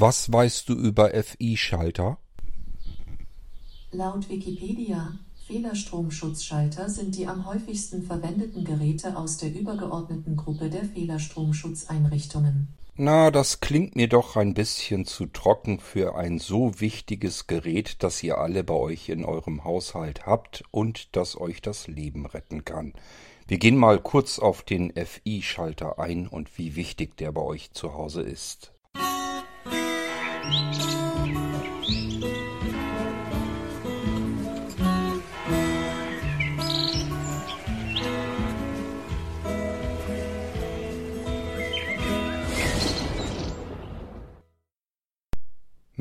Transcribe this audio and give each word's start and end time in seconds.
Was 0.00 0.32
weißt 0.32 0.66
du 0.70 0.72
über 0.72 1.10
FI-Schalter? 1.10 2.16
Laut 3.92 4.30
Wikipedia, 4.30 5.12
Fehlerstromschutzschalter 5.46 6.88
sind 6.88 7.18
die 7.18 7.26
am 7.26 7.44
häufigsten 7.44 8.02
verwendeten 8.02 8.64
Geräte 8.64 9.14
aus 9.18 9.36
der 9.36 9.52
übergeordneten 9.52 10.36
Gruppe 10.36 10.70
der 10.70 10.86
Fehlerstromschutzeinrichtungen. 10.86 12.68
Na, 12.96 13.30
das 13.30 13.60
klingt 13.60 13.94
mir 13.94 14.08
doch 14.08 14.36
ein 14.36 14.54
bisschen 14.54 15.04
zu 15.04 15.26
trocken 15.26 15.80
für 15.80 16.14
ein 16.16 16.38
so 16.38 16.80
wichtiges 16.80 17.46
Gerät, 17.46 18.02
das 18.02 18.22
ihr 18.22 18.38
alle 18.38 18.64
bei 18.64 18.72
euch 18.72 19.10
in 19.10 19.26
eurem 19.26 19.64
Haushalt 19.64 20.24
habt 20.24 20.64
und 20.70 21.14
das 21.14 21.38
euch 21.38 21.60
das 21.60 21.88
Leben 21.88 22.24
retten 22.24 22.64
kann. 22.64 22.94
Wir 23.46 23.58
gehen 23.58 23.76
mal 23.76 23.98
kurz 23.98 24.38
auf 24.38 24.62
den 24.62 24.94
FI-Schalter 24.96 25.98
ein 25.98 26.26
und 26.26 26.56
wie 26.56 26.74
wichtig 26.74 27.18
der 27.18 27.32
bei 27.32 27.42
euch 27.42 27.72
zu 27.72 27.92
Hause 27.92 28.22
ist. 28.22 28.72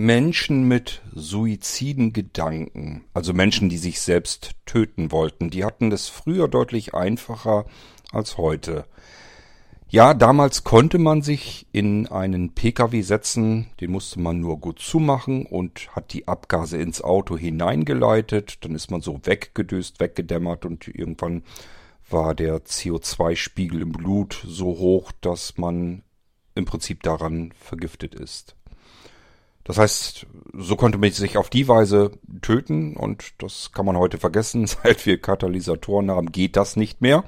Menschen 0.09 0.67
mit 0.67 1.01
suiziden 1.13 2.13
Gedanken, 2.13 3.03
also 3.13 3.33
Menschen, 3.33 3.67
die 3.67 3.77
sich 3.77 3.99
selbst 3.99 4.55
töten 4.65 5.11
wollten, 5.11 5.49
die 5.49 5.65
hatten 5.65 5.91
es 5.91 6.07
früher 6.07 6.47
deutlich 6.47 6.95
einfacher 6.95 7.65
als 8.11 8.37
heute. 8.37 8.85
Ja, 9.91 10.13
damals 10.13 10.63
konnte 10.63 10.99
man 10.99 11.23
sich 11.23 11.65
in 11.71 12.05
einen 12.05 12.53
Pkw 12.53 13.01
setzen, 13.01 13.71
den 13.81 13.89
musste 13.89 14.19
man 14.19 14.39
nur 14.39 14.59
gut 14.59 14.77
zumachen 14.77 15.47
und 15.47 15.95
hat 15.95 16.13
die 16.13 16.27
Abgase 16.27 16.77
ins 16.77 17.01
Auto 17.01 17.35
hineingeleitet, 17.35 18.63
dann 18.63 18.75
ist 18.75 18.91
man 18.91 19.01
so 19.01 19.19
weggedöst, 19.23 19.99
weggedämmert 19.99 20.65
und 20.65 20.87
irgendwann 20.87 21.41
war 22.07 22.35
der 22.35 22.59
CO2-Spiegel 22.59 23.81
im 23.81 23.91
Blut 23.91 24.43
so 24.45 24.65
hoch, 24.77 25.11
dass 25.21 25.57
man 25.57 26.03
im 26.53 26.65
Prinzip 26.65 27.01
daran 27.01 27.51
vergiftet 27.59 28.13
ist. 28.13 28.55
Das 29.63 29.79
heißt, 29.79 30.27
so 30.53 30.75
konnte 30.75 30.99
man 30.99 31.11
sich 31.11 31.35
auf 31.35 31.49
die 31.49 31.67
Weise 31.67 32.11
töten 32.43 32.95
und 32.95 33.33
das 33.39 33.71
kann 33.71 33.87
man 33.87 33.97
heute 33.97 34.19
vergessen. 34.19 34.67
Seit 34.67 35.07
wir 35.07 35.19
Katalysatoren 35.19 36.11
haben, 36.11 36.31
geht 36.31 36.57
das 36.57 36.75
nicht 36.75 37.01
mehr. 37.01 37.23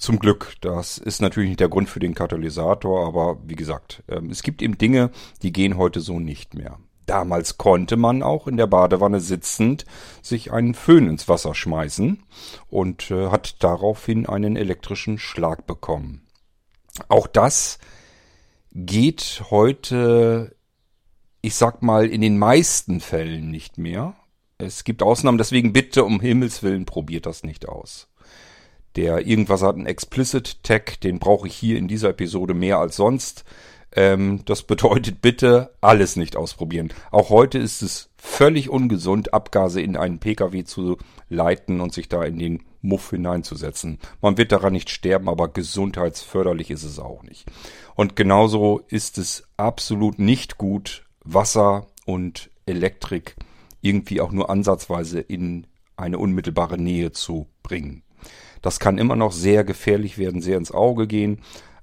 Zum 0.00 0.18
Glück, 0.18 0.54
das 0.60 0.98
ist 0.98 1.20
natürlich 1.20 1.50
nicht 1.50 1.60
der 1.60 1.68
Grund 1.68 1.88
für 1.88 2.00
den 2.00 2.14
Katalysator, 2.14 3.06
aber 3.06 3.38
wie 3.44 3.54
gesagt, 3.54 4.02
ähm, 4.08 4.30
es 4.30 4.42
gibt 4.42 4.62
eben 4.62 4.78
Dinge, 4.78 5.10
die 5.42 5.52
gehen 5.52 5.76
heute 5.76 6.00
so 6.00 6.18
nicht 6.18 6.54
mehr. 6.54 6.78
Damals 7.06 7.58
konnte 7.58 7.96
man 7.96 8.22
auch 8.22 8.46
in 8.46 8.56
der 8.56 8.66
Badewanne 8.66 9.20
sitzend 9.20 9.84
sich 10.22 10.52
einen 10.52 10.74
Föhn 10.74 11.08
ins 11.08 11.28
Wasser 11.28 11.54
schmeißen 11.54 12.22
und 12.68 13.10
äh, 13.10 13.28
hat 13.28 13.62
daraufhin 13.62 14.26
einen 14.26 14.56
elektrischen 14.56 15.18
Schlag 15.18 15.66
bekommen. 15.66 16.26
Auch 17.08 17.26
das 17.26 17.78
geht 18.72 19.42
heute 19.50 20.56
ich 21.42 21.54
sag 21.54 21.82
mal, 21.82 22.06
in 22.06 22.20
den 22.20 22.38
meisten 22.38 23.00
Fällen 23.00 23.50
nicht 23.50 23.78
mehr. 23.78 24.14
Es 24.58 24.84
gibt 24.84 25.02
Ausnahmen, 25.02 25.38
deswegen 25.38 25.72
bitte 25.72 26.04
um 26.04 26.20
Himmels 26.20 26.62
Willen 26.62 26.84
probiert 26.84 27.26
das 27.26 27.44
nicht 27.44 27.68
aus. 27.68 28.08
Der 28.96 29.26
irgendwas 29.26 29.62
hat 29.62 29.76
einen 29.76 29.86
Explicit 29.86 30.62
Tag, 30.62 31.00
den 31.00 31.18
brauche 31.18 31.46
ich 31.46 31.54
hier 31.54 31.78
in 31.78 31.88
dieser 31.88 32.10
Episode 32.10 32.54
mehr 32.54 32.78
als 32.78 32.96
sonst. 32.96 33.44
Ähm, 33.92 34.42
das 34.44 34.62
bedeutet 34.62 35.20
bitte 35.22 35.74
alles 35.80 36.16
nicht 36.16 36.36
ausprobieren. 36.36 36.92
Auch 37.10 37.30
heute 37.30 37.58
ist 37.58 37.82
es 37.82 38.10
völlig 38.16 38.68
ungesund, 38.68 39.34
Abgase 39.34 39.80
in 39.80 39.96
einen 39.96 40.18
Pkw 40.18 40.64
zu 40.64 40.98
leiten 41.28 41.80
und 41.80 41.92
sich 41.92 42.08
da 42.08 42.22
in 42.22 42.38
den 42.38 42.62
Muff 42.82 43.10
hineinzusetzen. 43.10 43.98
Man 44.20 44.38
wird 44.38 44.52
daran 44.52 44.72
nicht 44.72 44.90
sterben, 44.90 45.28
aber 45.28 45.48
gesundheitsförderlich 45.48 46.70
ist 46.70 46.84
es 46.84 46.98
auch 46.98 47.22
nicht. 47.22 47.46
Und 47.94 48.16
genauso 48.16 48.80
ist 48.88 49.18
es 49.18 49.44
absolut 49.56 50.18
nicht 50.18 50.56
gut, 50.58 51.04
Wasser 51.24 51.86
und 52.06 52.50
Elektrik 52.66 53.36
irgendwie 53.82 54.20
auch 54.20 54.32
nur 54.32 54.50
ansatzweise 54.50 55.20
in 55.20 55.66
eine 55.96 56.18
unmittelbare 56.18 56.78
Nähe 56.78 57.12
zu 57.12 57.48
bringen. 57.62 58.02
Das 58.62 58.78
kann 58.78 58.98
immer 58.98 59.16
noch 59.16 59.32
sehr 59.32 59.64
gefährlich 59.64 60.18
werden, 60.18 60.42
sehr 60.42 60.58
ins 60.58 60.72
Auge 60.72 61.06
gehen, 61.06 61.40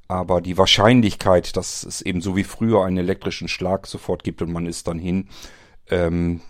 aber 0.08 0.42
die 0.42 0.58
Wahrscheinlichkeit, 0.58 1.58
dass 1.58 1.84
es 1.84 2.02
eben 2.02 2.22
so 2.22 2.36
wie 2.36 2.44
früher 2.44 2.86
einen 2.86 2.98
elektrischen 2.98 3.48
Schlag 3.48 3.88
sofort 3.88 4.24
gibt 4.24 4.42
und 4.42 4.52
man 4.52 4.66
ist 4.66 4.88
dann 4.88 5.00
hin, 5.00 5.28
ähm, 5.90 6.42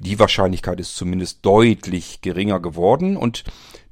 die 0.00 0.18
Wahrscheinlichkeit 0.18 0.78
ist 0.78 0.96
zumindest 0.96 1.44
deutlich 1.44 2.20
geringer 2.20 2.60
geworden 2.60 3.16
und 3.16 3.44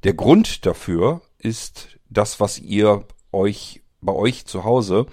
der 0.03 0.13
Grund 0.13 0.65
dafür 0.65 1.21
ist 1.37 1.99
das, 2.09 2.39
was 2.39 2.59
ihr 2.59 3.05
euch 3.31 3.81
bei 4.01 4.13
euch 4.13 4.45
zu 4.45 4.63
Hause 4.63 5.07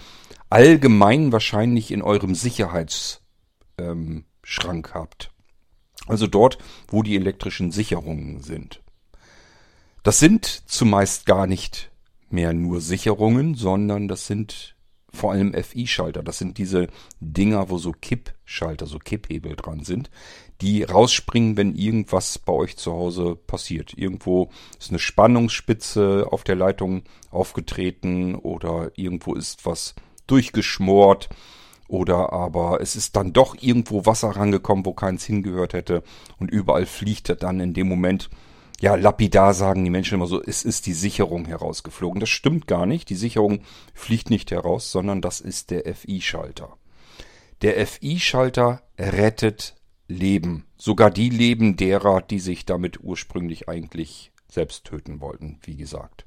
allgemein 0.50 1.32
wahrscheinlich 1.32 1.90
in 1.90 2.02
eurem 2.02 2.34
Sicherheits 2.34 3.22
ähm, 3.78 4.24
habt. 4.92 5.30
Also 6.06 6.26
dort, 6.26 6.58
wo 6.88 7.02
die 7.02 7.16
elektrischen 7.16 7.72
Sicherungen 7.72 8.40
sind. 8.40 8.83
Das 10.04 10.18
sind 10.18 10.44
zumeist 10.66 11.24
gar 11.24 11.46
nicht 11.46 11.90
mehr 12.28 12.52
nur 12.52 12.82
Sicherungen, 12.82 13.54
sondern 13.54 14.06
das 14.06 14.26
sind 14.26 14.76
vor 15.10 15.32
allem 15.32 15.54
FI-Schalter. 15.54 16.22
Das 16.22 16.36
sind 16.36 16.58
diese 16.58 16.88
Dinger, 17.20 17.70
wo 17.70 17.78
so 17.78 17.92
Kippschalter, 17.92 18.84
so 18.84 18.98
Kipphebel 18.98 19.56
dran 19.56 19.82
sind, 19.82 20.10
die 20.60 20.82
rausspringen, 20.82 21.56
wenn 21.56 21.74
irgendwas 21.74 22.38
bei 22.38 22.52
euch 22.52 22.76
zu 22.76 22.92
Hause 22.92 23.34
passiert. 23.34 23.94
Irgendwo 23.96 24.50
ist 24.78 24.90
eine 24.90 24.98
Spannungsspitze 24.98 26.26
auf 26.30 26.44
der 26.44 26.56
Leitung 26.56 27.04
aufgetreten 27.30 28.34
oder 28.34 28.90
irgendwo 28.96 29.32
ist 29.32 29.64
was 29.64 29.94
durchgeschmort 30.26 31.30
oder 31.88 32.30
aber 32.30 32.82
es 32.82 32.94
ist 32.94 33.16
dann 33.16 33.32
doch 33.32 33.56
irgendwo 33.58 34.04
Wasser 34.04 34.28
rangekommen, 34.28 34.84
wo 34.84 34.92
keins 34.92 35.24
hingehört 35.24 35.72
hätte. 35.72 36.02
Und 36.38 36.50
überall 36.50 36.84
fliegt 36.84 37.42
dann 37.42 37.60
in 37.60 37.72
dem 37.72 37.88
Moment, 37.88 38.28
ja, 38.80 38.96
lapidar 38.96 39.54
sagen 39.54 39.84
die 39.84 39.90
Menschen 39.90 40.14
immer 40.14 40.26
so, 40.26 40.42
es 40.42 40.64
ist 40.64 40.86
die 40.86 40.94
Sicherung 40.94 41.44
herausgeflogen. 41.46 42.20
Das 42.20 42.28
stimmt 42.28 42.66
gar 42.66 42.86
nicht. 42.86 43.08
Die 43.08 43.14
Sicherung 43.14 43.60
fliegt 43.94 44.30
nicht 44.30 44.50
heraus, 44.50 44.90
sondern 44.90 45.20
das 45.20 45.40
ist 45.40 45.70
der 45.70 45.94
FI-Schalter. 45.94 46.76
Der 47.62 47.86
FI-Schalter 47.86 48.82
rettet 48.98 49.76
Leben. 50.06 50.66
Sogar 50.76 51.10
die 51.10 51.30
Leben 51.30 51.76
derer, 51.76 52.20
die 52.20 52.40
sich 52.40 52.66
damit 52.66 53.02
ursprünglich 53.02 53.68
eigentlich 53.68 54.32
selbst 54.48 54.84
töten 54.84 55.20
wollten, 55.20 55.58
wie 55.62 55.76
gesagt. 55.76 56.26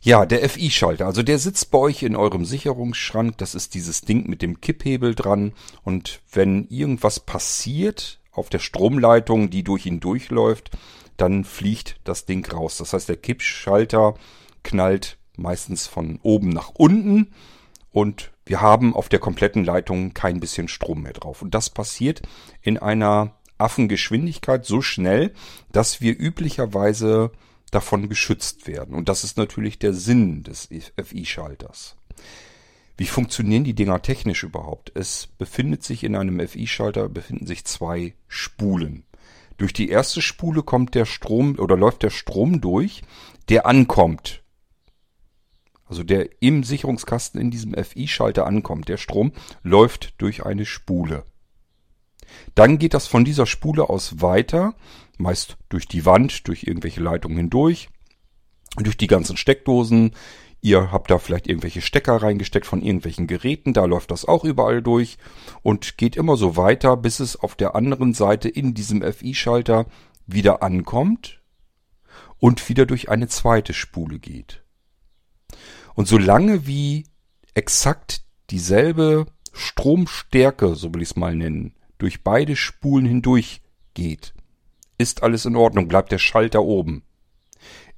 Ja, 0.00 0.26
der 0.26 0.48
FI-Schalter, 0.48 1.06
also 1.06 1.22
der 1.22 1.38
sitzt 1.38 1.70
bei 1.70 1.78
euch 1.78 2.02
in 2.02 2.16
eurem 2.16 2.44
Sicherungsschrank. 2.44 3.38
Das 3.38 3.54
ist 3.54 3.74
dieses 3.74 4.00
Ding 4.00 4.28
mit 4.28 4.42
dem 4.42 4.60
Kipphebel 4.60 5.14
dran. 5.14 5.52
Und 5.82 6.22
wenn 6.32 6.66
irgendwas 6.68 7.20
passiert 7.20 8.20
auf 8.32 8.48
der 8.48 8.58
Stromleitung, 8.58 9.50
die 9.50 9.62
durch 9.62 9.86
ihn 9.86 10.00
durchläuft, 10.00 10.70
dann 11.16 11.44
fliegt 11.44 12.00
das 12.04 12.24
Ding 12.24 12.44
raus. 12.50 12.78
Das 12.78 12.92
heißt, 12.92 13.08
der 13.08 13.16
Kippschalter 13.16 14.14
knallt 14.62 15.18
meistens 15.36 15.86
von 15.86 16.18
oben 16.22 16.48
nach 16.48 16.70
unten 16.74 17.32
und 17.90 18.32
wir 18.44 18.60
haben 18.60 18.94
auf 18.94 19.08
der 19.08 19.18
kompletten 19.18 19.64
Leitung 19.64 20.14
kein 20.14 20.40
bisschen 20.40 20.68
Strom 20.68 21.02
mehr 21.02 21.12
drauf. 21.12 21.42
Und 21.42 21.54
das 21.54 21.70
passiert 21.70 22.22
in 22.60 22.78
einer 22.78 23.36
Affengeschwindigkeit 23.58 24.64
so 24.64 24.82
schnell, 24.82 25.32
dass 25.70 26.00
wir 26.00 26.18
üblicherweise 26.18 27.30
davon 27.70 28.08
geschützt 28.08 28.66
werden. 28.66 28.94
Und 28.94 29.08
das 29.08 29.24
ist 29.24 29.36
natürlich 29.36 29.78
der 29.78 29.94
Sinn 29.94 30.42
des 30.42 30.68
FI-Schalters. 31.02 31.96
Wie 33.02 33.08
funktionieren 33.08 33.64
die 33.64 33.74
Dinger 33.74 34.00
technisch 34.00 34.44
überhaupt? 34.44 34.92
Es 34.94 35.26
befindet 35.26 35.82
sich 35.82 36.04
in 36.04 36.14
einem 36.14 36.38
FI-Schalter 36.38 37.08
befinden 37.08 37.48
sich 37.48 37.64
zwei 37.64 38.14
Spulen. 38.28 39.02
Durch 39.56 39.72
die 39.72 39.88
erste 39.88 40.22
Spule 40.22 40.62
kommt 40.62 40.94
der 40.94 41.04
Strom 41.04 41.58
oder 41.58 41.76
läuft 41.76 42.04
der 42.04 42.10
Strom 42.10 42.60
durch, 42.60 43.02
der 43.48 43.66
ankommt. 43.66 44.44
Also 45.84 46.04
der 46.04 46.28
im 46.40 46.62
Sicherungskasten 46.62 47.40
in 47.40 47.50
diesem 47.50 47.74
FI-Schalter 47.74 48.46
ankommt. 48.46 48.88
Der 48.88 48.98
Strom 48.98 49.32
läuft 49.64 50.14
durch 50.18 50.46
eine 50.46 50.64
Spule. 50.64 51.24
Dann 52.54 52.78
geht 52.78 52.94
das 52.94 53.08
von 53.08 53.24
dieser 53.24 53.46
Spule 53.46 53.90
aus 53.90 54.22
weiter 54.22 54.76
meist 55.18 55.56
durch 55.70 55.88
die 55.88 56.06
Wand, 56.06 56.46
durch 56.46 56.68
irgendwelche 56.68 57.00
Leitungen 57.00 57.36
hindurch, 57.36 57.88
durch 58.76 58.96
die 58.96 59.08
ganzen 59.08 59.36
Steckdosen. 59.36 60.12
Ihr 60.64 60.92
habt 60.92 61.10
da 61.10 61.18
vielleicht 61.18 61.48
irgendwelche 61.48 61.80
Stecker 61.80 62.22
reingesteckt 62.22 62.66
von 62.66 62.82
irgendwelchen 62.82 63.26
Geräten, 63.26 63.72
da 63.72 63.84
läuft 63.84 64.12
das 64.12 64.24
auch 64.24 64.44
überall 64.44 64.80
durch 64.80 65.18
und 65.62 65.98
geht 65.98 66.16
immer 66.16 66.36
so 66.36 66.56
weiter, 66.56 66.96
bis 66.96 67.18
es 67.18 67.34
auf 67.34 67.56
der 67.56 67.74
anderen 67.74 68.14
Seite 68.14 68.48
in 68.48 68.72
diesem 68.72 69.02
FI-Schalter 69.02 69.86
wieder 70.28 70.62
ankommt 70.62 71.42
und 72.38 72.68
wieder 72.68 72.86
durch 72.86 73.08
eine 73.08 73.26
zweite 73.26 73.74
Spule 73.74 74.20
geht. 74.20 74.62
Und 75.94 76.06
solange 76.06 76.64
wie 76.64 77.06
exakt 77.54 78.22
dieselbe 78.50 79.26
Stromstärke, 79.52 80.76
so 80.76 80.94
will 80.94 81.02
ich 81.02 81.10
es 81.10 81.16
mal 81.16 81.34
nennen, 81.34 81.74
durch 81.98 82.22
beide 82.22 82.54
Spulen 82.54 83.04
hindurch 83.04 83.62
geht, 83.94 84.32
ist 84.96 85.24
alles 85.24 85.44
in 85.44 85.56
Ordnung, 85.56 85.88
bleibt 85.88 86.12
der 86.12 86.18
Schalter 86.18 86.62
oben. 86.62 87.02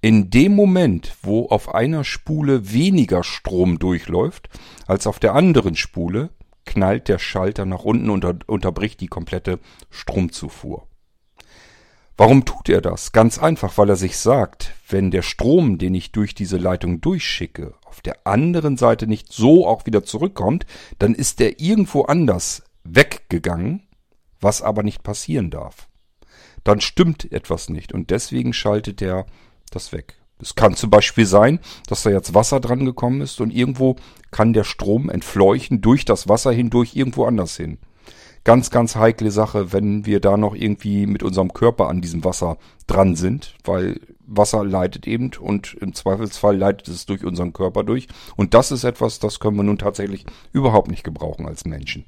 In 0.05 0.29
dem 0.29 0.55
Moment, 0.55 1.17
wo 1.23 1.47
auf 1.47 1.75
einer 1.75 2.05
Spule 2.05 2.75
weniger 2.75 3.25
Strom 3.25 3.79
durchläuft 3.79 4.51
als 4.87 5.07
auf 5.07 5.19
der 5.19 5.35
anderen 5.35 5.77
Spule, 5.77 6.29
knallt 6.67 7.09
der 7.09 7.19
Schalter 7.19 7.65
nach 7.65 7.85
unten 7.85 8.11
und 8.11 8.47
unterbricht 8.47 9.01
die 9.01 9.07
komplette 9.07 9.61
Stromzufuhr. 9.89 10.87
Warum 12.19 12.45
tut 12.45 12.69
er 12.69 12.83
das? 12.83 13.13
Ganz 13.13 13.39
einfach, 13.39 13.79
weil 13.79 13.89
er 13.89 13.97
sich 13.97 14.19
sagt, 14.19 14.75
wenn 14.91 15.11
der 15.11 15.23
Strom, 15.23 15.79
den 15.79 15.95
ich 15.95 16.13
durch 16.13 16.35
diese 16.35 16.59
Leitung 16.59 17.01
durchschicke, 17.01 17.73
auf 17.87 18.03
der 18.03 18.27
anderen 18.27 18.77
Seite 18.77 19.07
nicht 19.07 19.33
so 19.33 19.67
auch 19.67 19.87
wieder 19.87 20.05
zurückkommt, 20.05 20.67
dann 20.99 21.15
ist 21.15 21.41
er 21.41 21.61
irgendwo 21.61 22.03
anders 22.03 22.63
weggegangen, 22.83 23.89
was 24.39 24.61
aber 24.61 24.83
nicht 24.83 25.03
passieren 25.03 25.49
darf. 25.49 25.89
Dann 26.63 26.83
stimmt 26.83 27.33
etwas 27.33 27.71
nicht 27.71 27.95
und 27.95 28.11
deswegen 28.11 28.53
schaltet 28.53 29.01
er 29.01 29.25
das 29.75 29.93
weg. 29.93 30.15
Es 30.41 30.55
kann 30.55 30.75
zum 30.75 30.91
Beispiel 30.91 31.27
sein, 31.27 31.61
dass 31.87 32.03
da 32.03 32.11
jetzt 32.11 32.35
Wasser 32.35 32.61
dran 32.61 32.85
gekommen 32.85 33.21
ist 33.21 33.41
und 33.41 33.51
irgendwo 33.51 33.97
kann 34.31 34.53
der 34.53 34.65
Strom 34.65 35.09
entfleuchen 35.09 35.81
durch 35.81 36.05
das 36.05 36.29
Wasser 36.29 36.53
hindurch 36.53 36.97
irgendwo 36.97 37.25
anders 37.25 37.57
hin 37.57 37.79
ganz, 38.45 38.71
ganz 38.71 38.95
heikle 38.95 39.31
Sache, 39.31 39.73
wenn 39.73 40.07
wir 40.07 40.21
da 40.21 40.37
noch 40.37 40.55
irgendwie 40.55 41.07
mit 41.07 41.23
unserem 41.23 41.53
Körper 41.53 41.89
an 41.89 42.03
diesem 42.03 42.25
Wasser 42.25 42.59
dran 42.87 43.17
sind, 43.17 43.55
weil 43.65 44.01
Wasser 44.27 44.65
leitet 44.65 45.07
eben 45.07 45.31
und 45.41 45.75
im 45.81 45.95
Zweifelsfall 45.95 46.57
leitet 46.57 46.89
es 46.89 47.07
durch 47.07 47.25
unseren 47.25 47.53
Körper 47.53 47.83
durch. 47.83 48.07
Und 48.37 48.55
das 48.55 48.71
ist 48.71 48.85
etwas, 48.85 49.19
das 49.19 49.41
können 49.41 49.57
wir 49.57 49.63
nun 49.63 49.79
tatsächlich 49.79 50.27
überhaupt 50.53 50.91
nicht 50.91 51.05
gebrauchen 51.05 51.47
als 51.47 51.65
Menschen. 51.65 52.05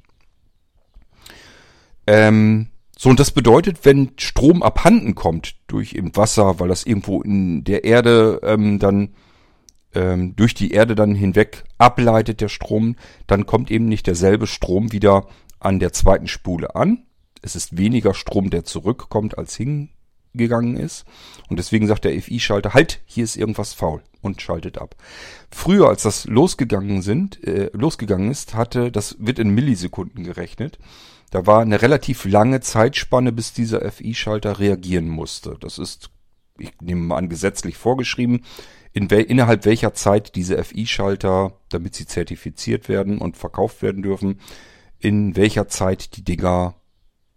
Ähm, 2.05 2.67
so, 2.97 3.09
und 3.09 3.19
das 3.19 3.31
bedeutet, 3.31 3.85
wenn 3.85 4.11
Strom 4.17 4.63
abhanden 4.63 5.13
kommt 5.13 5.55
durch 5.67 5.93
eben 5.93 6.15
Wasser, 6.15 6.59
weil 6.59 6.69
das 6.69 6.85
irgendwo 6.85 7.21
in 7.21 7.63
der 7.63 7.83
Erde 7.83 8.39
ähm, 8.43 8.79
dann 8.79 9.09
ähm, 9.93 10.35
durch 10.35 10.55
die 10.55 10.71
Erde 10.71 10.95
dann 10.95 11.13
hinweg 11.13 11.63
ableitet, 11.77 12.41
der 12.41 12.49
Strom, 12.49 12.95
dann 13.27 13.45
kommt 13.45 13.69
eben 13.69 13.85
nicht 13.85 14.07
derselbe 14.07 14.47
Strom 14.47 14.91
wieder 14.91 15.27
an 15.59 15.79
der 15.79 15.93
zweiten 15.93 16.27
Spule 16.27 16.75
an. 16.75 17.05
Es 17.43 17.55
ist 17.55 17.77
weniger 17.77 18.15
Strom, 18.15 18.49
der 18.49 18.63
zurückkommt, 18.63 19.37
als 19.37 19.55
hingegangen 19.55 20.75
ist. 20.75 21.05
Und 21.49 21.59
deswegen 21.59 21.85
sagt 21.85 22.03
der 22.03 22.19
FI-Schalter, 22.19 22.73
halt, 22.73 23.01
hier 23.05 23.23
ist 23.23 23.37
irgendwas 23.37 23.73
faul 23.73 24.01
und 24.21 24.41
schaltet 24.41 24.79
ab. 24.79 24.95
Früher, 25.51 25.87
als 25.87 26.01
das 26.01 26.25
losgegangen 26.25 27.03
sind, 27.03 27.43
äh, 27.43 27.69
losgegangen 27.73 28.31
ist, 28.31 28.55
hatte, 28.55 28.91
das 28.91 29.17
wird 29.19 29.37
in 29.37 29.49
Millisekunden 29.49 30.23
gerechnet. 30.23 30.79
Da 31.29 31.45
war 31.45 31.61
eine 31.61 31.81
relativ 31.81 32.25
lange 32.25 32.61
Zeitspanne, 32.61 33.31
bis 33.31 33.53
dieser 33.53 33.89
FI-Schalter 33.91 34.59
reagieren 34.59 35.09
musste. 35.09 35.57
Das 35.59 35.77
ist, 35.77 36.09
ich 36.57 36.71
nehme 36.81 37.01
mal 37.01 37.17
an, 37.17 37.29
gesetzlich 37.29 37.75
vorgeschrieben, 37.77 38.45
in 38.93 39.11
wel 39.11 39.23
innerhalb 39.23 39.65
welcher 39.65 39.93
Zeit 39.93 40.35
diese 40.35 40.63
FI-Schalter, 40.63 41.59
damit 41.69 41.95
sie 41.95 42.05
zertifiziert 42.05 42.87
werden 42.89 43.17
und 43.19 43.37
verkauft 43.37 43.81
werden 43.81 44.01
dürfen, 44.01 44.39
in 44.99 45.35
welcher 45.35 45.67
Zeit 45.67 46.15
die 46.15 46.23
Dinger 46.23 46.75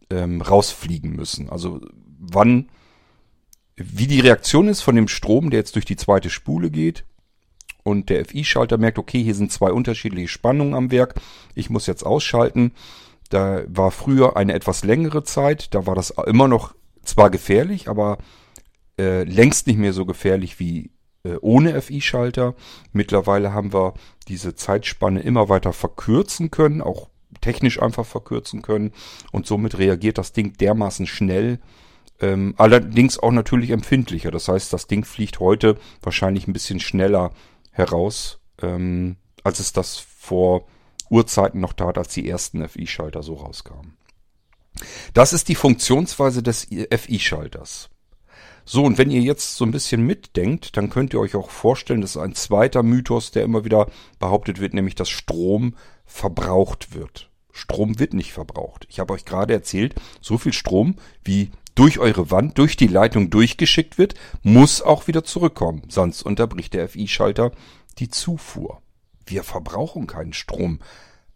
ähm, 0.08 0.40
rausfliegen 0.40 1.14
müssen. 1.14 1.50
Also 1.50 1.80
wann, 2.18 2.70
wie 3.76 4.06
die 4.06 4.20
Reaktion 4.20 4.68
ist 4.68 4.82
von 4.82 4.94
dem 4.94 5.08
Strom, 5.08 5.50
der 5.50 5.60
jetzt 5.60 5.74
durch 5.74 5.84
die 5.84 5.96
zweite 5.96 6.30
Spule 6.30 6.70
geht 6.70 7.04
und 7.82 8.08
der 8.08 8.24
FI-Schalter 8.24 8.78
merkt, 8.78 8.98
okay, 8.98 9.22
hier 9.22 9.34
sind 9.34 9.52
zwei 9.52 9.72
unterschiedliche 9.72 10.28
Spannungen 10.28 10.74
am 10.74 10.90
Werk, 10.90 11.14
ich 11.54 11.70
muss 11.70 11.86
jetzt 11.86 12.04
ausschalten. 12.04 12.72
Da 13.30 13.62
war 13.66 13.90
früher 13.90 14.36
eine 14.36 14.52
etwas 14.52 14.84
längere 14.84 15.22
Zeit, 15.22 15.74
da 15.74 15.86
war 15.86 15.94
das 15.94 16.10
immer 16.10 16.48
noch 16.48 16.74
zwar 17.02 17.30
gefährlich, 17.30 17.88
aber 17.88 18.18
äh, 18.98 19.24
längst 19.24 19.66
nicht 19.66 19.78
mehr 19.78 19.92
so 19.92 20.04
gefährlich 20.04 20.58
wie 20.60 20.90
äh, 21.22 21.36
ohne 21.40 21.80
FI-Schalter. 21.80 22.54
Mittlerweile 22.92 23.52
haben 23.52 23.72
wir 23.72 23.94
diese 24.28 24.54
Zeitspanne 24.54 25.20
immer 25.20 25.48
weiter 25.48 25.72
verkürzen 25.72 26.50
können, 26.50 26.82
auch 26.82 27.08
technisch 27.40 27.80
einfach 27.80 28.04
verkürzen 28.04 28.62
können 28.62 28.92
und 29.32 29.46
somit 29.46 29.78
reagiert 29.78 30.18
das 30.18 30.32
Ding 30.32 30.54
dermaßen 30.54 31.06
schnell, 31.06 31.60
ähm, 32.20 32.54
allerdings 32.58 33.18
auch 33.18 33.32
natürlich 33.32 33.70
empfindlicher. 33.70 34.30
Das 34.30 34.48
heißt, 34.48 34.72
das 34.72 34.86
Ding 34.86 35.04
fliegt 35.04 35.40
heute 35.40 35.76
wahrscheinlich 36.02 36.48
ein 36.48 36.52
bisschen 36.52 36.80
schneller 36.80 37.30
heraus, 37.70 38.40
ähm, 38.60 39.16
als 39.42 39.60
es 39.60 39.72
das 39.72 39.98
vor 39.98 40.66
Urzeiten 41.10 41.60
noch 41.60 41.74
tat, 41.74 41.98
als 41.98 42.14
die 42.14 42.28
ersten 42.28 42.66
FI-Schalter 42.66 43.22
so 43.22 43.34
rauskamen. 43.34 43.96
Das 45.12 45.32
ist 45.32 45.48
die 45.48 45.54
Funktionsweise 45.54 46.42
des 46.42 46.68
FI-Schalters. 46.68 47.90
So, 48.64 48.84
und 48.84 48.98
wenn 48.98 49.10
ihr 49.10 49.20
jetzt 49.20 49.56
so 49.56 49.64
ein 49.64 49.72
bisschen 49.72 50.06
mitdenkt, 50.06 50.76
dann 50.76 50.90
könnt 50.90 51.12
ihr 51.12 51.20
euch 51.20 51.34
auch 51.34 51.50
vorstellen, 51.50 52.02
das 52.02 52.10
ist 52.10 52.22
ein 52.22 52.34
zweiter 52.34 52.82
Mythos, 52.82 53.32
der 53.32 53.42
immer 53.42 53.64
wieder 53.64 53.90
behauptet 54.18 54.60
wird, 54.60 54.74
nämlich 54.74 54.94
dass 54.94 55.10
Strom 55.10 55.74
verbraucht 56.06 56.94
wird. 56.94 57.30
Strom 57.52 57.98
wird 57.98 58.14
nicht 58.14 58.32
verbraucht. 58.32 58.86
Ich 58.88 59.00
habe 59.00 59.12
euch 59.12 59.24
gerade 59.24 59.52
erzählt, 59.52 59.94
so 60.20 60.38
viel 60.38 60.52
Strom, 60.52 60.96
wie 61.24 61.50
durch 61.74 61.98
eure 61.98 62.30
Wand, 62.30 62.58
durch 62.58 62.76
die 62.76 62.86
Leitung 62.86 63.30
durchgeschickt 63.30 63.98
wird, 63.98 64.14
muss 64.42 64.82
auch 64.82 65.08
wieder 65.08 65.24
zurückkommen. 65.24 65.82
Sonst 65.88 66.22
unterbricht 66.22 66.74
der 66.74 66.88
FI-Schalter 66.88 67.52
die 67.98 68.08
Zufuhr. 68.08 68.82
Wir 69.30 69.44
verbrauchen 69.44 70.06
keinen 70.06 70.32
Strom. 70.32 70.80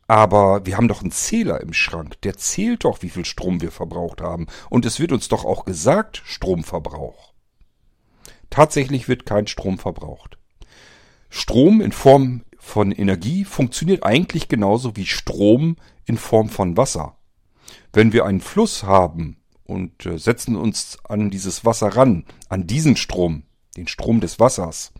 Aber 0.06 0.66
wir 0.66 0.76
haben 0.76 0.88
doch 0.88 1.00
einen 1.00 1.12
Zähler 1.12 1.60
im 1.60 1.72
Schrank. 1.72 2.20
Der 2.22 2.36
zählt 2.36 2.84
doch, 2.84 3.02
wie 3.02 3.08
viel 3.08 3.24
Strom 3.24 3.62
wir 3.62 3.70
verbraucht 3.70 4.20
haben. 4.20 4.46
Und 4.68 4.84
es 4.84 5.00
wird 5.00 5.12
uns 5.12 5.28
doch 5.28 5.44
auch 5.44 5.64
gesagt, 5.64 6.22
Stromverbrauch. 6.26 7.32
Tatsächlich 8.50 9.08
wird 9.08 9.24
kein 9.24 9.46
Strom 9.46 9.78
verbraucht. 9.78 10.38
Strom 11.30 11.80
in 11.80 11.92
Form 11.92 12.44
von 12.58 12.92
Energie 12.92 13.44
funktioniert 13.44 14.04
eigentlich 14.04 14.48
genauso 14.48 14.96
wie 14.96 15.06
Strom 15.06 15.76
in 16.04 16.18
Form 16.18 16.48
von 16.48 16.76
Wasser. 16.76 17.16
Wenn 17.92 18.12
wir 18.12 18.24
einen 18.26 18.40
Fluss 18.40 18.84
haben 18.84 19.38
und 19.64 20.06
äh, 20.06 20.18
setzen 20.18 20.56
uns 20.56 20.98
an 21.04 21.30
dieses 21.30 21.64
Wasser 21.64 21.88
ran, 21.88 22.24
an 22.48 22.66
diesen 22.66 22.96
Strom, 22.96 23.44
den 23.76 23.88
Strom 23.88 24.20
des 24.20 24.38
Wassers, 24.38 24.92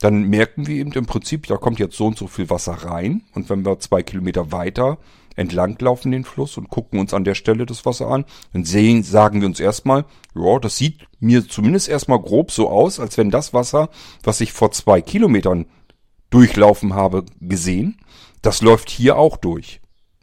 dann 0.00 0.24
merken 0.24 0.66
wir 0.66 0.76
eben 0.76 0.92
im 0.92 1.06
Prinzip, 1.06 1.46
da 1.46 1.56
kommt 1.56 1.78
jetzt 1.78 1.96
so 1.96 2.06
und 2.06 2.16
so 2.16 2.26
viel 2.26 2.50
Wasser 2.50 2.72
rein. 2.72 3.22
Und 3.34 3.50
wenn 3.50 3.64
wir 3.64 3.80
zwei 3.80 4.02
Kilometer 4.02 4.52
weiter 4.52 4.98
entlang 5.34 5.76
laufen 5.80 6.10
den 6.10 6.24
Fluss 6.24 6.56
und 6.56 6.68
gucken 6.68 6.98
uns 6.98 7.14
an 7.14 7.24
der 7.24 7.36
Stelle 7.36 7.64
das 7.64 7.86
Wasser 7.86 8.08
an, 8.08 8.24
dann 8.52 8.64
sehen, 8.64 9.04
sagen 9.04 9.40
wir 9.40 9.46
uns 9.46 9.60
erstmal, 9.60 10.04
ja, 10.34 10.58
das 10.58 10.76
sieht 10.76 11.06
mir 11.20 11.46
zumindest 11.48 11.88
erstmal 11.88 12.20
grob 12.20 12.50
so 12.50 12.68
aus, 12.68 12.98
als 12.98 13.16
wenn 13.18 13.30
das 13.30 13.54
Wasser, 13.54 13.88
was 14.24 14.40
ich 14.40 14.52
vor 14.52 14.72
zwei 14.72 15.00
Kilometern 15.00 15.66
durchlaufen 16.30 16.94
habe, 16.94 17.24
gesehen, 17.40 18.00
das 18.42 18.62
läuft 18.62 18.90
hier 18.90 19.16
auch 19.16 19.36
durch. 19.36 19.80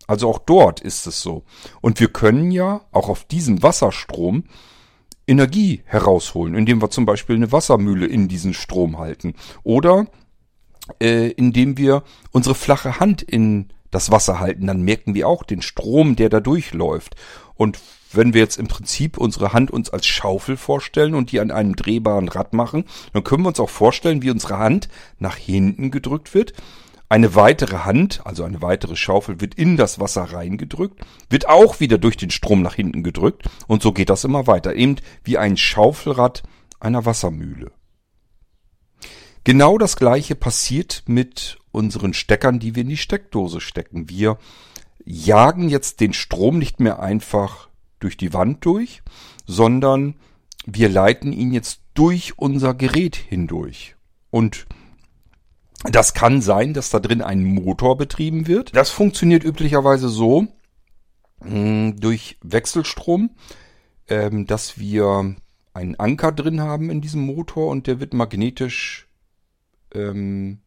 Also 0.08 0.30
auch 0.30 0.40
dort 0.40 0.82
ist 0.82 1.08
es 1.08 1.22
so. 1.22 1.44
Und 1.82 2.00
wir 2.00 2.10
können 2.10 2.52
ja 2.52 2.82
auch 2.92 3.10
auf 3.10 3.24
diesem 3.24 3.64
Wasserstrom 3.64 4.44
Energie 5.28 5.82
herausholen, 5.86 6.56
indem 6.56 6.82
wir 6.82 6.90
zum 6.90 7.06
Beispiel 7.06 7.36
eine 7.36 7.52
Wassermühle 7.52 8.06
in 8.06 8.28
diesen 8.28 8.54
Strom 8.54 8.98
halten. 8.98 9.34
Oder 9.64 10.08
äh, 11.00 11.30
indem 11.32 11.78
wir 11.78 12.04
unsere 12.32 12.56
flache 12.56 13.00
Hand 13.00 13.22
in 13.22 13.70
das 13.92 14.12
Wasser 14.12 14.40
halten, 14.40 14.68
dann 14.68 14.82
merken 14.82 15.16
wir 15.16 15.28
auch 15.28 15.44
den 15.44 15.62
Strom, 15.62 16.16
der 16.16 16.30
da 16.30 16.40
durchläuft. 16.40 17.16
Und 17.56 17.80
wenn 18.12 18.34
wir 18.34 18.42
jetzt 18.42 18.58
im 18.58 18.68
Prinzip 18.68 19.18
unsere 19.18 19.54
Hand 19.54 19.72
uns 19.72 19.90
als 19.90 20.06
Schaufel 20.06 20.58
vorstellen 20.58 21.16
und 21.16 21.32
die 21.32 21.40
an 21.40 21.52
einem 21.52 21.76
drehbaren 21.76 22.30
Rad 22.30 22.54
machen, 22.54 22.86
dann 23.14 23.24
können 23.24 23.44
wir 23.44 23.50
uns 23.50 23.60
auch 23.60 23.70
vorstellen, 23.70 24.22
wie 24.22 24.32
unsere 24.32 24.58
Hand 24.58 24.90
nach 25.20 25.38
hinten 25.38 25.92
gedrückt 25.92 26.34
wird 26.34 26.54
eine 27.10 27.36
weitere 27.36 27.80
Hand, 27.80 28.26
also 28.26 28.44
eine 28.44 28.62
weitere 28.62 28.96
Schaufel, 28.96 29.40
wird 29.42 29.56
in 29.56 29.78
das 29.78 30.00
Wasser 30.00 30.24
reingedrückt, 30.24 31.02
wird 31.30 31.48
auch 31.48 31.80
wieder 31.80 31.98
durch 31.98 32.18
den 32.18 32.32
Strom 32.32 32.62
nach 32.62 32.76
hinten 32.76 33.04
gedrückt 33.04 33.44
und 33.68 33.82
so 33.82 33.92
geht 33.92 34.10
das 34.10 34.24
immer 34.24 34.48
weiter, 34.48 34.74
eben 34.76 34.96
wie 35.24 35.38
ein 35.38 35.58
Schaufelrad 35.58 36.44
einer 36.80 37.06
Wassermühle. 37.06 37.72
Genau 39.44 39.78
das 39.78 39.96
gleiche 39.96 40.36
passiert 40.36 41.04
mit 41.06 41.60
unseren 41.72 42.14
Steckern, 42.14 42.60
die 42.60 42.74
wir 42.74 42.82
in 42.82 42.90
die 42.90 42.98
Steckdose 42.98 43.62
stecken. 43.62 44.10
Wir 44.10 44.40
jagen 45.06 45.70
jetzt 45.70 46.00
den 46.00 46.14
Strom 46.14 46.58
nicht 46.58 46.80
mehr 46.80 47.00
einfach 47.00 47.70
durch 48.00 48.18
die 48.18 48.34
Wand 48.34 48.66
durch, 48.66 49.04
sondern 49.46 50.16
wir 50.66 50.90
leiten 50.90 51.32
ihn 51.32 51.54
jetzt 51.54 51.82
durch 51.94 52.40
unser 52.40 52.74
Gerät 52.74 53.16
hindurch. 53.16 53.96
Und 54.32 54.66
das 55.92 56.14
kann 56.14 56.42
sein, 56.42 56.74
dass 56.74 56.90
da 56.90 57.00
drin 57.00 57.22
ein 57.22 57.44
Motor 57.44 57.98
betrieben 57.98 58.48
wird. 58.48 58.76
Das 58.76 58.90
funktioniert 58.90 59.44
üblicherweise 59.44 60.10
so 60.10 60.48
mh, 61.42 61.50
hm, 61.50 62.00
durch 62.00 62.38
Wechselstrom, 62.42 63.32
ähm, 64.08 64.46
dass 64.48 64.80
wir 64.80 65.36
einen 65.74 65.96
Anker 65.96 66.32
drin 66.32 66.62
haben 66.62 66.90
in 66.90 67.02
diesem 67.02 67.22
Motor 67.22 67.70
und 67.70 67.88
der 67.88 68.00
wird 68.00 68.14
magnetisch 68.14 69.08
ähm, 69.94 70.60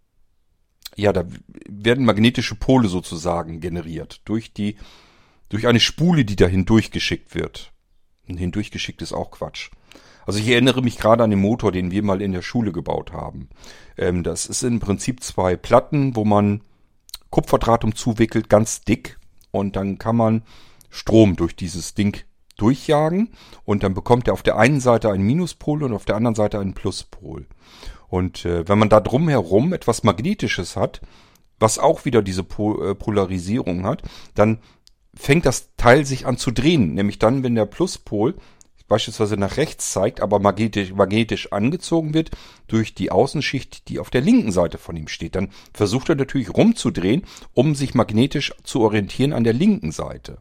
ja, 0.99 1.13
da 1.13 1.25
werden 1.69 2.05
magnetische 2.05 2.57
Pole 2.57 2.89
sozusagen 2.89 3.61
generiert 3.61 4.21
durch 4.25 4.53
die, 4.53 4.77
durch 5.49 5.69
eine 5.69 5.81
Spule, 5.81 6.25
die 6.25 6.35
da 6.35 6.47
hindurchgeschickt 6.47 7.35
wird. 7.37 7.73
Hindurchgeschickt 8.27 9.01
ist 9.01 9.13
auch 9.13 9.31
Quatsch. 9.31 9.71
Also 10.29 10.41
ich 10.41 10.49
erinnere 10.51 10.83
mich 10.83 10.99
gerade 10.99 11.25
an 11.25 11.31
den 11.31 11.41
Motor, 11.41 11.73
den 11.73 11.91
wir 11.91 12.03
mal 12.03 12.21
in 12.21 12.33
der 12.33 12.43
Schule 12.43 12.71
gebaut 12.71 13.15
haben. 13.15 13.49
Ähm, 13.97 14.23
das 14.23 14.45
ist 14.45 14.63
im 14.63 14.79
Prinzip 14.79 15.23
zwei 15.23 15.57
Platten, 15.57 16.17
wo 16.17 16.27
man 16.27 16.61
Kupferdraht 17.31 17.83
umzuwickelt, 17.83 18.51
ganz 18.51 18.83
dick. 18.83 19.19
Und 19.53 19.75
dann 19.75 19.97
kann 19.97 20.17
man 20.17 20.43
Strom 20.91 21.35
durch 21.37 21.57
dieses 21.57 21.95
Ding 21.95 22.25
durchjagen. 22.59 23.31
Und 23.65 23.83
dann 23.83 23.95
bekommt 23.95 24.29
er 24.29 24.35
auf 24.35 24.43
der 24.43 24.59
einen 24.59 24.81
Seite 24.81 25.11
einen 25.11 25.25
Minuspol 25.25 25.83
und 25.83 25.95
auf 25.95 26.05
der 26.05 26.17
anderen 26.17 26.35
Seite 26.35 26.59
einen 26.59 26.75
Pluspol. 26.75 27.47
Und 28.09 28.45
äh, 28.45 28.69
wenn 28.69 28.79
man 28.79 28.91
da 28.91 29.01
drumherum 29.01 29.73
etwas 29.73 30.03
Magnetisches 30.03 30.77
hat, 30.77 31.01
was 31.59 31.79
auch 31.79 32.05
wieder 32.05 32.21
diese 32.21 32.43
äh, 32.43 32.95
Polarisierung 32.95 33.87
hat, 33.87 34.03
dann 34.35 34.59
fängt 35.15 35.47
das 35.47 35.71
Teil 35.79 36.05
sich 36.05 36.27
an 36.27 36.37
zu 36.37 36.51
drehen. 36.51 36.93
Nämlich 36.93 37.19
dann, 37.19 37.43
wenn 37.43 37.55
der 37.55 37.65
Pluspol 37.65 38.35
beispielsweise 38.89 39.37
nach 39.37 39.57
rechts 39.57 39.93
zeigt, 39.93 40.21
aber 40.21 40.39
magnetisch, 40.39 40.93
magnetisch 40.93 41.53
angezogen 41.53 42.15
wird 42.15 42.31
durch 42.67 42.95
die 42.95 43.11
Außenschicht, 43.11 43.89
die 43.89 43.99
auf 43.99 44.11
der 44.11 44.23
linken 44.23 44.51
Seite 44.51 44.79
von 44.79 44.97
ihm 44.97 45.09
steht. 45.09 45.35
Dann 45.35 45.51
versucht 45.73 46.09
er 46.09 46.17
natürlich 46.17 46.51
rumzudrehen, 46.51 47.23
um 47.55 47.75
sich 47.75 47.95
magnetisch 47.95 48.55
zu 48.65 48.81
orientieren 48.81 49.33
an 49.33 49.45
der 49.45 49.53
linken 49.53 49.93
Seite. 49.93 50.39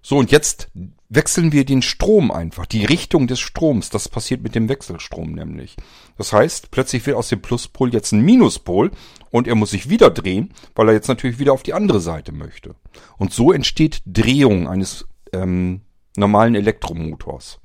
So, 0.00 0.16
und 0.16 0.30
jetzt 0.30 0.70
wechseln 1.08 1.52
wir 1.52 1.64
den 1.64 1.82
Strom 1.82 2.30
einfach, 2.30 2.66
die 2.66 2.84
Richtung 2.84 3.26
des 3.26 3.40
Stroms. 3.40 3.90
Das 3.90 4.08
passiert 4.08 4.42
mit 4.42 4.54
dem 4.54 4.68
Wechselstrom 4.68 5.32
nämlich. 5.32 5.76
Das 6.16 6.32
heißt, 6.32 6.70
plötzlich 6.70 7.04
wird 7.06 7.16
aus 7.16 7.28
dem 7.28 7.42
Pluspol 7.42 7.92
jetzt 7.92 8.12
ein 8.12 8.20
Minuspol 8.20 8.90
und 9.30 9.48
er 9.48 9.54
muss 9.54 9.70
sich 9.70 9.90
wieder 9.90 10.10
drehen, 10.10 10.54
weil 10.74 10.88
er 10.88 10.94
jetzt 10.94 11.08
natürlich 11.08 11.38
wieder 11.38 11.52
auf 11.52 11.62
die 11.62 11.74
andere 11.74 12.00
Seite 12.00 12.32
möchte. 12.32 12.74
Und 13.18 13.32
so 13.32 13.52
entsteht 13.52 14.02
Drehung 14.06 14.68
eines 14.68 15.06
ähm, 15.32 15.82
normalen 16.18 16.54
Elektromotors. 16.54 17.60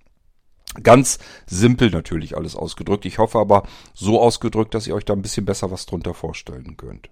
Ganz 0.82 1.20
simpel 1.46 1.92
natürlich 1.92 2.36
alles 2.36 2.56
ausgedrückt. 2.56 3.06
Ich 3.06 3.20
hoffe 3.20 3.38
aber 3.38 3.64
so 3.94 4.20
ausgedrückt, 4.20 4.74
dass 4.74 4.88
ihr 4.88 4.96
euch 4.96 5.06
da 5.06 5.14
ein 5.14 5.22
bisschen 5.22 5.46
besser 5.46 5.70
was 5.70 5.86
drunter 5.86 6.14
vorstellen 6.14 6.78
könnt. 6.78 7.10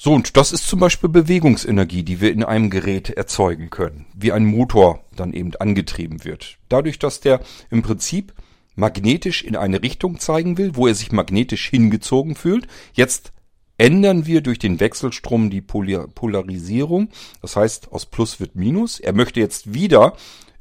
So, 0.00 0.12
und 0.12 0.36
das 0.36 0.52
ist 0.52 0.68
zum 0.68 0.78
Beispiel 0.78 1.10
Bewegungsenergie, 1.10 2.04
die 2.04 2.20
wir 2.20 2.32
in 2.32 2.44
einem 2.44 2.70
Gerät 2.70 3.10
erzeugen 3.10 3.68
können, 3.68 4.06
wie 4.14 4.30
ein 4.30 4.46
Motor 4.46 5.04
dann 5.16 5.32
eben 5.32 5.54
angetrieben 5.56 6.24
wird. 6.24 6.58
Dadurch, 6.68 7.00
dass 7.00 7.20
der 7.20 7.40
im 7.68 7.82
Prinzip 7.82 8.32
magnetisch 8.76 9.42
in 9.42 9.56
eine 9.56 9.82
Richtung 9.82 10.20
zeigen 10.20 10.56
will, 10.56 10.76
wo 10.76 10.86
er 10.86 10.94
sich 10.94 11.10
magnetisch 11.10 11.68
hingezogen 11.68 12.36
fühlt. 12.36 12.68
Jetzt 12.92 13.32
ändern 13.78 14.26
wir 14.26 14.42
durch 14.42 14.58
den 14.58 14.80
Wechselstrom 14.80 15.48
die 15.50 15.62
Polarisierung. 15.62 17.08
Das 17.40 17.56
heißt, 17.56 17.92
aus 17.92 18.06
Plus 18.06 18.40
wird 18.40 18.56
Minus. 18.56 19.00
Er 19.00 19.14
möchte 19.14 19.40
jetzt 19.40 19.72
wieder 19.72 20.14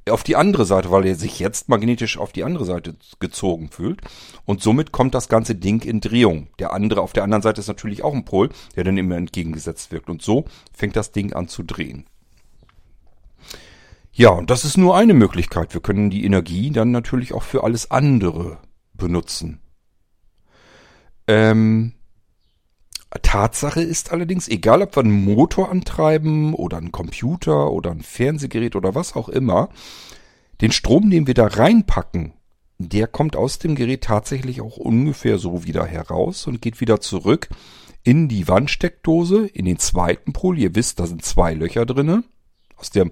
auf 0.09 0.23
die 0.23 0.35
andere 0.35 0.65
Seite, 0.65 0.91
weil 0.91 1.05
er 1.05 1.15
sich 1.15 1.39
jetzt 1.39 1.67
magnetisch 1.67 2.17
auf 2.17 2.31
die 2.31 2.43
andere 2.43 2.63
Seite 2.63 2.95
gezogen 3.19 3.69
fühlt. 3.69 4.01
Und 4.45 4.61
somit 4.61 4.91
kommt 4.91 5.13
das 5.13 5.27
ganze 5.27 5.55
Ding 5.55 5.83
in 5.83 5.99
Drehung. 5.99 6.47
Der 6.59 6.71
andere 6.71 7.01
auf 7.01 7.13
der 7.13 7.23
anderen 7.23 7.41
Seite 7.41 7.59
ist 7.59 7.67
natürlich 7.67 8.03
auch 8.03 8.13
ein 8.13 8.23
Pol, 8.23 8.49
der 8.75 8.83
dann 8.83 8.97
immer 8.97 9.17
entgegengesetzt 9.17 9.91
wirkt. 9.91 10.09
Und 10.09 10.21
so 10.21 10.45
fängt 10.71 10.95
das 10.95 11.11
Ding 11.11 11.33
an 11.33 11.47
zu 11.47 11.63
drehen. 11.63 12.05
Ja, 14.13 14.29
und 14.29 14.49
das 14.49 14.65
ist 14.65 14.77
nur 14.77 14.95
eine 14.95 15.13
Möglichkeit. 15.13 15.73
Wir 15.73 15.81
können 15.81 16.09
die 16.09 16.25
Energie 16.25 16.71
dann 16.71 16.91
natürlich 16.91 17.33
auch 17.33 17.43
für 17.43 17.63
alles 17.63 17.91
andere 17.91 18.57
benutzen. 18.93 19.59
Ähm, 21.27 21.93
Tatsache 23.21 23.81
ist 23.81 24.11
allerdings, 24.11 24.47
egal 24.47 24.81
ob 24.81 24.95
wir 24.95 25.03
einen 25.03 25.23
Motor 25.23 25.71
antreiben 25.71 26.53
oder 26.53 26.77
einen 26.77 26.91
Computer 26.91 27.71
oder 27.71 27.91
ein 27.91 28.01
Fernsehgerät 28.01 28.75
oder 28.75 28.95
was 28.95 29.15
auch 29.15 29.29
immer, 29.29 29.69
den 30.61 30.71
Strom, 30.71 31.09
den 31.09 31.27
wir 31.27 31.33
da 31.33 31.47
reinpacken, 31.47 32.33
der 32.79 33.07
kommt 33.07 33.35
aus 33.35 33.59
dem 33.59 33.75
Gerät 33.75 34.03
tatsächlich 34.03 34.61
auch 34.61 34.77
ungefähr 34.77 35.39
so 35.39 35.63
wieder 35.63 35.85
heraus 35.85 36.47
und 36.47 36.61
geht 36.61 36.79
wieder 36.81 36.99
zurück 36.99 37.49
in 38.03 38.27
die 38.27 38.47
Wandsteckdose, 38.47 39.47
in 39.47 39.65
den 39.65 39.79
zweiten 39.79 40.33
Pol. 40.33 40.57
Ihr 40.59 40.75
wisst, 40.75 40.99
da 40.99 41.07
sind 41.07 41.25
zwei 41.25 41.53
Löcher 41.53 41.85
drinne. 41.85 42.23
Aus 42.75 42.91
der 42.91 43.09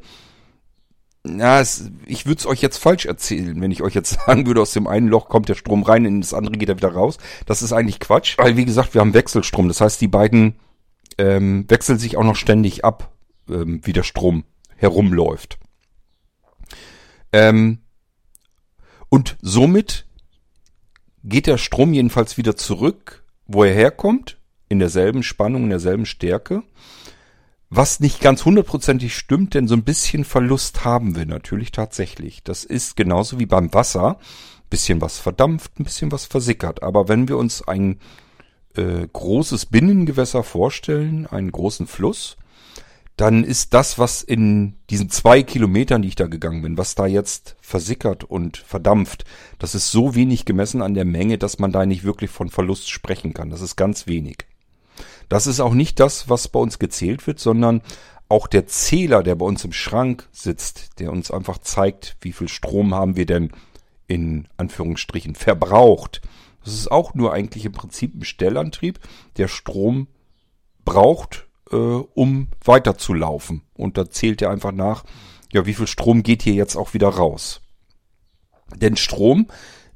na, 1.26 1.60
es, 1.60 1.92
ich 2.06 2.26
würde 2.26 2.40
es 2.40 2.46
euch 2.46 2.62
jetzt 2.62 2.78
falsch 2.78 3.06
erzählen, 3.06 3.60
wenn 3.60 3.72
ich 3.72 3.82
euch 3.82 3.94
jetzt 3.94 4.18
sagen 4.26 4.46
würde, 4.46 4.62
aus 4.62 4.74
dem 4.74 4.88
einen 4.88 5.08
Loch 5.08 5.28
kommt 5.28 5.50
der 5.50 5.56
Strom 5.56 5.84
rein, 5.84 6.06
in 6.06 6.22
das 6.22 6.34
andere 6.34 6.58
geht 6.58 6.70
er 6.70 6.78
wieder 6.78 6.94
raus. 6.94 7.18
Das 7.46 7.62
ist 7.62 7.74
eigentlich 7.74 8.00
Quatsch, 8.00 8.38
weil 8.38 8.58
wie 8.58 8.66
gesagt, 8.66 8.94
wir 8.94 9.02
haben 9.02 9.14
Wechselstrom. 9.14 9.68
Das 9.68 9.82
heißt, 9.82 10.00
die 10.02 10.08
beiden 10.08 10.56
ähm, 11.18 11.66
wechseln 11.68 12.00
sich 12.00 12.18
auch 12.18 12.24
noch 12.24 12.36
ständig 12.36 12.86
ab, 12.86 13.12
ähm, 13.50 13.82
wie 13.84 13.94
der 13.94 14.04
Strom 14.04 14.44
herumläuft. 14.76 15.58
Ähm, 17.32 17.80
und 19.10 19.38
somit 19.42 20.06
geht 21.24 21.48
der 21.48 21.58
Strom 21.58 21.94
jedenfalls 21.94 22.38
wieder 22.38 22.56
zurück, 22.56 23.24
wo 23.48 23.64
er 23.64 23.74
herkommt, 23.74 24.38
in 24.68 24.80
derselben 24.80 25.24
Spannung, 25.24 25.64
in 25.66 25.70
derselben 25.70 26.06
Stärke. 26.06 26.64
Was 27.78 28.00
nicht 28.00 28.22
ganz 28.22 28.46
hundertprozentig 28.46 29.14
stimmt, 29.18 29.54
denn 29.54 29.68
so 29.68 29.76
ein 29.76 29.84
bisschen 29.84 30.24
Verlust 30.24 30.86
haben 30.86 31.18
wir 31.18 31.26
natürlich 31.26 31.74
tatsächlich. 31.74 32.42
Das 32.42 32.64
ist 32.64 32.96
genauso 32.96 33.38
wie 33.38 33.46
beim 33.46 33.74
Wasser. 33.74 34.18
Bisschen 34.70 35.02
was 35.02 35.20
verdampft, 35.20 35.78
ein 35.78 35.84
bisschen 35.84 36.10
was 36.10 36.24
versickert. 36.24 36.84
Aber 36.84 37.10
wenn 37.10 37.28
wir 37.28 37.36
uns 37.36 37.68
ein 37.68 38.00
äh, 38.78 39.06
großes 39.12 39.66
Binnengewässer 39.66 40.44
vorstellen, 40.44 41.28
einen 41.28 41.52
großen 41.52 41.86
Fluss, 41.86 42.38
dann 43.18 43.44
ist 43.44 43.74
das, 43.74 44.00
was 44.00 44.22
in 44.22 44.78
diesen 44.90 45.10
zwei 45.10 45.44
Kilometern, 45.44 46.02
die 46.02 46.08
ich 46.08 46.16
da 46.16 46.28
gegangen 46.28 46.62
bin, 46.62 46.78
was 46.78 46.96
da 46.96 47.06
jetzt 47.08 47.58
versickert 47.60 48.24
und 48.24 48.56
verdampft, 48.56 49.26
das 49.60 49.76
ist 49.76 49.92
so 49.92 50.16
wenig 50.16 50.46
gemessen 50.46 50.82
an 50.82 50.94
der 50.94 51.04
Menge, 51.04 51.38
dass 51.38 51.60
man 51.60 51.74
da 51.74 51.86
nicht 51.86 52.06
wirklich 52.06 52.32
von 52.32 52.50
Verlust 52.50 52.90
sprechen 52.90 53.34
kann. 53.34 53.50
Das 53.50 53.60
ist 53.60 53.76
ganz 53.76 54.08
wenig. 54.08 54.46
Das 55.30 55.48
ist 55.48 55.60
auch 55.60 55.74
nicht 55.74 56.00
das, 56.00 56.30
was 56.30 56.48
bei 56.48 56.60
uns 56.60 56.80
gezählt 56.80 57.26
wird, 57.28 57.40
sondern 57.40 57.82
auch 58.28 58.48
der 58.48 58.68
Zähler, 58.68 59.24
der 59.24 59.36
bei 59.36 59.46
uns 59.46 59.64
im 59.64 59.74
Schrank 59.74 60.28
sitzt, 60.32 61.00
der 61.00 61.12
uns 61.12 61.32
einfach 61.32 61.60
zeigt, 61.60 62.18
wie 62.22 62.34
viel 62.34 62.48
Strom 62.48 62.94
haben 62.94 63.16
wir 63.16 63.26
denn 63.26 63.52
in 64.08 64.48
Anführungsstrichen 64.58 65.36
verbraucht. 65.36 66.22
Das 66.64 66.74
ist 66.74 66.92
auch 66.92 67.14
nur 67.14 67.34
eigentlich 67.34 67.66
im 67.66 67.72
Prinzip 67.72 68.16
ein 68.16 68.24
Stellantrieb, 68.24 69.00
der 69.38 69.48
Strom 69.48 70.08
braucht, 70.84 71.48
äh, 71.72 71.76
um 71.76 72.48
weiterzulaufen. 72.64 73.62
Und 73.76 73.98
da 73.98 74.10
zählt 74.10 74.42
er 74.42 74.50
einfach 74.50 74.72
nach, 74.72 75.04
ja, 75.52 75.66
wie 75.66 75.74
viel 75.74 75.88
Strom 75.88 76.24
geht 76.24 76.42
hier 76.42 76.54
jetzt 76.54 76.76
auch 76.76 76.94
wieder 76.94 77.10
raus. 77.10 77.62
Denn 78.76 78.98
Strom 78.98 79.48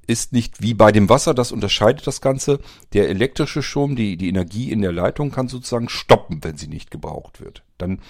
ist 0.09 0.33
nicht 0.33 0.61
wie 0.61 0.73
bei 0.73 0.91
dem 0.91 1.07
Wasser, 1.07 1.35
das 1.35 1.51
unterscheidet 1.51 2.07
das 2.07 2.19
Ganze. 2.19 2.59
Der 2.93 3.09
elektrische 3.09 3.61
Strom, 3.61 3.95
die, 3.95 4.17
die 4.17 4.27
Energie 4.27 4.71
in 4.71 4.81
der 4.81 4.91
Leitung 4.91 5.29
kann 5.29 5.47
sozusagen 5.47 5.87
stoppen, 5.87 6.43
wenn 6.43 6.57
sie 6.57 6.67
nicht 6.67 6.89
gebraucht 6.89 7.39
wird. 7.39 7.63
Dann 7.77 8.01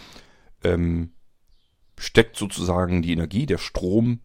ähm, 0.63 1.11
steckt 1.97 2.37
sozusagen 2.37 3.01
die 3.01 3.11
Energie, 3.11 3.45
der 3.45 3.57
Strom 3.57 4.21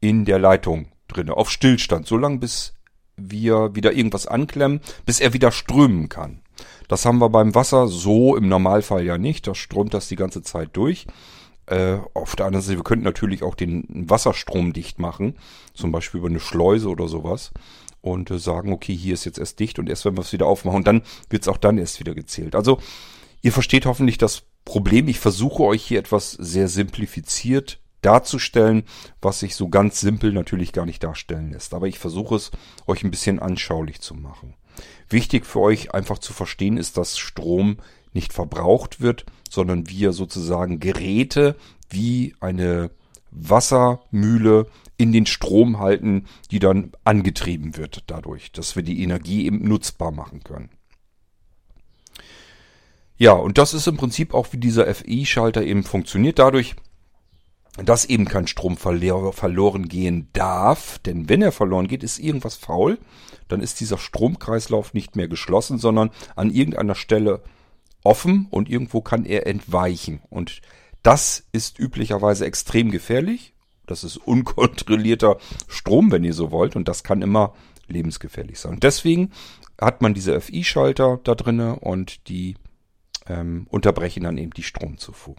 in 0.00 0.24
der 0.24 0.38
Leitung 0.38 0.88
drin, 1.06 1.28
auf 1.28 1.50
Stillstand, 1.50 2.06
so 2.06 2.16
lange 2.16 2.38
bis 2.38 2.74
wir 3.16 3.74
wieder 3.74 3.92
irgendwas 3.92 4.26
anklemmen, 4.26 4.80
bis 5.04 5.20
er 5.20 5.34
wieder 5.34 5.52
strömen 5.52 6.08
kann. 6.08 6.40
Das 6.88 7.04
haben 7.04 7.18
wir 7.18 7.28
beim 7.28 7.54
Wasser 7.54 7.88
so 7.88 8.36
im 8.36 8.48
Normalfall 8.48 9.04
ja 9.04 9.18
nicht, 9.18 9.46
da 9.46 9.54
strömt 9.54 9.92
das 9.92 10.08
die 10.08 10.16
ganze 10.16 10.42
Zeit 10.42 10.70
durch. 10.72 11.06
Äh, 11.72 12.00
auf 12.12 12.36
der 12.36 12.44
anderen 12.44 12.62
Seite, 12.62 12.76
wir 12.76 12.84
könnten 12.84 13.06
natürlich 13.06 13.42
auch 13.42 13.54
den 13.54 13.86
Wasserstrom 13.88 14.74
dicht 14.74 14.98
machen, 14.98 15.38
zum 15.72 15.90
Beispiel 15.90 16.18
über 16.18 16.28
eine 16.28 16.38
Schleuse 16.38 16.90
oder 16.90 17.08
sowas 17.08 17.50
und 18.02 18.30
äh, 18.30 18.38
sagen, 18.38 18.74
okay, 18.74 18.94
hier 18.94 19.14
ist 19.14 19.24
jetzt 19.24 19.38
erst 19.38 19.58
dicht 19.58 19.78
und 19.78 19.88
erst 19.88 20.04
wenn 20.04 20.14
wir 20.14 20.20
es 20.20 20.34
wieder 20.34 20.44
aufmachen, 20.44 20.84
dann 20.84 21.00
wird 21.30 21.42
es 21.42 21.48
auch 21.48 21.56
dann 21.56 21.78
erst 21.78 21.98
wieder 21.98 22.14
gezählt. 22.14 22.54
Also 22.56 22.78
ihr 23.40 23.52
versteht 23.52 23.86
hoffentlich 23.86 24.18
das 24.18 24.42
Problem. 24.66 25.08
Ich 25.08 25.18
versuche 25.18 25.62
euch 25.62 25.82
hier 25.82 25.98
etwas 25.98 26.32
sehr 26.32 26.68
simplifiziert 26.68 27.80
darzustellen, 28.02 28.82
was 29.22 29.40
sich 29.40 29.56
so 29.56 29.70
ganz 29.70 29.98
simpel 29.98 30.32
natürlich 30.32 30.74
gar 30.74 30.84
nicht 30.84 31.02
darstellen 31.02 31.52
lässt. 31.52 31.72
Aber 31.72 31.86
ich 31.86 31.98
versuche 31.98 32.34
es 32.34 32.50
euch 32.86 33.02
ein 33.02 33.10
bisschen 33.10 33.38
anschaulich 33.38 34.02
zu 34.02 34.14
machen. 34.14 34.56
Wichtig 35.08 35.46
für 35.46 35.60
euch 35.60 35.94
einfach 35.94 36.18
zu 36.18 36.34
verstehen 36.34 36.76
ist, 36.76 36.98
dass 36.98 37.16
Strom 37.16 37.78
nicht 38.12 38.32
verbraucht 38.32 39.00
wird, 39.00 39.24
sondern 39.50 39.88
wir 39.88 40.12
sozusagen 40.12 40.80
Geräte 40.80 41.56
wie 41.88 42.34
eine 42.40 42.90
Wassermühle 43.30 44.66
in 44.96 45.12
den 45.12 45.26
Strom 45.26 45.78
halten, 45.78 46.26
die 46.50 46.58
dann 46.58 46.92
angetrieben 47.04 47.76
wird 47.76 48.04
dadurch, 48.06 48.52
dass 48.52 48.76
wir 48.76 48.82
die 48.82 49.02
Energie 49.02 49.46
eben 49.46 49.66
nutzbar 49.66 50.12
machen 50.12 50.44
können. 50.44 50.70
Ja, 53.16 53.32
und 53.32 53.58
das 53.58 53.74
ist 53.74 53.86
im 53.86 53.96
Prinzip 53.96 54.34
auch 54.34 54.52
wie 54.52 54.58
dieser 54.58 54.92
FI-Schalter 54.92 55.62
eben 55.62 55.84
funktioniert. 55.84 56.38
Dadurch 56.38 56.76
dass 57.78 58.04
eben 58.04 58.26
kein 58.26 58.46
Strom 58.46 58.76
verloren 58.76 59.88
gehen 59.88 60.28
darf, 60.34 60.98
denn 60.98 61.28
wenn 61.28 61.40
er 61.40 61.52
verloren 61.52 61.88
geht, 61.88 62.02
ist 62.02 62.18
irgendwas 62.18 62.56
faul, 62.56 62.98
dann 63.48 63.60
ist 63.60 63.80
dieser 63.80 63.96
Stromkreislauf 63.96 64.92
nicht 64.92 65.16
mehr 65.16 65.28
geschlossen, 65.28 65.78
sondern 65.78 66.10
an 66.36 66.50
irgendeiner 66.50 66.94
Stelle 66.94 67.42
offen 68.04 68.46
und 68.50 68.68
irgendwo 68.68 69.00
kann 69.00 69.24
er 69.24 69.46
entweichen. 69.46 70.20
Und 70.30 70.60
das 71.02 71.44
ist 71.52 71.78
üblicherweise 71.78 72.46
extrem 72.46 72.90
gefährlich. 72.90 73.54
Das 73.86 74.04
ist 74.04 74.16
unkontrollierter 74.16 75.38
Strom, 75.68 76.12
wenn 76.12 76.24
ihr 76.24 76.34
so 76.34 76.50
wollt, 76.50 76.76
und 76.76 76.88
das 76.88 77.02
kann 77.04 77.22
immer 77.22 77.54
lebensgefährlich 77.88 78.60
sein. 78.60 78.78
Deswegen 78.80 79.32
hat 79.80 80.02
man 80.02 80.14
diese 80.14 80.40
FI-Schalter 80.40 81.20
da 81.22 81.34
drinne 81.34 81.80
und 81.80 82.28
die 82.28 82.56
ähm, 83.26 83.66
unterbrechen 83.70 84.22
dann 84.22 84.38
eben 84.38 84.52
die 84.52 84.62
Stromzufuhr. 84.62 85.36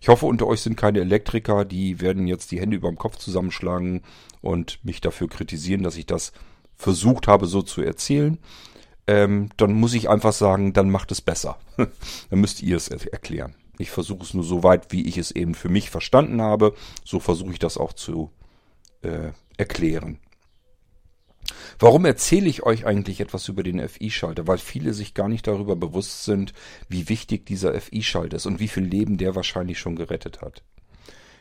Ich 0.00 0.08
hoffe, 0.08 0.26
unter 0.26 0.46
euch 0.46 0.62
sind 0.62 0.76
keine 0.76 1.00
Elektriker, 1.00 1.64
die 1.66 2.00
werden 2.00 2.26
jetzt 2.26 2.50
die 2.50 2.60
Hände 2.60 2.76
über 2.76 2.88
dem 2.88 2.96
Kopf 2.96 3.16
zusammenschlagen 3.16 4.02
und 4.40 4.82
mich 4.84 5.02
dafür 5.02 5.28
kritisieren, 5.28 5.82
dass 5.82 5.96
ich 5.96 6.06
das 6.06 6.32
versucht 6.74 7.28
habe, 7.28 7.46
so 7.46 7.62
zu 7.62 7.82
erzählen. 7.82 8.38
Ähm, 9.06 9.50
dann 9.56 9.72
muss 9.72 9.94
ich 9.94 10.08
einfach 10.08 10.32
sagen, 10.32 10.72
dann 10.72 10.90
macht 10.90 11.12
es 11.12 11.20
besser. 11.20 11.58
dann 11.76 12.40
müsst 12.40 12.62
ihr 12.62 12.76
es 12.76 12.88
erklären. 12.88 13.54
Ich 13.78 13.90
versuche 13.90 14.22
es 14.22 14.34
nur 14.34 14.44
so 14.44 14.62
weit, 14.62 14.92
wie 14.92 15.06
ich 15.06 15.18
es 15.18 15.30
eben 15.30 15.54
für 15.54 15.68
mich 15.68 15.90
verstanden 15.90 16.40
habe. 16.40 16.74
So 17.04 17.20
versuche 17.20 17.52
ich 17.52 17.58
das 17.58 17.76
auch 17.76 17.92
zu 17.92 18.30
äh, 19.02 19.32
erklären. 19.56 20.18
Warum 21.78 22.04
erzähle 22.04 22.48
ich 22.48 22.62
euch 22.62 22.86
eigentlich 22.86 23.20
etwas 23.20 23.48
über 23.48 23.62
den 23.62 23.86
FI-Schalter? 23.86 24.46
Weil 24.46 24.58
viele 24.58 24.94
sich 24.94 25.14
gar 25.14 25.28
nicht 25.28 25.46
darüber 25.46 25.76
bewusst 25.76 26.24
sind, 26.24 26.52
wie 26.88 27.08
wichtig 27.08 27.46
dieser 27.46 27.78
FI-Schalter 27.78 28.36
ist 28.36 28.46
und 28.46 28.60
wie 28.60 28.68
viel 28.68 28.84
Leben 28.84 29.18
der 29.18 29.34
wahrscheinlich 29.34 29.78
schon 29.78 29.96
gerettet 29.96 30.40
hat. 30.40 30.62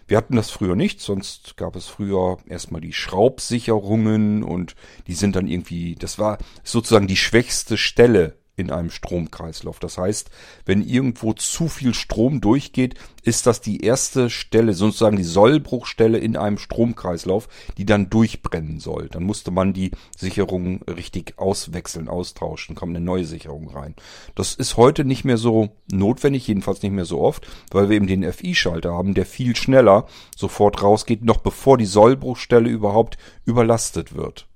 Wir 0.08 0.18
hatten 0.18 0.36
das 0.36 0.52
früher 0.52 0.76
nicht, 0.76 1.02
sonst 1.02 1.58
gab 1.58 1.76
es 1.76 1.88
früher 1.88 2.38
erstmal 2.48 2.82
die 2.82 2.94
Schraubsicherungen 2.94 4.44
und 4.44 4.76
die 5.08 5.16
sind 5.16 5.36
dann 5.36 5.48
irgendwie, 5.48 5.96
das 5.96 6.20
war 6.20 6.38
sozusagen 6.64 7.08
die 7.08 7.18
schwächste 7.18 7.78
Stelle 7.78 8.38
in 8.58 8.72
einem 8.72 8.90
Stromkreislauf. 8.90 9.80
Das 9.80 9.98
heißt, 9.98 10.30
wenn 10.66 10.82
irgendwo 10.82 11.34
zu 11.34 11.68
viel 11.68 11.94
Strom 11.94 12.42
durchgeht, 12.42 12.96
ist 13.24 13.48
das 13.48 13.60
die 13.60 13.82
erste 13.82 14.30
Stelle, 14.30 14.74
sozusagen 14.74 15.18
die 15.18 15.24
Sollbruchstelle 15.24 16.18
in 16.18 16.38
einem 16.38 16.58
Stromkreislauf, 16.58 17.50
die 17.78 17.86
dann 17.86 18.10
durchbrennen 18.10 18.80
soll. 18.80 19.10
Dann 19.10 19.24
musste 19.24 19.52
man 19.52 19.74
die 19.74 19.92
Sicherung 20.16 20.84
richtig 20.84 21.38
auswechseln, 21.38 22.08
austauschen, 22.08 22.76
kommt 22.76 22.96
eine 22.96 23.04
neue 23.04 23.26
Sicherung 23.26 23.70
rein. 23.70 23.96
Das 24.36 24.54
ist 24.54 24.78
heute 24.78 25.06
nicht 25.06 25.26
mehr 25.26 25.38
so 25.38 25.70
notwendig, 25.92 26.48
jedenfalls 26.48 26.82
nicht 26.82 26.94
mehr 26.94 27.06
so 27.06 27.22
oft, 27.22 27.48
weil 27.72 27.90
wir 27.90 27.96
eben 27.98 28.08
den 28.08 28.32
FI-Schalter 28.32 28.94
haben, 28.94 29.14
der 29.14 29.26
viel 29.26 29.56
schneller 29.56 30.08
sofort 30.36 30.82
rausgeht, 30.82 31.24
noch 31.24 31.38
bevor 31.38 31.78
die 31.78 31.86
Sollbruchstelle 31.86 32.70
überhaupt 32.70 33.18
überlastet 33.46 34.16
wird. 34.16 34.48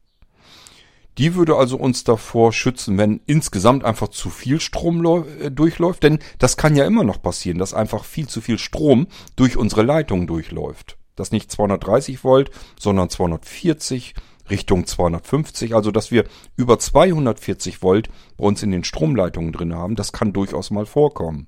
Die 1.20 1.36
würde 1.36 1.58
also 1.58 1.76
uns 1.76 2.06
davor 2.06 2.54
schützen, 2.54 2.98
wenn 2.98 3.20
insgesamt 3.26 3.84
einfach 3.84 4.08
zu 4.08 4.30
viel 4.30 4.62
Strom 4.62 5.06
äh, 5.06 5.52
durchläuft. 5.52 6.02
Denn 6.04 6.20
das 6.38 6.56
kann 6.56 6.78
ja 6.78 6.86
immer 6.86 7.04
noch 7.04 7.22
passieren, 7.22 7.60
dass 7.60 7.74
einfach 7.74 8.06
viel 8.06 8.28
zu 8.28 8.40
viel 8.40 8.58
Strom 8.58 9.08
durch 9.36 9.58
unsere 9.58 9.84
Leitung 9.84 10.28
durchläuft. 10.28 10.98
Das 11.18 11.34
nicht 11.34 11.52
230 11.52 12.24
Volt, 12.24 12.52
sondern 12.80 13.10
240 13.10 14.14
Richtung 14.50 14.88
250. 14.88 15.76
Also 15.76 15.92
dass 15.92 16.10
wir 16.10 16.24
über 16.56 16.80
240 16.80 17.84
Volt 17.84 18.08
bei 18.38 18.46
uns 18.46 18.64
in 18.64 18.72
den 18.72 18.86
Stromleitungen 18.86 19.52
drin 19.52 19.76
haben, 19.76 19.98
das 19.98 20.14
kann 20.14 20.32
durchaus 20.32 20.72
mal 20.72 20.86
vorkommen. 20.86 21.48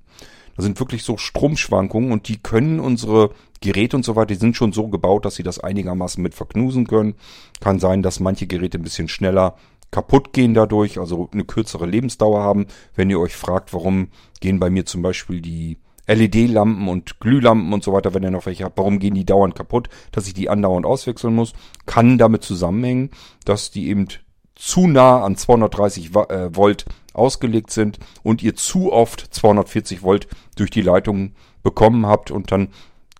Da 0.55 0.63
sind 0.63 0.79
wirklich 0.79 1.03
so 1.03 1.17
Stromschwankungen 1.17 2.11
und 2.11 2.27
die 2.27 2.37
können 2.37 2.79
unsere 2.79 3.31
Geräte 3.61 3.95
und 3.95 4.03
so 4.03 4.15
weiter, 4.15 4.27
die 4.27 4.35
sind 4.35 4.55
schon 4.55 4.73
so 4.73 4.87
gebaut, 4.87 5.25
dass 5.25 5.35
sie 5.35 5.43
das 5.43 5.59
einigermaßen 5.59 6.21
mit 6.21 6.33
verknusen 6.33 6.87
können. 6.87 7.15
Kann 7.59 7.79
sein, 7.79 8.01
dass 8.01 8.19
manche 8.19 8.47
Geräte 8.47 8.79
ein 8.79 8.83
bisschen 8.83 9.07
schneller 9.07 9.55
kaputt 9.91 10.33
gehen 10.33 10.53
dadurch, 10.53 10.99
also 10.99 11.29
eine 11.31 11.43
kürzere 11.43 11.85
Lebensdauer 11.85 12.41
haben. 12.41 12.67
Wenn 12.95 13.09
ihr 13.09 13.19
euch 13.19 13.35
fragt, 13.35 13.73
warum 13.73 14.07
gehen 14.39 14.59
bei 14.59 14.69
mir 14.69 14.85
zum 14.85 15.01
Beispiel 15.01 15.41
die 15.41 15.77
LED-Lampen 16.07 16.87
und 16.87 17.19
Glühlampen 17.19 17.71
und 17.71 17.83
so 17.83 17.93
weiter, 17.93 18.13
wenn 18.13 18.23
ihr 18.23 18.31
noch 18.31 18.45
welche 18.45 18.63
habt, 18.63 18.77
warum 18.77 18.99
gehen 18.99 19.13
die 19.13 19.25
dauernd 19.25 19.55
kaputt, 19.55 19.89
dass 20.11 20.27
ich 20.27 20.33
die 20.33 20.49
andauernd 20.49 20.85
auswechseln 20.85 21.35
muss, 21.35 21.53
kann 21.85 22.17
damit 22.17 22.43
zusammenhängen, 22.43 23.11
dass 23.45 23.71
die 23.71 23.89
eben 23.89 24.07
zu 24.55 24.87
nah 24.87 25.23
an 25.23 25.35
230 25.35 26.15
äh, 26.15 26.55
Volt 26.55 26.85
ausgelegt 27.13 27.71
sind 27.71 27.99
und 28.23 28.43
ihr 28.43 28.55
zu 28.55 28.91
oft 28.91 29.19
240 29.33 30.03
Volt 30.03 30.27
durch 30.55 30.69
die 30.69 30.81
Leitung 30.81 31.33
bekommen 31.63 32.05
habt 32.05 32.31
und 32.31 32.51
dann 32.51 32.69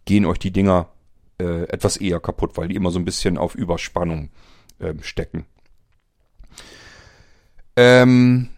gehen 0.05 0.25
euch 0.25 0.39
die 0.39 0.51
Dinger 0.51 0.89
äh, 1.39 1.63
etwas 1.63 1.97
eher 1.97 2.19
kaputt, 2.19 2.57
weil 2.57 2.67
die 2.67 2.75
immer 2.75 2.91
so 2.91 2.99
ein 2.99 3.05
bisschen 3.05 3.37
auf 3.37 3.55
Überspannung 3.55 4.29
äh, 4.79 4.93
stecken. 5.01 5.45
Ähm, 7.75 8.49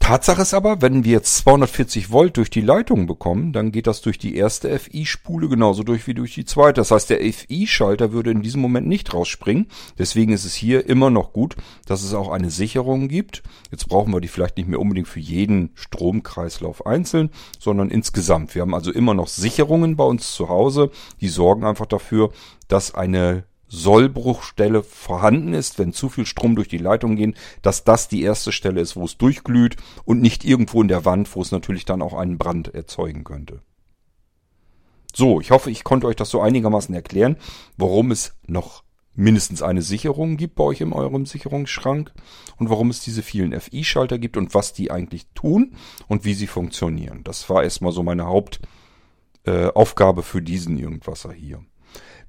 Tatsache 0.00 0.42
ist 0.42 0.54
aber, 0.54 0.82
wenn 0.82 1.04
wir 1.04 1.12
jetzt 1.12 1.36
240 1.36 2.10
Volt 2.10 2.38
durch 2.38 2.50
die 2.50 2.62
Leitung 2.62 3.06
bekommen, 3.06 3.52
dann 3.52 3.70
geht 3.70 3.86
das 3.86 4.00
durch 4.00 4.18
die 4.18 4.34
erste 4.34 4.76
FI-Spule 4.76 5.48
genauso 5.48 5.82
durch 5.82 6.06
wie 6.06 6.14
durch 6.14 6.34
die 6.34 6.46
zweite. 6.46 6.80
Das 6.80 6.90
heißt, 6.90 7.10
der 7.10 7.20
FI-Schalter 7.20 8.10
würde 8.10 8.30
in 8.30 8.42
diesem 8.42 8.60
Moment 8.60 8.88
nicht 8.88 9.14
rausspringen. 9.14 9.68
Deswegen 9.98 10.32
ist 10.32 10.44
es 10.44 10.54
hier 10.54 10.88
immer 10.88 11.10
noch 11.10 11.32
gut, 11.32 11.54
dass 11.86 12.02
es 12.02 12.14
auch 12.14 12.30
eine 12.30 12.50
Sicherung 12.50 13.08
gibt. 13.08 13.42
Jetzt 13.70 13.88
brauchen 13.88 14.12
wir 14.12 14.20
die 14.20 14.28
vielleicht 14.28 14.56
nicht 14.56 14.68
mehr 14.68 14.80
unbedingt 14.80 15.06
für 15.06 15.20
jeden 15.20 15.70
Stromkreislauf 15.74 16.86
einzeln, 16.86 17.30
sondern 17.58 17.90
insgesamt. 17.90 18.54
Wir 18.54 18.62
haben 18.62 18.74
also 18.74 18.90
immer 18.90 19.14
noch 19.14 19.28
Sicherungen 19.28 19.96
bei 19.96 20.04
uns 20.04 20.32
zu 20.32 20.48
Hause, 20.48 20.90
die 21.20 21.28
sorgen 21.28 21.64
einfach 21.64 21.86
dafür, 21.86 22.32
dass 22.68 22.94
eine 22.94 23.44
Sollbruchstelle 23.70 24.82
vorhanden 24.82 25.54
ist, 25.54 25.78
wenn 25.78 25.92
zu 25.92 26.08
viel 26.08 26.26
Strom 26.26 26.56
durch 26.56 26.68
die 26.68 26.78
Leitung 26.78 27.16
gehen, 27.16 27.36
dass 27.62 27.84
das 27.84 28.08
die 28.08 28.22
erste 28.22 28.50
Stelle 28.52 28.80
ist, 28.80 28.96
wo 28.96 29.04
es 29.04 29.16
durchglüht 29.16 29.76
und 30.04 30.20
nicht 30.20 30.44
irgendwo 30.44 30.82
in 30.82 30.88
der 30.88 31.04
Wand, 31.04 31.34
wo 31.34 31.40
es 31.40 31.52
natürlich 31.52 31.84
dann 31.84 32.02
auch 32.02 32.14
einen 32.14 32.36
Brand 32.36 32.74
erzeugen 32.74 33.24
könnte. 33.24 33.62
So, 35.14 35.40
ich 35.40 35.50
hoffe, 35.50 35.70
ich 35.70 35.84
konnte 35.84 36.06
euch 36.08 36.16
das 36.16 36.30
so 36.30 36.40
einigermaßen 36.40 36.94
erklären, 36.94 37.36
warum 37.76 38.10
es 38.10 38.36
noch 38.46 38.82
mindestens 39.14 39.62
eine 39.62 39.82
Sicherung 39.82 40.36
gibt 40.36 40.56
bei 40.56 40.64
euch 40.64 40.80
in 40.80 40.92
eurem 40.92 41.26
Sicherungsschrank 41.26 42.12
und 42.58 42.70
warum 42.70 42.90
es 42.90 43.00
diese 43.00 43.22
vielen 43.22 43.58
FI-Schalter 43.58 44.18
gibt 44.18 44.36
und 44.36 44.54
was 44.54 44.72
die 44.72 44.90
eigentlich 44.90 45.26
tun 45.34 45.76
und 46.08 46.24
wie 46.24 46.34
sie 46.34 46.46
funktionieren. 46.46 47.22
Das 47.24 47.48
war 47.50 47.62
erstmal 47.62 47.92
so 47.92 48.02
meine 48.02 48.26
Hauptaufgabe 48.26 50.20
äh, 50.20 50.24
für 50.24 50.42
diesen 50.42 50.78
Irgendwasser 50.78 51.32
hier. 51.32 51.64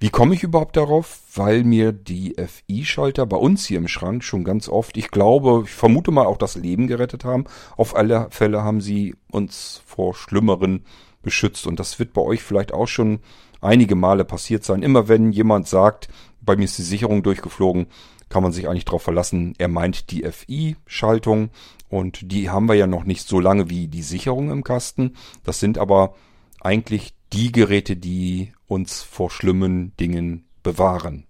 Wie 0.01 0.09
komme 0.09 0.33
ich 0.33 0.41
überhaupt 0.41 0.77
darauf? 0.77 1.19
Weil 1.35 1.63
mir 1.63 1.91
die 1.91 2.33
FI-Schalter 2.35 3.27
bei 3.27 3.37
uns 3.37 3.67
hier 3.67 3.77
im 3.77 3.87
Schrank 3.87 4.23
schon 4.23 4.43
ganz 4.43 4.67
oft, 4.67 4.97
ich 4.97 5.11
glaube, 5.11 5.61
ich 5.65 5.71
vermute 5.71 6.09
mal 6.09 6.25
auch 6.25 6.39
das 6.39 6.55
Leben 6.55 6.87
gerettet 6.87 7.23
haben. 7.23 7.45
Auf 7.77 7.95
alle 7.95 8.25
Fälle 8.31 8.63
haben 8.63 8.81
sie 8.81 9.13
uns 9.29 9.83
vor 9.85 10.15
Schlimmeren 10.15 10.85
beschützt. 11.21 11.67
Und 11.67 11.79
das 11.79 11.99
wird 11.99 12.13
bei 12.13 12.21
euch 12.21 12.41
vielleicht 12.41 12.73
auch 12.73 12.87
schon 12.87 13.19
einige 13.61 13.93
Male 13.93 14.25
passiert 14.25 14.63
sein. 14.63 14.81
Immer 14.81 15.07
wenn 15.07 15.31
jemand 15.31 15.67
sagt, 15.67 16.07
bei 16.41 16.55
mir 16.55 16.63
ist 16.63 16.79
die 16.79 16.81
Sicherung 16.81 17.21
durchgeflogen, 17.21 17.85
kann 18.27 18.41
man 18.41 18.53
sich 18.53 18.67
eigentlich 18.67 18.85
darauf 18.85 19.03
verlassen, 19.03 19.53
er 19.59 19.67
meint 19.67 20.09
die 20.09 20.23
FI-Schaltung. 20.23 21.51
Und 21.89 22.31
die 22.31 22.49
haben 22.49 22.65
wir 22.65 22.73
ja 22.73 22.87
noch 22.87 23.03
nicht 23.03 23.27
so 23.27 23.39
lange 23.39 23.69
wie 23.69 23.87
die 23.87 24.01
Sicherung 24.01 24.49
im 24.49 24.63
Kasten. 24.63 25.15
Das 25.43 25.59
sind 25.59 25.77
aber 25.77 26.15
eigentlich 26.59 27.13
die 27.33 27.51
Geräte, 27.51 27.95
die 27.97 28.51
uns 28.71 29.03
vor 29.03 29.29
schlimmen 29.29 29.95
Dingen 29.97 30.47
bewahren. 30.63 31.27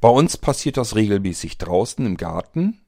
Bei 0.00 0.08
uns 0.08 0.36
passiert 0.36 0.76
das 0.76 0.96
regelmäßig 0.96 1.56
draußen 1.58 2.04
im 2.04 2.16
Garten, 2.16 2.80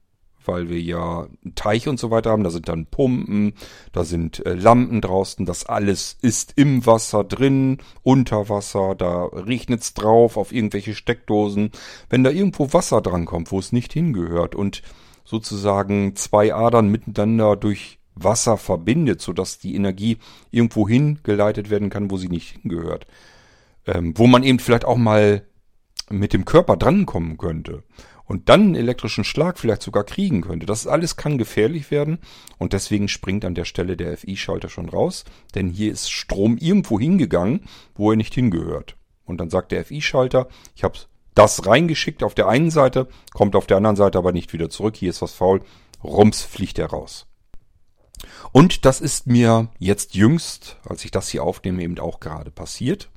weil 0.45 0.67
wir 0.67 0.81
ja 0.81 1.27
einen 1.43 1.55
Teich 1.55 1.87
und 1.87 1.99
so 1.99 2.11
weiter 2.11 2.31
haben. 2.31 2.43
Da 2.43 2.49
sind 2.49 2.67
dann 2.67 2.85
Pumpen, 2.85 3.53
da 3.93 4.03
sind 4.03 4.45
äh, 4.45 4.53
Lampen 4.53 4.99
draußen. 4.99 5.45
Das 5.45 5.65
alles 5.65 6.17
ist 6.21 6.53
im 6.57 6.85
Wasser 6.85 7.23
drin, 7.23 7.77
unter 8.01 8.49
Wasser. 8.49 8.93
Da 8.95 9.25
regnet's 9.27 9.93
drauf 9.93 10.35
auf 10.35 10.51
irgendwelche 10.51 10.93
Steckdosen. 10.93 11.71
Wenn 12.09 12.25
da 12.25 12.29
irgendwo 12.29 12.73
Wasser 12.73 13.01
drankommt, 13.01 13.53
wo 13.53 13.59
es 13.59 13.71
nicht 13.71 13.93
hingehört 13.93 14.53
und 14.53 14.83
sozusagen 15.23 16.17
zwei 16.17 16.53
Adern 16.53 16.89
miteinander 16.89 17.55
durch 17.55 17.99
Wasser 18.15 18.57
verbindet, 18.57 19.21
sodass 19.21 19.59
die 19.59 19.75
Energie 19.75 20.17
irgendwo 20.51 20.87
hingeleitet 20.87 21.69
werden 21.69 21.89
kann, 21.89 22.11
wo 22.11 22.17
sie 22.17 22.29
nicht 22.29 22.59
hingehört. 22.61 23.07
Ähm, 23.85 24.13
wo 24.17 24.27
man 24.27 24.43
eben 24.43 24.59
vielleicht 24.59 24.85
auch 24.85 24.97
mal 24.97 25.43
mit 26.09 26.33
dem 26.33 26.45
Körper 26.45 26.77
drankommen 26.77 27.37
könnte 27.37 27.83
und 28.25 28.49
dann 28.49 28.61
einen 28.61 28.75
elektrischen 28.75 29.23
Schlag 29.23 29.59
vielleicht 29.59 29.81
sogar 29.81 30.03
kriegen 30.03 30.41
könnte. 30.41 30.65
Das 30.65 30.87
alles 30.87 31.15
kann 31.15 31.37
gefährlich 31.37 31.91
werden 31.91 32.19
und 32.57 32.73
deswegen 32.73 33.07
springt 33.07 33.45
an 33.45 33.55
der 33.55 33.65
Stelle 33.65 33.97
der 33.97 34.17
FI-Schalter 34.17 34.69
schon 34.69 34.89
raus, 34.89 35.25
denn 35.55 35.69
hier 35.69 35.91
ist 35.91 36.11
Strom 36.11 36.57
irgendwo 36.57 36.99
hingegangen, 36.99 37.61
wo 37.95 38.11
er 38.11 38.17
nicht 38.17 38.33
hingehört. 38.33 38.95
Und 39.25 39.37
dann 39.37 39.49
sagt 39.49 39.71
der 39.71 39.85
FI-Schalter, 39.85 40.47
ich 40.75 40.83
habe 40.83 40.97
das 41.35 41.65
reingeschickt 41.65 42.23
auf 42.23 42.35
der 42.35 42.47
einen 42.47 42.71
Seite, 42.71 43.07
kommt 43.33 43.55
auf 43.55 43.67
der 43.67 43.77
anderen 43.77 43.95
Seite 43.95 44.17
aber 44.17 44.31
nicht 44.31 44.53
wieder 44.53 44.69
zurück, 44.69 44.95
hier 44.95 45.09
ist 45.09 45.21
was 45.21 45.33
faul, 45.33 45.61
rums 46.03 46.43
fliegt 46.43 46.79
er 46.79 46.87
raus. 46.87 47.27
Und 48.51 48.85
das 48.85 49.01
ist 49.01 49.27
mir 49.27 49.69
jetzt 49.79 50.15
jüngst, 50.15 50.77
als 50.87 51.03
ich 51.05 51.11
das 51.11 51.29
hier 51.29 51.43
aufnehme, 51.43 51.81
eben 51.83 51.99
auch 51.99 52.19
gerade 52.19 52.51
passiert. 52.51 53.09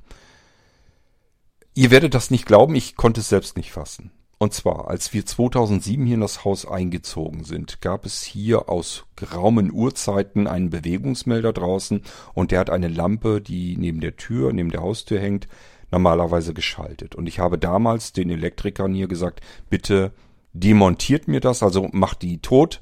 Ihr 1.73 1.91
werdet 1.91 2.13
das 2.13 2.31
nicht 2.31 2.45
glauben, 2.45 2.75
ich 2.75 2.95
konnte 2.95 3.21
es 3.21 3.29
selbst 3.29 3.55
nicht 3.55 3.71
fassen. 3.71 4.11
Und 4.39 4.53
zwar, 4.53 4.87
als 4.87 5.13
wir 5.13 5.25
2007 5.25 6.05
hier 6.05 6.15
in 6.15 6.21
das 6.21 6.45
Haus 6.45 6.67
eingezogen 6.67 7.43
sind, 7.43 7.81
gab 7.81 8.05
es 8.05 8.21
hier 8.21 8.69
aus 8.69 9.05
geraumen 9.15 9.71
Uhrzeiten 9.71 10.45
einen 10.45 10.69
Bewegungsmelder 10.69 11.53
draußen 11.53 12.03
und 12.35 12.51
der 12.51 12.59
hat 12.59 12.69
eine 12.69 12.87
Lampe, 12.87 13.41
die 13.41 13.77
neben 13.77 13.99
der 13.99 14.15
Tür, 14.15 14.53
neben 14.53 14.69
der 14.69 14.81
Haustür 14.81 15.19
hängt, 15.19 15.47
normalerweise 15.89 16.53
geschaltet. 16.53 17.15
Und 17.15 17.25
ich 17.27 17.39
habe 17.39 17.57
damals 17.57 18.13
den 18.13 18.29
Elektrikern 18.29 18.93
hier 18.93 19.07
gesagt, 19.07 19.41
bitte 19.69 20.11
demontiert 20.53 21.27
mir 21.27 21.39
das, 21.39 21.63
also 21.63 21.89
macht 21.91 22.21
die 22.21 22.39
tot. 22.39 22.79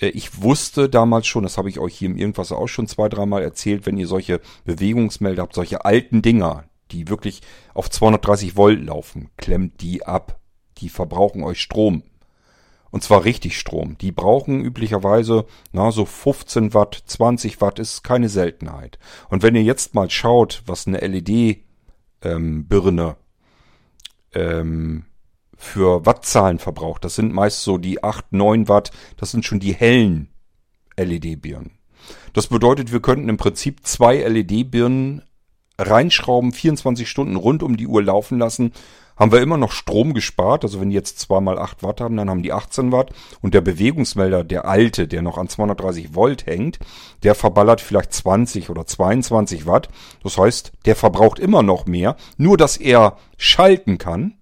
Äh, 0.00 0.08
ich 0.08 0.42
wusste 0.42 0.88
damals 0.88 1.26
schon, 1.26 1.42
das 1.42 1.58
habe 1.58 1.68
ich 1.68 1.78
euch 1.78 1.96
hier 1.96 2.08
im 2.08 2.16
Irgendwas 2.16 2.52
auch 2.52 2.68
schon 2.68 2.86
zwei, 2.86 3.08
dreimal 3.08 3.42
erzählt, 3.42 3.86
wenn 3.86 3.98
ihr 3.98 4.06
solche 4.06 4.40
Bewegungsmelder 4.64 5.42
habt, 5.42 5.54
solche 5.54 5.84
alten 5.84 6.22
Dinger, 6.22 6.64
die 6.90 7.08
wirklich 7.08 7.42
auf 7.74 7.90
230 7.90 8.56
Volt 8.56 8.82
laufen, 8.82 9.30
klemmt 9.36 9.80
die 9.80 10.04
ab. 10.04 10.38
Die 10.78 10.88
verbrauchen 10.88 11.42
euch 11.42 11.60
Strom. 11.60 12.02
Und 12.90 13.04
zwar 13.04 13.24
richtig 13.24 13.58
Strom. 13.58 13.96
Die 13.98 14.12
brauchen 14.12 14.64
üblicherweise, 14.64 15.46
na, 15.72 15.92
so 15.92 16.04
15 16.04 16.74
Watt, 16.74 17.00
20 17.06 17.60
Watt 17.60 17.78
ist 17.78 18.02
keine 18.02 18.28
Seltenheit. 18.28 18.98
Und 19.28 19.44
wenn 19.44 19.54
ihr 19.54 19.62
jetzt 19.62 19.94
mal 19.94 20.10
schaut, 20.10 20.62
was 20.66 20.88
eine 20.88 20.98
LED-Birne 20.98 21.62
ähm, 22.22 23.16
ähm, 24.34 25.04
für 25.60 26.06
Wattzahlen 26.06 26.58
verbraucht, 26.58 27.04
das 27.04 27.14
sind 27.14 27.32
meist 27.34 27.62
so 27.62 27.76
die 27.76 28.02
8, 28.02 28.32
9 28.32 28.68
Watt, 28.68 28.90
das 29.18 29.30
sind 29.30 29.44
schon 29.44 29.60
die 29.60 29.74
hellen 29.74 30.28
LED-Birnen. 30.96 31.72
Das 32.32 32.46
bedeutet, 32.46 32.92
wir 32.92 33.00
könnten 33.00 33.28
im 33.28 33.36
Prinzip 33.36 33.86
zwei 33.86 34.16
LED-Birnen 34.16 35.22
reinschrauben, 35.78 36.52
24 36.52 37.08
Stunden 37.08 37.36
rund 37.36 37.62
um 37.62 37.76
die 37.76 37.86
Uhr 37.86 38.02
laufen 38.02 38.38
lassen, 38.38 38.72
haben 39.20 39.32
wir 39.32 39.42
immer 39.42 39.58
noch 39.58 39.72
Strom 39.72 40.14
gespart. 40.14 40.64
Also 40.64 40.80
wenn 40.80 40.88
die 40.88 40.96
jetzt 40.96 41.20
zweimal 41.20 41.58
8 41.58 41.82
Watt 41.82 42.00
haben, 42.00 42.16
dann 42.16 42.30
haben 42.30 42.42
die 42.42 42.54
18 42.54 42.90
Watt. 42.90 43.12
Und 43.42 43.52
der 43.52 43.60
Bewegungsmelder, 43.60 44.44
der 44.44 44.64
alte, 44.64 45.06
der 45.06 45.20
noch 45.20 45.36
an 45.36 45.48
230 45.48 46.14
Volt 46.14 46.46
hängt, 46.46 46.78
der 47.22 47.34
verballert 47.34 47.82
vielleicht 47.82 48.14
20 48.14 48.70
oder 48.70 48.86
22 48.86 49.66
Watt. 49.66 49.90
Das 50.22 50.38
heißt, 50.38 50.72
der 50.86 50.96
verbraucht 50.96 51.38
immer 51.38 51.62
noch 51.62 51.84
mehr. 51.84 52.16
Nur, 52.38 52.56
dass 52.56 52.78
er 52.78 53.18
schalten 53.36 53.98
kann. 53.98 54.38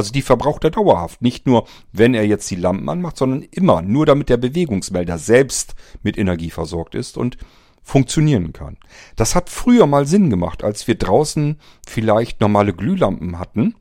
Also 0.00 0.12
die 0.12 0.22
verbraucht 0.22 0.64
er 0.64 0.70
dauerhaft. 0.70 1.20
Nicht 1.20 1.46
nur, 1.46 1.66
wenn 1.92 2.14
er 2.14 2.26
jetzt 2.26 2.50
die 2.50 2.56
Lampen 2.56 2.88
anmacht, 2.88 3.18
sondern 3.18 3.42
immer. 3.42 3.82
Nur 3.82 4.06
damit 4.06 4.30
der 4.30 4.38
Bewegungsmelder 4.38 5.18
selbst 5.18 5.74
mit 6.02 6.16
Energie 6.16 6.50
versorgt 6.50 6.94
ist. 6.94 7.18
Und 7.18 7.36
funktionieren 7.82 8.52
kann. 8.52 8.76
Das 9.16 9.34
hat 9.34 9.50
früher 9.50 9.86
mal 9.86 10.06
Sinn 10.06 10.30
gemacht, 10.30 10.62
als 10.62 10.86
wir 10.86 10.96
draußen 10.96 11.58
vielleicht 11.86 12.40
normale 12.40 12.72
Glühlampen 12.72 13.38
hatten. 13.38 13.74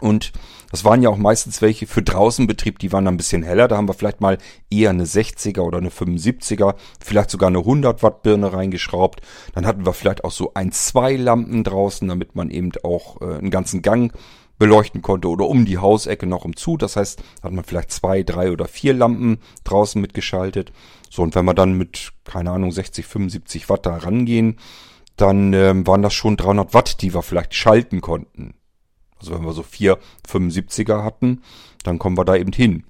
Und 0.00 0.32
das 0.72 0.84
waren 0.84 1.02
ja 1.02 1.08
auch 1.08 1.16
meistens 1.16 1.62
welche 1.62 1.86
für 1.86 2.02
Draußenbetrieb, 2.02 2.80
die 2.80 2.92
waren 2.92 3.06
ein 3.06 3.16
bisschen 3.16 3.44
heller. 3.44 3.68
Da 3.68 3.76
haben 3.76 3.88
wir 3.88 3.94
vielleicht 3.94 4.20
mal 4.20 4.38
eher 4.68 4.90
eine 4.90 5.04
60er 5.04 5.60
oder 5.60 5.78
eine 5.78 5.90
75er, 5.90 6.74
vielleicht 6.98 7.30
sogar 7.30 7.46
eine 7.46 7.58
100 7.58 8.02
Watt 8.02 8.22
Birne 8.22 8.52
reingeschraubt. 8.52 9.20
Dann 9.54 9.66
hatten 9.66 9.86
wir 9.86 9.92
vielleicht 9.92 10.24
auch 10.24 10.32
so 10.32 10.52
ein, 10.54 10.72
zwei 10.72 11.14
Lampen 11.14 11.62
draußen, 11.62 12.08
damit 12.08 12.34
man 12.34 12.50
eben 12.50 12.72
auch 12.82 13.20
äh, 13.20 13.36
einen 13.36 13.50
ganzen 13.50 13.82
Gang 13.82 14.12
beleuchten 14.58 15.02
konnte 15.02 15.28
oder 15.28 15.46
um 15.46 15.64
die 15.64 15.78
Hausecke 15.78 16.26
noch 16.26 16.44
um 16.44 16.56
zu. 16.56 16.76
Das 16.76 16.96
heißt, 16.96 17.22
hat 17.42 17.52
man 17.52 17.64
vielleicht 17.64 17.90
zwei, 17.90 18.22
drei 18.22 18.50
oder 18.50 18.66
vier 18.66 18.94
Lampen 18.94 19.38
draußen 19.64 20.00
mitgeschaltet. 20.00 20.72
So, 21.10 21.22
und 21.22 21.34
wenn 21.34 21.44
wir 21.44 21.54
dann 21.54 21.74
mit, 21.74 22.12
keine 22.24 22.50
Ahnung, 22.50 22.72
60, 22.72 23.06
75 23.06 23.68
Watt 23.68 23.86
da 23.86 23.96
rangehen, 23.96 24.58
dann 25.16 25.52
ähm, 25.52 25.86
waren 25.86 26.02
das 26.02 26.14
schon 26.14 26.36
300 26.36 26.74
Watt, 26.74 27.02
die 27.02 27.14
wir 27.14 27.22
vielleicht 27.22 27.54
schalten 27.54 28.00
konnten. 28.00 28.54
Also 29.18 29.34
wenn 29.34 29.44
wir 29.44 29.52
so 29.52 29.62
vier 29.62 29.98
75er 30.28 31.04
hatten, 31.04 31.42
dann 31.82 31.98
kommen 31.98 32.18
wir 32.18 32.24
da 32.24 32.36
eben 32.36 32.52
hin. 32.52 32.84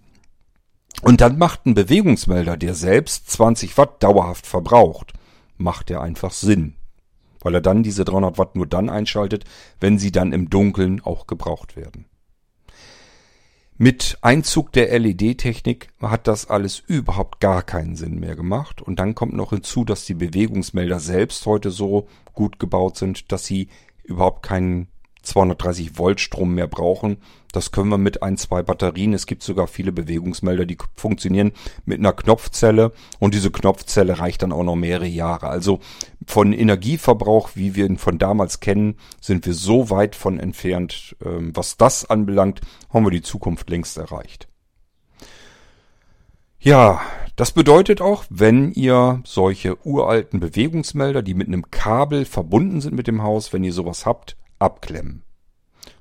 Und 1.03 1.21
dann 1.21 1.39
macht 1.39 1.67
ein 1.67 1.75
Bewegungsmelder, 1.75 2.57
der 2.57 2.75
selbst 2.75 3.31
20 3.31 3.77
Watt 3.77 4.03
dauerhaft 4.03 4.47
verbraucht, 4.47 5.13
macht 5.57 5.91
der 5.91 6.01
einfach 6.01 6.33
Sinn 6.33 6.77
weil 7.45 7.55
er 7.55 7.61
dann 7.61 7.85
diese 7.85 8.05
300 8.05 8.37
Watt 8.39 8.57
nur 8.57 8.67
dann 8.67 8.91
einschaltet, 8.91 9.45
wenn 9.79 10.01
sie 10.01 10.11
dann 10.11 10.33
im 10.33 10.51
Dunkeln 10.51 11.01
auch 11.01 11.29
gebraucht 11.29 11.77
werden. 11.77 12.07
Mit 13.77 14.19
Einzug 14.21 14.73
der 14.73 14.97
LED-Technik 14.99 15.89
hat 16.01 16.29
das 16.29 16.49
alles 16.49 16.79
überhaupt 16.79 17.41
gar 17.41 17.63
keinen 17.63 17.97
Sinn 17.97 18.21
mehr 18.21 18.37
gemacht. 18.37 18.81
Und 18.81 19.01
dann 19.01 19.17
kommt 19.17 19.35
noch 19.35 19.51
hinzu, 19.51 19.85
dass 19.85 20.07
die 20.07 20.15
Bewegungsmelder 20.15 21.01
selbst 21.01 21.45
heute 21.47 21.71
so 21.71 22.07
gut 22.35 22.61
gebaut 22.61 22.97
sind, 22.97 23.33
dass 23.33 23.45
sie 23.47 23.69
überhaupt 24.05 24.45
keinen 24.45 24.87
230 25.25 25.99
Volt 25.99 26.21
Strom 26.21 26.55
mehr 26.55 26.67
brauchen. 26.67 27.19
Das 27.53 27.71
können 27.71 27.89
wir 27.89 27.99
mit 27.99 28.23
ein, 28.23 28.37
zwei 28.37 28.63
Batterien. 28.63 29.13
Es 29.13 29.27
gibt 29.27 29.43
sogar 29.43 29.67
viele 29.67 29.93
Bewegungsmelder, 29.93 30.67
die 30.67 30.77
funktionieren 30.97 31.53
mit 31.85 31.99
einer 32.01 32.13
Knopfzelle 32.13 32.93
und 33.21 33.35
diese 33.35 33.51
Knopfzelle 33.51 34.19
reicht 34.19 34.43
dann 34.43 34.53
auch 34.53 34.65
noch 34.65 34.77
mehrere 34.77 35.07
Jahre. 35.07 35.49
Also 35.49 35.81
von 36.27 36.53
Energieverbrauch, 36.53 37.51
wie 37.55 37.75
wir 37.75 37.87
ihn 37.87 37.99
von 37.99 38.19
damals 38.19 38.61
kennen, 38.61 38.97
sind 39.21 39.47
wir 39.47 39.55
so 39.55 39.91
weit 39.91 40.17
von 40.17 40.41
entfernt. 40.41 41.17
Ähm, 41.25 41.53
was 41.55 41.77
das 41.77 42.09
anbelangt, 42.09 42.61
haben 42.91 43.07
wir 43.07 43.11
die 43.11 43.23
Zukunft 43.23 43.71
längst 43.71 43.97
erreicht. 43.99 44.49
Ja, 46.59 47.03
das 47.37 47.53
bedeutet 47.53 48.01
auch, 48.01 48.25
wenn 48.31 48.73
ihr 48.73 49.21
solche 49.25 49.77
uralten 49.87 50.41
Bewegungsmelder, 50.41 51.21
die 51.21 51.35
mit 51.35 51.49
einem 51.49 51.71
Kabel 51.71 52.25
verbunden 52.25 52.81
sind 52.81 52.95
mit 52.95 53.07
dem 53.07 53.23
Haus, 53.23 53.53
wenn 53.53 53.65
ihr 53.65 53.73
sowas 53.73 54.07
habt, 54.07 54.37
abklemmen. 54.65 55.23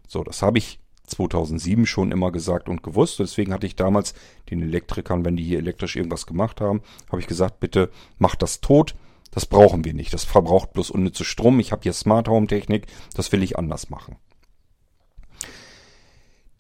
So, 0.08 0.23
das 0.23 0.41
habe 0.41 0.58
ich 0.58 0.80
2007 1.08 1.86
schon 1.86 2.12
immer 2.12 2.32
gesagt 2.32 2.69
und 2.69 2.84
gewusst. 2.84 3.19
Deswegen 3.19 3.54
hatte 3.54 3.67
ich 3.67 3.76
damals 3.76 4.13
den 4.49 4.62
Elektrikern, 4.62 5.26
wenn 5.26 5.36
die 5.36 5.43
hier 5.43 5.60
elektrisch 5.60 5.95
irgendwas 5.95 6.26
gemacht 6.26 6.62
haben, 6.62 6.82
habe 7.10 7.21
ich 7.21 7.28
gesagt, 7.28 7.60
bitte 7.60 7.89
macht 8.17 8.41
das 8.41 8.62
tot. 8.62 8.95
Das 9.32 9.45
brauchen 9.45 9.84
wir 9.84 9.93
nicht. 9.93 10.13
Das 10.13 10.23
verbraucht 10.23 10.73
bloß 10.73 10.91
unnütze 10.91 11.26
Strom. 11.26 11.60
Ich 11.60 11.71
habe 11.71 11.82
hier 11.82 11.93
Smart 11.93 12.28
Home 12.28 12.47
Technik. 12.47 12.86
Das 13.15 13.32
will 13.32 13.41
ich 13.41 13.58
anders 13.58 13.89
machen. 13.89 14.15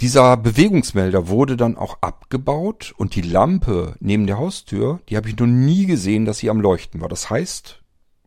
Dieser 0.01 0.35
Bewegungsmelder 0.37 1.27
wurde 1.27 1.55
dann 1.55 1.77
auch 1.77 1.99
abgebaut 2.01 2.93
und 2.97 3.15
die 3.15 3.21
Lampe 3.21 3.95
neben 3.99 4.27
der 4.27 4.37
Haustür, 4.37 4.99
die 5.07 5.15
habe 5.15 5.29
ich 5.29 5.37
noch 5.37 5.47
nie 5.47 5.85
gesehen, 5.85 6.25
dass 6.25 6.39
sie 6.39 6.49
am 6.49 6.59
Leuchten 6.59 6.99
war. 6.99 7.09
Das 7.09 7.29
heißt, 7.29 7.82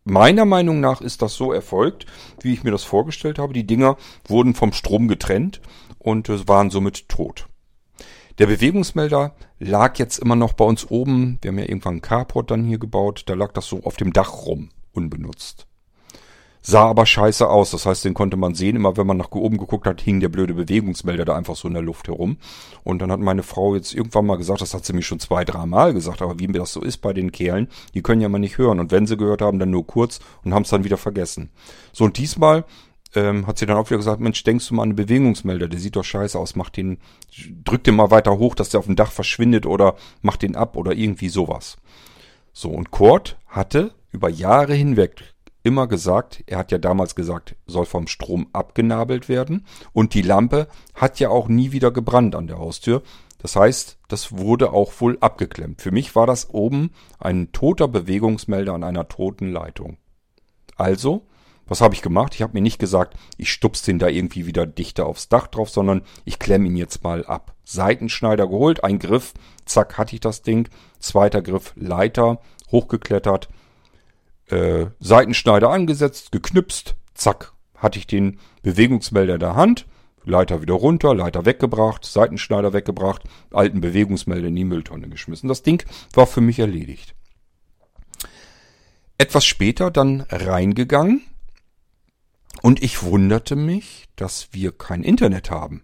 meiner 0.06 0.44
Meinung 0.44 0.80
nach 0.80 1.00
ist 1.00 1.20
das 1.20 1.34
so 1.34 1.52
erfolgt, 1.52 2.06
wie 2.40 2.52
ich 2.52 2.64
mir 2.64 2.70
das 2.70 2.84
vorgestellt 2.84 3.38
habe. 3.38 3.52
Die 3.52 3.66
Dinger 3.66 3.96
wurden 4.26 4.54
vom 4.54 4.72
Strom 4.72 5.08
getrennt 5.08 5.60
und 5.98 6.28
waren 6.48 6.70
somit 6.70 7.08
tot. 7.08 7.48
Der 8.38 8.46
Bewegungsmelder 8.46 9.34
lag 9.58 9.98
jetzt 9.98 10.18
immer 10.18 10.36
noch 10.36 10.52
bei 10.52 10.64
uns 10.64 10.90
oben. 10.90 11.38
Wir 11.42 11.50
haben 11.50 11.58
ja 11.58 11.64
irgendwann 11.64 11.94
einen 11.94 12.02
Carport 12.02 12.50
dann 12.50 12.64
hier 12.64 12.78
gebaut. 12.78 13.24
Da 13.26 13.34
lag 13.34 13.52
das 13.52 13.66
so 13.66 13.82
auf 13.84 13.96
dem 13.96 14.12
Dach 14.12 14.46
rum, 14.46 14.70
unbenutzt. 14.92 15.66
Sah 16.68 16.86
aber 16.86 17.06
scheiße 17.06 17.48
aus. 17.48 17.70
Das 17.70 17.86
heißt, 17.86 18.04
den 18.04 18.12
konnte 18.12 18.36
man 18.36 18.56
sehen. 18.56 18.74
Immer 18.74 18.96
wenn 18.96 19.06
man 19.06 19.18
nach 19.18 19.30
oben 19.30 19.56
geguckt 19.56 19.86
hat, 19.86 20.00
hing 20.00 20.18
der 20.18 20.28
blöde 20.28 20.52
Bewegungsmelder 20.52 21.24
da 21.24 21.36
einfach 21.36 21.54
so 21.54 21.68
in 21.68 21.74
der 21.74 21.82
Luft 21.84 22.08
herum. 22.08 22.38
Und 22.82 23.00
dann 23.00 23.12
hat 23.12 23.20
meine 23.20 23.44
Frau 23.44 23.76
jetzt 23.76 23.94
irgendwann 23.94 24.26
mal 24.26 24.34
gesagt, 24.34 24.62
das 24.62 24.74
hat 24.74 24.84
sie 24.84 24.92
mir 24.92 25.02
schon 25.02 25.20
zwei, 25.20 25.44
drei 25.44 25.64
Mal 25.64 25.94
gesagt, 25.94 26.22
aber 26.22 26.40
wie 26.40 26.48
mir 26.48 26.58
das 26.58 26.72
so 26.72 26.82
ist 26.82 26.96
bei 26.96 27.12
den 27.12 27.30
Kerlen, 27.30 27.68
die 27.94 28.02
können 28.02 28.20
ja 28.20 28.28
mal 28.28 28.40
nicht 28.40 28.58
hören. 28.58 28.80
Und 28.80 28.90
wenn 28.90 29.06
sie 29.06 29.16
gehört 29.16 29.42
haben, 29.42 29.60
dann 29.60 29.70
nur 29.70 29.86
kurz 29.86 30.18
und 30.42 30.54
haben 30.54 30.64
es 30.64 30.70
dann 30.70 30.82
wieder 30.82 30.96
vergessen. 30.96 31.50
So, 31.92 32.02
und 32.02 32.18
diesmal 32.18 32.64
ähm, 33.14 33.46
hat 33.46 33.58
sie 33.58 33.66
dann 33.66 33.76
auch 33.76 33.88
wieder 33.88 33.98
gesagt, 33.98 34.20
Mensch, 34.20 34.42
denkst 34.42 34.66
du 34.66 34.74
mal 34.74 34.82
an 34.82 34.90
den 34.90 34.96
Bewegungsmelder, 34.96 35.68
der 35.68 35.78
sieht 35.78 35.94
doch 35.94 36.02
scheiße 36.02 36.36
aus, 36.36 36.56
mach 36.56 36.70
den, 36.70 36.98
drück 37.62 37.84
den 37.84 37.94
mal 37.94 38.10
weiter 38.10 38.38
hoch, 38.38 38.56
dass 38.56 38.70
der 38.70 38.80
auf 38.80 38.86
dem 38.86 38.96
Dach 38.96 39.12
verschwindet 39.12 39.66
oder 39.66 39.94
mach 40.20 40.36
den 40.36 40.56
ab 40.56 40.76
oder 40.76 40.94
irgendwie 40.94 41.28
sowas. 41.28 41.76
So, 42.52 42.70
und 42.70 42.90
Kurt 42.90 43.36
hatte 43.46 43.92
über 44.10 44.28
Jahre 44.28 44.74
hinweg 44.74 45.35
immer 45.66 45.88
gesagt, 45.88 46.44
er 46.46 46.58
hat 46.58 46.70
ja 46.70 46.78
damals 46.78 47.16
gesagt, 47.16 47.56
soll 47.66 47.86
vom 47.86 48.06
Strom 48.06 48.46
abgenabelt 48.52 49.28
werden. 49.28 49.66
Und 49.92 50.14
die 50.14 50.22
Lampe 50.22 50.68
hat 50.94 51.18
ja 51.18 51.28
auch 51.28 51.48
nie 51.48 51.72
wieder 51.72 51.90
gebrannt 51.90 52.36
an 52.36 52.46
der 52.46 52.58
Haustür. 52.58 53.02
Das 53.38 53.56
heißt, 53.56 53.98
das 54.06 54.38
wurde 54.38 54.72
auch 54.72 54.92
wohl 55.00 55.18
abgeklemmt. 55.20 55.82
Für 55.82 55.90
mich 55.90 56.14
war 56.14 56.24
das 56.24 56.50
oben 56.50 56.92
ein 57.18 57.50
toter 57.50 57.88
Bewegungsmelder 57.88 58.74
an 58.74 58.84
einer 58.84 59.08
toten 59.08 59.50
Leitung. 59.50 59.96
Also, 60.76 61.26
was 61.66 61.80
habe 61.80 61.94
ich 61.94 62.02
gemacht? 62.02 62.36
Ich 62.36 62.42
habe 62.42 62.52
mir 62.52 62.60
nicht 62.62 62.78
gesagt, 62.78 63.18
ich 63.36 63.50
stups 63.50 63.82
den 63.82 63.98
da 63.98 64.06
irgendwie 64.06 64.46
wieder 64.46 64.66
dichter 64.66 65.06
aufs 65.06 65.28
Dach 65.28 65.48
drauf, 65.48 65.68
sondern 65.68 66.02
ich 66.24 66.38
klemme 66.38 66.66
ihn 66.68 66.76
jetzt 66.76 67.02
mal 67.02 67.26
ab. 67.26 67.56
Seitenschneider 67.64 68.46
geholt, 68.46 68.84
ein 68.84 69.00
Griff, 69.00 69.34
zack, 69.64 69.98
hatte 69.98 70.14
ich 70.14 70.20
das 70.20 70.42
Ding. 70.42 70.68
Zweiter 71.00 71.42
Griff, 71.42 71.72
Leiter, 71.74 72.38
hochgeklettert, 72.70 73.48
äh, 74.48 74.86
Seitenschneider 75.00 75.70
angesetzt, 75.70 76.32
geknipst, 76.32 76.96
zack, 77.14 77.52
hatte 77.76 77.98
ich 77.98 78.06
den 78.06 78.38
Bewegungsmelder 78.62 79.34
in 79.34 79.40
der 79.40 79.56
Hand, 79.56 79.86
Leiter 80.24 80.60
wieder 80.60 80.74
runter, 80.74 81.14
Leiter 81.14 81.46
weggebracht, 81.46 82.04
Seitenschneider 82.04 82.72
weggebracht, 82.72 83.22
alten 83.52 83.80
Bewegungsmelder 83.80 84.48
in 84.48 84.56
die 84.56 84.64
Mülltonne 84.64 85.08
geschmissen. 85.08 85.48
Das 85.48 85.62
Ding 85.62 85.84
war 86.14 86.26
für 86.26 86.40
mich 86.40 86.58
erledigt. 86.58 87.14
Etwas 89.18 89.46
später 89.46 89.90
dann 89.90 90.22
reingegangen 90.28 91.22
Und 92.62 92.82
ich 92.82 93.02
wunderte 93.02 93.54
mich, 93.54 94.06
dass 94.16 94.48
wir 94.52 94.72
kein 94.72 95.04
Internet 95.04 95.50
haben. 95.50 95.82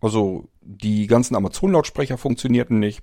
Also 0.00 0.48
die 0.60 1.06
ganzen 1.06 1.36
Amazon-Lautsprecher 1.36 2.16
funktionierten 2.16 2.78
nicht. 2.78 3.02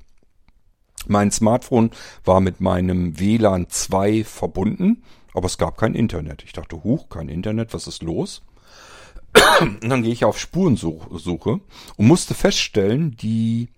Mein 1.08 1.32
Smartphone 1.32 1.92
war 2.24 2.40
mit 2.42 2.62
meinem 2.62 3.20
WLAN 3.20 3.70
2 3.70 4.24
verbunden, 4.24 5.04
aber 5.34 5.46
es 5.46 5.58
gab 5.58 5.78
kein 5.78 5.96
Internet. 5.96 6.44
Ich 6.44 6.54
dachte, 6.54 6.84
huch, 6.84 7.10
kein 7.10 7.30
Internet, 7.30 7.74
was 7.74 7.88
ist 7.88 8.04
los? 8.04 8.44
Und 9.62 9.90
dann 9.90 10.04
gehe 10.04 10.12
ich 10.12 10.26
auf 10.26 10.40
Spurensuche 10.40 11.62
und 11.96 12.08
musste 12.08 12.34
feststellen, 12.34 13.16
die 13.16 13.70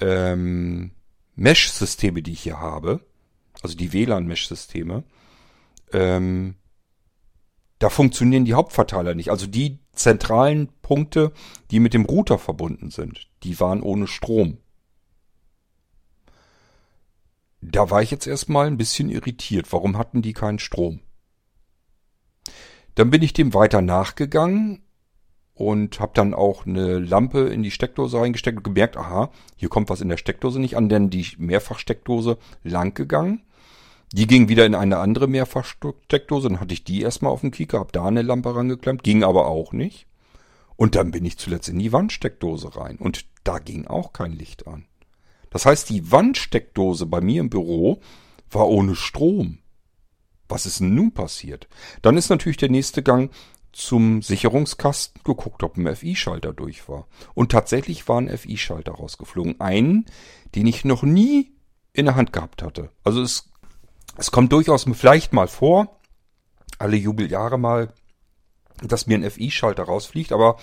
ähm, 0.00 0.92
Mesh-Systeme, 1.36 2.22
die 2.22 2.32
ich 2.32 2.40
hier 2.40 2.58
habe, 2.58 3.00
also 3.62 3.76
die 3.76 3.92
WLAN-Mesh-Systeme, 3.92 5.04
ähm, 5.92 6.54
da 7.78 7.88
funktionieren 7.88 8.44
die 8.44 8.54
Hauptverteiler 8.54 9.14
nicht. 9.14 9.30
Also 9.30 9.46
die 9.46 9.78
zentralen 9.92 10.68
Punkte, 10.82 11.32
die 11.70 11.80
mit 11.80 11.94
dem 11.94 12.04
Router 12.04 12.38
verbunden 12.38 12.90
sind, 12.90 13.28
die 13.42 13.58
waren 13.58 13.82
ohne 13.82 14.06
Strom. 14.06 14.58
Da 17.62 17.90
war 17.90 18.02
ich 18.02 18.10
jetzt 18.10 18.26
erstmal 18.26 18.66
ein 18.66 18.78
bisschen 18.78 19.10
irritiert. 19.10 19.72
Warum 19.72 19.98
hatten 19.98 20.22
die 20.22 20.32
keinen 20.32 20.58
Strom? 20.58 21.00
Dann 22.94 23.10
bin 23.10 23.22
ich 23.22 23.32
dem 23.32 23.54
weiter 23.54 23.82
nachgegangen 23.82 24.82
und 25.54 26.00
habe 26.00 26.12
dann 26.14 26.32
auch 26.32 26.64
eine 26.64 26.98
Lampe 26.98 27.40
in 27.40 27.62
die 27.62 27.70
Steckdose 27.70 28.18
reingesteckt 28.18 28.56
und 28.56 28.64
gemerkt, 28.64 28.96
aha, 28.96 29.30
hier 29.56 29.68
kommt 29.68 29.90
was 29.90 30.00
in 30.00 30.08
der 30.08 30.16
Steckdose 30.16 30.58
nicht 30.58 30.76
an, 30.76 30.88
denn 30.88 31.10
die 31.10 31.26
Mehrfachsteckdose 31.36 32.38
lang 32.64 32.94
gegangen. 32.94 33.42
Die 34.12 34.26
ging 34.26 34.48
wieder 34.48 34.66
in 34.66 34.74
eine 34.74 34.98
andere 34.98 35.28
Mehrfachsteckdose, 35.28 36.48
dann 36.48 36.60
hatte 36.60 36.74
ich 36.74 36.82
die 36.82 37.02
erstmal 37.02 37.30
auf 37.30 37.42
dem 37.42 37.52
Kieker, 37.52 37.78
hab 37.78 37.92
da 37.92 38.06
eine 38.06 38.22
Lampe 38.22 38.56
rangeklemmt, 38.56 39.04
ging 39.04 39.22
aber 39.22 39.46
auch 39.46 39.72
nicht. 39.72 40.06
Und 40.76 40.94
dann 40.94 41.10
bin 41.10 41.26
ich 41.26 41.38
zuletzt 41.38 41.68
in 41.68 41.78
die 41.78 41.92
Wandsteckdose 41.92 42.74
rein 42.76 42.96
und 42.96 43.26
da 43.44 43.58
ging 43.58 43.86
auch 43.86 44.12
kein 44.12 44.32
Licht 44.32 44.66
an. 44.66 44.86
Das 45.50 45.66
heißt, 45.66 45.88
die 45.90 46.10
Wandsteckdose 46.10 47.06
bei 47.06 47.20
mir 47.20 47.40
im 47.40 47.50
Büro 47.50 48.00
war 48.50 48.68
ohne 48.68 48.94
Strom. 48.94 49.58
Was 50.48 50.66
ist 50.66 50.80
denn 50.80 50.94
nun 50.94 51.12
passiert? 51.12 51.68
Dann 52.02 52.16
ist 52.16 52.28
natürlich 52.28 52.56
der 52.56 52.70
nächste 52.70 53.02
Gang 53.02 53.30
zum 53.72 54.20
Sicherungskasten 54.22 55.22
geguckt, 55.22 55.62
ob 55.62 55.76
ein 55.76 55.94
FI-Schalter 55.94 56.52
durch 56.52 56.88
war. 56.88 57.06
Und 57.34 57.52
tatsächlich 57.52 58.08
war 58.08 58.20
ein 58.20 58.36
FI-Schalter 58.36 58.92
rausgeflogen. 58.92 59.60
Einen, 59.60 60.06
den 60.54 60.66
ich 60.66 60.84
noch 60.84 61.02
nie 61.02 61.52
in 61.92 62.06
der 62.06 62.16
Hand 62.16 62.32
gehabt 62.32 62.62
hatte. 62.62 62.90
Also 63.04 63.22
es, 63.22 63.50
es 64.16 64.30
kommt 64.30 64.52
durchaus 64.52 64.86
vielleicht 64.92 65.32
mal 65.32 65.48
vor, 65.48 66.00
alle 66.78 66.96
Jubeljahre 66.96 67.58
mal, 67.58 67.92
dass 68.82 69.06
mir 69.06 69.18
ein 69.18 69.30
FI-Schalter 69.30 69.84
rausfliegt, 69.84 70.32
aber 70.32 70.56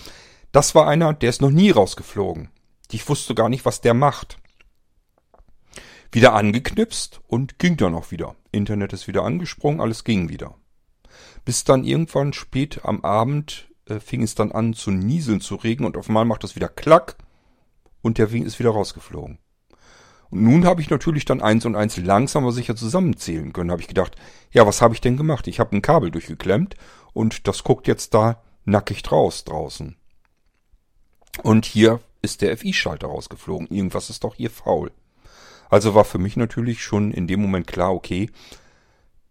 das 0.52 0.76
war 0.76 0.88
einer, 0.88 1.14
der 1.14 1.30
ist 1.30 1.42
noch 1.42 1.52
nie 1.52 1.72
rausgeflogen. 1.72 2.50
Ich 2.92 3.08
wusste 3.08 3.36
gar 3.36 3.50
nicht, 3.50 3.66
was 3.66 3.82
der 3.82 3.94
macht. 3.94 4.38
Wieder 6.12 6.34
angeknipst 6.34 7.22
und 7.28 7.60
ging 7.60 7.78
dann 7.78 7.96
auch 7.96 8.12
wieder. 8.12 8.36
Internet 8.52 8.94
ist 8.94 9.08
wieder 9.08 9.24
angesprungen, 9.24 9.82
alles 9.82 10.04
ging 10.04 10.30
wieder. 10.30 10.56
Bis 11.46 11.64
dann 11.64 11.84
irgendwann 11.84 12.34
spät 12.34 12.82
am 12.84 13.04
Abend 13.04 13.70
äh, 13.86 14.00
fing 14.00 14.24
es 14.24 14.36
dann 14.36 14.52
an 14.52 14.74
zu 14.74 14.92
nieseln, 14.92 15.42
zu 15.42 15.56
regen 15.56 15.86
und 15.86 15.98
auf 15.98 16.08
einmal 16.08 16.26
macht 16.26 16.44
es 16.44 16.56
wieder 16.56 16.70
klack 16.70 17.18
und 18.02 18.18
der 18.18 18.32
Wing 18.32 18.46
ist 18.46 18.60
wieder 18.60 18.72
rausgeflogen. 18.72 19.40
Und 20.30 20.44
nun 20.44 20.66
habe 20.66 20.82
ich 20.82 20.90
natürlich 20.90 21.26
dann 21.26 21.42
eins 21.42 21.66
und 21.66 21.76
eins 21.76 21.98
langsam 21.98 22.44
aber 22.44 22.52
sicher 22.52 22.76
zusammenzählen 22.76 23.54
können. 23.54 23.72
Habe 23.72 23.82
ich 23.82 23.88
gedacht, 23.88 24.16
ja, 24.52 24.66
was 24.68 24.82
habe 24.82 24.94
ich 24.94 25.02
denn 25.02 25.16
gemacht? 25.16 25.48
Ich 25.48 25.60
habe 25.60 25.76
ein 25.76 25.82
Kabel 25.82 26.12
durchgeklemmt 26.12 26.76
und 27.14 27.48
das 27.48 27.64
guckt 27.64 27.88
jetzt 27.88 28.14
da 28.14 28.42
nackig 28.66 29.10
raus 29.10 29.46
draußen. 29.46 29.96
Und 31.44 31.66
hier 31.66 32.02
ist 32.22 32.42
der 32.42 32.58
FI-Schalter 32.58 33.08
rausgeflogen. 33.08 33.68
Irgendwas 33.70 34.10
ist 34.10 34.24
doch 34.24 34.36
hier 34.36 34.50
faul. 34.50 34.92
Also 35.70 35.96
war 35.96 36.06
für 36.06 36.18
mich 36.18 36.38
natürlich 36.38 36.84
schon 36.84 37.12
in 37.12 37.28
dem 37.28 37.42
Moment 37.42 37.68
klar, 37.68 37.94
okay, 37.94 38.30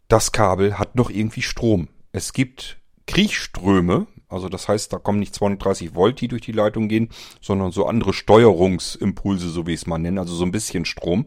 das 0.09 0.33
Kabel 0.33 0.79
hat 0.79 0.95
noch 0.95 1.11
irgendwie 1.11 1.43
Strom. 1.43 1.89
Es 2.13 2.33
gibt 2.33 2.79
Kriechströme, 3.07 4.07
also 4.29 4.49
das 4.49 4.69
heißt, 4.69 4.93
da 4.93 4.99
kommen 4.99 5.21
nicht 5.21 5.35
230 5.35 5.95
Volt, 5.95 6.21
die 6.21 6.29
durch 6.29 6.43
die 6.43 6.53
Leitung 6.53 6.89
gehen, 6.89 7.11
sondern 7.41 7.73
so 7.73 7.87
andere 7.87 8.13
Steuerungsimpulse, 8.13 9.49
so 9.49 9.67
wie 9.67 9.75
ich 9.75 9.81
es 9.81 9.87
mal 9.87 9.99
nenne, 9.99 10.21
also 10.21 10.35
so 10.35 10.45
ein 10.45 10.53
bisschen 10.53 10.85
Strom. 10.85 11.27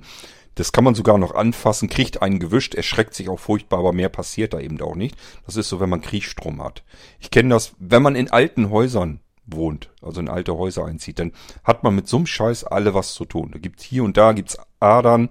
Das 0.56 0.74
kann 0.74 0.84
man 0.84 0.95
sogar 0.95 1.17
noch 1.17 1.36
anfassen, 1.36 1.88
kriegt 1.88 2.22
einen 2.22 2.39
gewischt, 2.39 2.76
erschreckt 2.76 3.13
sich 3.13 3.30
auch 3.30 3.39
furchtbar, 3.39 3.80
aber 3.80 3.93
mehr 3.93 4.10
passiert 4.10 4.54
da 4.54 4.60
eben 4.60 4.82
auch 4.82 4.95
nicht. 4.95 5.15
Das 5.45 5.56
ist 5.56 5.69
so, 5.69 5.80
wenn 5.80 5.89
man 5.89 6.02
Kriechstrom 6.02 6.62
hat. 6.62 6.84
Ich 7.19 7.32
kenne 7.32 7.50
das, 7.50 7.74
wenn 7.80 8.04
man 8.04 8.15
in 8.15 8.30
alten 8.30 8.69
Häusern 8.69 9.22
wohnt, 9.53 9.89
also 10.01 10.19
in 10.19 10.29
alte 10.29 10.57
Häuser 10.57 10.85
einzieht, 10.85 11.19
dann 11.19 11.33
hat 11.63 11.83
man 11.83 11.95
mit 11.95 12.07
so 12.07 12.17
einem 12.17 12.25
Scheiß 12.25 12.63
alle 12.63 12.93
was 12.93 13.13
zu 13.13 13.25
tun. 13.25 13.51
Da 13.51 13.59
gibt's 13.59 13.83
hier 13.83 14.03
und 14.03 14.17
da 14.17 14.33
gibt's 14.33 14.57
Adern, 14.79 15.29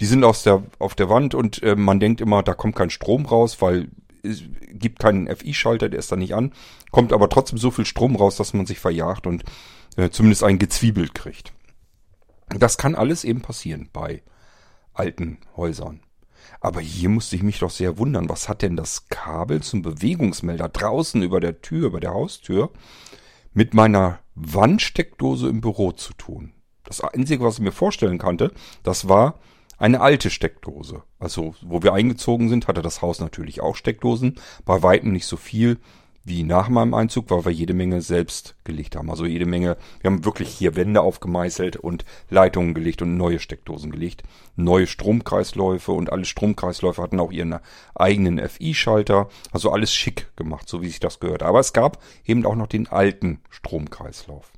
die 0.00 0.06
sind 0.06 0.24
aus 0.24 0.42
der, 0.42 0.62
auf 0.78 0.94
der 0.94 1.08
Wand 1.08 1.34
und 1.34 1.62
äh, 1.62 1.76
man 1.76 2.00
denkt 2.00 2.20
immer, 2.20 2.42
da 2.42 2.54
kommt 2.54 2.76
kein 2.76 2.90
Strom 2.90 3.26
raus, 3.26 3.60
weil 3.60 3.88
es 4.22 4.42
gibt 4.70 4.98
keinen 4.98 5.28
FI-Schalter, 5.34 5.88
der 5.88 5.98
ist 5.98 6.12
da 6.12 6.16
nicht 6.16 6.34
an, 6.34 6.52
kommt 6.90 7.12
aber 7.12 7.28
trotzdem 7.28 7.58
so 7.58 7.70
viel 7.70 7.86
Strom 7.86 8.16
raus, 8.16 8.36
dass 8.36 8.54
man 8.54 8.66
sich 8.66 8.78
verjagt 8.78 9.26
und 9.26 9.44
äh, 9.96 10.10
zumindest 10.10 10.44
ein 10.44 10.58
Gezwiebelt 10.58 11.14
kriegt. 11.14 11.52
Das 12.48 12.78
kann 12.78 12.94
alles 12.94 13.24
eben 13.24 13.40
passieren 13.40 13.88
bei 13.92 14.22
alten 14.92 15.38
Häusern. 15.56 16.00
Aber 16.60 16.80
hier 16.80 17.08
musste 17.08 17.36
ich 17.36 17.42
mich 17.42 17.58
doch 17.58 17.70
sehr 17.70 17.98
wundern, 17.98 18.28
was 18.28 18.48
hat 18.48 18.62
denn 18.62 18.76
das 18.76 19.08
Kabel 19.08 19.62
zum 19.62 19.82
Bewegungsmelder 19.82 20.68
draußen 20.68 21.22
über 21.22 21.40
der 21.40 21.60
Tür, 21.60 21.86
über 21.86 22.00
der 22.00 22.14
Haustür, 22.14 22.70
mit 23.54 23.74
meiner 23.74 24.18
Wandsteckdose 24.34 25.48
im 25.48 25.60
Büro 25.60 25.92
zu 25.92 26.14
tun. 26.14 26.52
Das 26.84 27.00
Einzige, 27.00 27.44
was 27.44 27.54
ich 27.54 27.60
mir 27.60 27.72
vorstellen 27.72 28.18
konnte, 28.18 28.52
das 28.82 29.08
war 29.08 29.38
eine 29.78 30.00
alte 30.00 30.30
Steckdose. 30.30 31.02
Also, 31.18 31.54
wo 31.60 31.82
wir 31.82 31.92
eingezogen 31.92 32.48
sind, 32.48 32.68
hatte 32.68 32.82
das 32.82 33.02
Haus 33.02 33.20
natürlich 33.20 33.60
auch 33.60 33.76
Steckdosen. 33.76 34.38
Bei 34.64 34.82
weitem 34.82 35.12
nicht 35.12 35.26
so 35.26 35.36
viel 35.36 35.78
wie 36.24 36.44
nach 36.44 36.68
meinem 36.68 36.94
Einzug, 36.94 37.30
weil 37.30 37.44
wir 37.44 37.52
jede 37.52 37.74
Menge 37.74 38.00
selbst 38.00 38.54
gelegt 38.64 38.96
haben. 38.96 39.10
Also 39.10 39.26
jede 39.26 39.46
Menge, 39.46 39.76
wir 40.00 40.10
haben 40.10 40.24
wirklich 40.24 40.48
hier 40.48 40.76
Wände 40.76 41.00
aufgemeißelt 41.00 41.76
und 41.76 42.04
Leitungen 42.30 42.74
gelegt 42.74 43.02
und 43.02 43.16
neue 43.16 43.40
Steckdosen 43.40 43.90
gelegt. 43.90 44.22
Neue 44.54 44.86
Stromkreisläufe 44.86 45.92
und 45.92 46.12
alle 46.12 46.24
Stromkreisläufe 46.24 47.02
hatten 47.02 47.20
auch 47.20 47.32
ihren 47.32 47.58
eigenen 47.94 48.38
FI-Schalter. 48.38 49.28
Also 49.50 49.72
alles 49.72 49.92
schick 49.92 50.30
gemacht, 50.36 50.68
so 50.68 50.80
wie 50.82 50.88
sich 50.88 51.00
das 51.00 51.18
gehört. 51.18 51.42
Aber 51.42 51.60
es 51.60 51.72
gab 51.72 52.02
eben 52.24 52.46
auch 52.46 52.56
noch 52.56 52.68
den 52.68 52.86
alten 52.86 53.40
Stromkreislauf. 53.50 54.52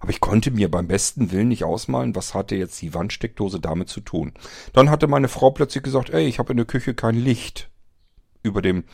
Aber 0.00 0.10
ich 0.10 0.20
konnte 0.20 0.50
mir 0.50 0.70
beim 0.70 0.86
besten 0.86 1.32
Willen 1.32 1.48
nicht 1.48 1.64
ausmalen, 1.64 2.14
was 2.14 2.32
hatte 2.32 2.54
jetzt 2.54 2.80
die 2.80 2.94
Wandsteckdose 2.94 3.60
damit 3.60 3.88
zu 3.88 4.00
tun. 4.00 4.32
Dann 4.72 4.90
hatte 4.90 5.08
meine 5.08 5.28
Frau 5.28 5.50
plötzlich 5.50 5.82
gesagt, 5.82 6.10
ey, 6.10 6.26
ich 6.26 6.38
habe 6.38 6.52
in 6.52 6.56
der 6.56 6.66
Küche 6.66 6.94
kein 6.94 7.16
Licht 7.16 7.68
über 8.42 8.62
dem 8.62 8.84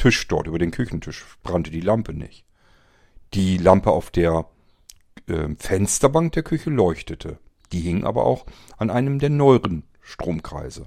Tisch 0.00 0.26
dort, 0.28 0.46
über 0.46 0.58
den 0.58 0.70
Küchentisch, 0.70 1.26
brannte 1.42 1.70
die 1.70 1.82
Lampe 1.82 2.14
nicht. 2.14 2.46
Die 3.34 3.58
Lampe 3.58 3.90
auf 3.90 4.10
der 4.10 4.46
äh, 5.26 5.48
Fensterbank 5.58 6.32
der 6.32 6.42
Küche 6.42 6.70
leuchtete. 6.70 7.38
Die 7.70 7.80
hing 7.80 8.04
aber 8.04 8.24
auch 8.24 8.46
an 8.78 8.88
einem 8.88 9.18
der 9.18 9.28
neueren 9.28 9.82
Stromkreise. 10.00 10.86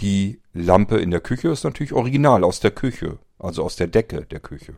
Die 0.00 0.40
Lampe 0.52 0.98
in 0.98 1.12
der 1.12 1.20
Küche 1.20 1.50
ist 1.50 1.62
natürlich 1.62 1.92
original 1.92 2.42
aus 2.42 2.58
der 2.58 2.72
Küche, 2.72 3.20
also 3.38 3.62
aus 3.62 3.76
der 3.76 3.86
Decke 3.86 4.22
der 4.22 4.40
Küche. 4.40 4.74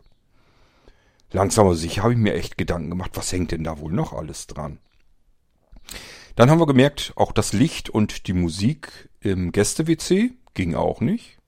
Langsam 1.31 1.65
aber 1.65 1.75
sicher 1.75 2.03
habe 2.03 2.13
ich 2.13 2.19
mir 2.19 2.35
echt 2.35 2.55
Gedanken 2.55 2.91
gemacht, 2.91 3.11
was 3.15 3.31
hängt 3.31 3.51
denn 3.51 3.63
da 3.63 3.79
wohl 3.79 3.91
noch 3.91 4.13
alles 4.13 4.45
dran? 4.45 4.77
Dann 6.35 6.51
haben 6.51 6.59
wir 6.59 6.67
gemerkt, 6.67 7.13
auch 7.15 7.31
das 7.31 7.51
Licht 7.51 7.89
und 7.89 8.27
die 8.27 8.33
Musik 8.33 9.09
im 9.21 9.51
Gäste-WC 9.51 10.33
ging 10.53 10.75
auch 10.75 11.01
nicht. 11.01 11.38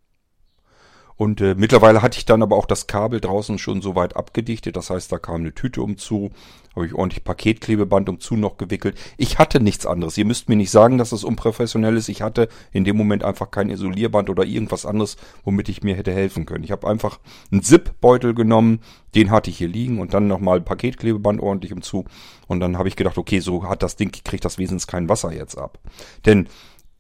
Und 1.22 1.40
äh, 1.40 1.54
mittlerweile 1.56 2.02
hatte 2.02 2.18
ich 2.18 2.26
dann 2.26 2.42
aber 2.42 2.56
auch 2.56 2.66
das 2.66 2.88
Kabel 2.88 3.22
draußen 3.22 3.60
schon 3.60 3.84
so 3.84 3.94
weit 3.94 4.16
abgedichtet. 4.16 4.76
Das 4.76 4.90
heißt, 4.90 5.12
da 5.12 5.20
kam 5.20 5.42
eine 5.42 5.54
Tüte 5.54 5.84
umzu, 5.84 6.32
habe 6.76 6.88
ich 6.88 6.96
ordentlich 6.96 7.24
Paketklebeband 7.24 8.10
umzu 8.10 8.36
noch 8.36 8.58
gewickelt. 8.58 8.98
Ich 9.18 9.38
hatte 9.38 9.60
nichts 9.60 9.86
anderes. 9.86 10.18
Ihr 10.18 10.26
müsst 10.26 10.50
mir 10.50 10.56
nicht 10.56 10.72
sagen, 10.72 10.98
dass 10.98 11.12
es 11.12 11.24
unprofessionell 11.24 11.96
ist. 11.96 12.10
Ich 12.10 12.24
hatte 12.24 12.50
in 12.72 12.86
dem 12.86 12.98
Moment 12.98 13.24
einfach 13.24 13.52
kein 13.52 13.70
Isolierband 13.70 14.32
oder 14.32 14.46
irgendwas 14.46 14.84
anderes, 14.84 15.16
womit 15.44 15.70
ich 15.70 15.84
mir 15.84 15.96
hätte 15.96 16.12
helfen 16.12 16.48
können. 16.48 16.64
Ich 16.64 16.72
habe 16.72 16.88
einfach 16.88 17.20
einen 17.52 17.62
Zip-Beutel 17.62 18.34
genommen, 18.34 18.80
den 19.14 19.30
hatte 19.30 19.52
ich 19.52 19.60
hier 19.60 19.68
liegen 19.68 20.00
und 20.00 20.16
dann 20.16 20.26
nochmal 20.26 20.60
Paketklebeband 20.60 21.40
ordentlich 21.40 21.72
umzu. 21.72 22.06
Und 22.48 22.62
dann 22.62 22.80
habe 22.80 22.88
ich 22.88 22.96
gedacht, 22.96 23.20
okay, 23.20 23.42
so 23.42 23.70
hat 23.70 23.84
das 23.84 23.96
Ding, 23.96 24.12
kriegt 24.12 24.44
das 24.44 24.58
wesentlich 24.58 24.88
kein 24.88 25.08
Wasser 25.08 25.32
jetzt 25.32 25.56
ab. 25.56 25.78
Denn 26.26 26.48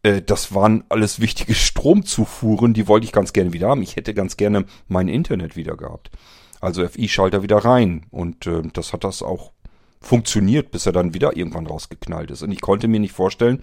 äh, 0.03 0.21
das 0.21 0.53
waren 0.53 0.83
alles 0.89 1.19
wichtige 1.19 1.53
Stromzufuhren, 1.53 2.73
die 2.73 2.87
wollte 2.87 3.05
ich 3.05 3.11
ganz 3.11 3.33
gerne 3.33 3.53
wieder 3.53 3.69
haben. 3.69 3.81
Ich 3.81 3.95
hätte 3.95 4.13
ganz 4.13 4.37
gerne 4.37 4.65
mein 4.87 5.07
Internet 5.07 5.55
wieder 5.55 5.75
gehabt. 5.77 6.11
Also 6.59 6.87
FI-Schalter 6.87 7.43
wieder 7.43 7.57
rein. 7.57 8.05
Und 8.11 8.47
äh, 8.47 8.61
das 8.73 8.93
hat 8.93 9.03
das 9.03 9.21
auch 9.23 9.51
funktioniert, 9.99 10.71
bis 10.71 10.85
er 10.85 10.91
dann 10.91 11.13
wieder 11.13 11.37
irgendwann 11.37 11.67
rausgeknallt 11.67 12.31
ist. 12.31 12.41
Und 12.41 12.51
ich 12.51 12.61
konnte 12.61 12.87
mir 12.87 12.99
nicht 12.99 13.13
vorstellen, 13.13 13.61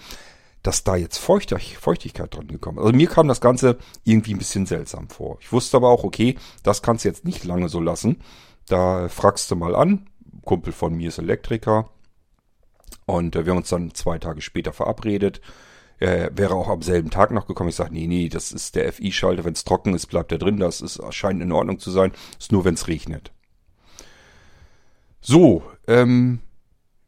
dass 0.62 0.84
da 0.84 0.96
jetzt 0.96 1.18
Feuchtigkeit 1.18 2.34
dran 2.34 2.48
gekommen 2.48 2.78
ist. 2.78 2.84
Also 2.84 2.96
mir 2.96 3.08
kam 3.08 3.28
das 3.28 3.40
Ganze 3.40 3.78
irgendwie 4.04 4.34
ein 4.34 4.38
bisschen 4.38 4.66
seltsam 4.66 5.08
vor. 5.08 5.38
Ich 5.40 5.52
wusste 5.52 5.76
aber 5.76 5.88
auch, 5.88 6.04
okay, 6.04 6.36
das 6.62 6.82
kannst 6.82 7.04
du 7.04 7.08
jetzt 7.08 7.24
nicht 7.24 7.44
lange 7.44 7.68
so 7.68 7.80
lassen. 7.80 8.18
Da 8.66 9.08
fragst 9.08 9.50
du 9.50 9.56
mal 9.56 9.74
an. 9.74 10.08
Kumpel 10.44 10.72
von 10.72 10.94
mir 10.94 11.08
ist 11.08 11.18
Elektriker. 11.18 11.90
Und 13.06 13.36
äh, 13.36 13.44
wir 13.44 13.50
haben 13.52 13.58
uns 13.58 13.68
dann 13.68 13.94
zwei 13.94 14.18
Tage 14.18 14.40
später 14.40 14.72
verabredet. 14.72 15.40
Er 15.98 16.36
wäre 16.36 16.54
auch 16.54 16.68
am 16.68 16.82
selben 16.82 17.10
Tag 17.10 17.30
noch 17.30 17.46
gekommen. 17.46 17.70
Ich 17.70 17.76
sage, 17.76 17.92
nee, 17.92 18.06
nee, 18.06 18.28
das 18.28 18.52
ist 18.52 18.76
der 18.76 18.92
FI-Schalter. 18.92 19.44
Wenn 19.44 19.54
es 19.54 19.64
trocken 19.64 19.94
ist, 19.94 20.06
bleibt 20.06 20.32
er 20.32 20.38
drin. 20.38 20.58
Das 20.58 20.80
ist, 20.80 21.00
scheint 21.10 21.42
in 21.42 21.52
Ordnung 21.52 21.78
zu 21.78 21.90
sein. 21.90 22.12
Ist 22.38 22.52
nur, 22.52 22.64
wenn 22.64 22.74
es 22.74 22.88
regnet. 22.88 23.32
So, 25.20 25.62
ähm, 25.86 26.40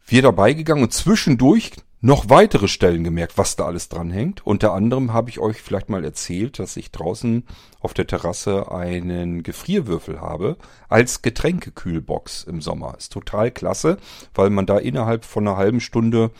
wir 0.06 0.22
dabei 0.22 0.52
gegangen 0.52 0.82
und 0.82 0.92
zwischendurch 0.92 1.72
noch 2.02 2.30
weitere 2.30 2.66
Stellen 2.66 3.04
gemerkt, 3.04 3.36
was 3.36 3.56
da 3.56 3.66
alles 3.66 3.88
dran 3.88 4.10
hängt. 4.10 4.46
Unter 4.46 4.72
anderem 4.72 5.12
habe 5.12 5.28
ich 5.28 5.38
euch 5.38 5.60
vielleicht 5.60 5.90
mal 5.90 6.02
erzählt, 6.02 6.58
dass 6.58 6.76
ich 6.76 6.90
draußen 6.90 7.44
auf 7.78 7.92
der 7.92 8.06
Terrasse 8.06 8.72
einen 8.72 9.42
Gefrierwürfel 9.42 10.20
habe 10.20 10.56
als 10.88 11.20
Getränkekühlbox 11.20 12.44
im 12.44 12.62
Sommer. 12.62 12.94
Ist 12.96 13.12
total 13.12 13.50
klasse, 13.50 13.98
weil 14.34 14.48
man 14.48 14.66
da 14.66 14.78
innerhalb 14.78 15.26
von 15.26 15.46
einer 15.46 15.58
halben 15.58 15.80
Stunde 15.80 16.30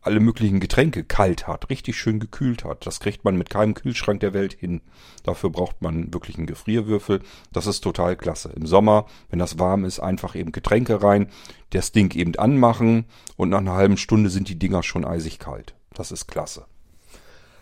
alle 0.00 0.20
möglichen 0.20 0.60
Getränke 0.60 1.04
kalt 1.04 1.46
hat, 1.46 1.70
richtig 1.70 1.96
schön 1.96 2.20
gekühlt 2.20 2.64
hat. 2.64 2.86
Das 2.86 3.00
kriegt 3.00 3.24
man 3.24 3.36
mit 3.36 3.50
keinem 3.50 3.74
Kühlschrank 3.74 4.20
der 4.20 4.32
Welt 4.32 4.52
hin. 4.52 4.80
Dafür 5.24 5.50
braucht 5.50 5.82
man 5.82 6.12
wirklich 6.14 6.38
einen 6.38 6.46
Gefrierwürfel. 6.46 7.20
Das 7.52 7.66
ist 7.66 7.80
total 7.80 8.16
klasse. 8.16 8.50
Im 8.54 8.66
Sommer, 8.66 9.06
wenn 9.30 9.38
das 9.38 9.58
warm 9.58 9.84
ist, 9.84 10.00
einfach 10.00 10.34
eben 10.34 10.52
Getränke 10.52 11.02
rein, 11.02 11.28
das 11.70 11.92
Ding 11.92 12.14
eben 12.14 12.36
anmachen 12.36 13.06
und 13.36 13.50
nach 13.50 13.58
einer 13.58 13.74
halben 13.74 13.96
Stunde 13.96 14.30
sind 14.30 14.48
die 14.48 14.58
Dinger 14.58 14.82
schon 14.82 15.04
eisig 15.04 15.38
kalt. 15.38 15.74
Das 15.94 16.12
ist 16.12 16.26
klasse. 16.26 16.66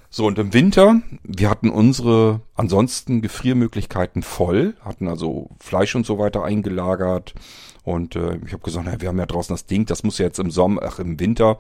So, 0.09 0.27
und 0.27 0.39
im 0.39 0.55
Winter, 0.55 1.01
wir 1.25 1.51
hatten 1.51 1.69
unsere 1.69 2.41
ansonsten 2.55 3.23
Gefriermöglichkeiten 3.23 4.23
voll, 4.23 4.75
hatten 4.81 5.09
also 5.09 5.51
Fleisch 5.59 5.95
und 5.95 6.07
so 6.07 6.19
weiter 6.19 6.45
eingelagert. 6.45 7.35
Und 7.83 8.17
äh, 8.17 8.39
ich 8.47 8.53
habe 8.53 8.63
gesagt, 8.63 8.87
na, 8.87 9.01
wir 9.01 9.09
haben 9.09 9.19
ja 9.19 9.27
draußen 9.27 9.53
das 9.53 9.67
Ding, 9.67 9.85
das 9.87 10.05
muss 10.05 10.19
ja 10.19 10.27
jetzt 10.27 10.39
im 10.39 10.51
Sommer, 10.51 10.83
ach 10.85 10.99
im 10.99 11.19
Winter 11.19 11.59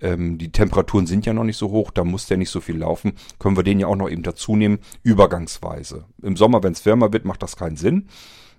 ähm, 0.00 0.38
die 0.38 0.52
Temperaturen 0.52 1.06
sind 1.06 1.26
ja 1.26 1.32
noch 1.32 1.44
nicht 1.44 1.56
so 1.56 1.70
hoch, 1.70 1.90
da 1.90 2.04
muss 2.04 2.26
der 2.26 2.36
nicht 2.36 2.50
so 2.50 2.60
viel 2.60 2.78
laufen. 2.78 3.12
Können 3.38 3.56
wir 3.56 3.62
den 3.62 3.80
ja 3.80 3.86
auch 3.86 3.96
noch 3.96 4.10
eben 4.10 4.22
dazu 4.22 4.56
nehmen, 4.56 4.78
übergangsweise. 5.02 6.04
Im 6.22 6.36
Sommer, 6.36 6.62
wenn 6.62 6.72
es 6.72 6.84
wärmer 6.84 7.12
wird, 7.12 7.24
macht 7.24 7.42
das 7.42 7.56
keinen 7.56 7.76
Sinn. 7.76 8.08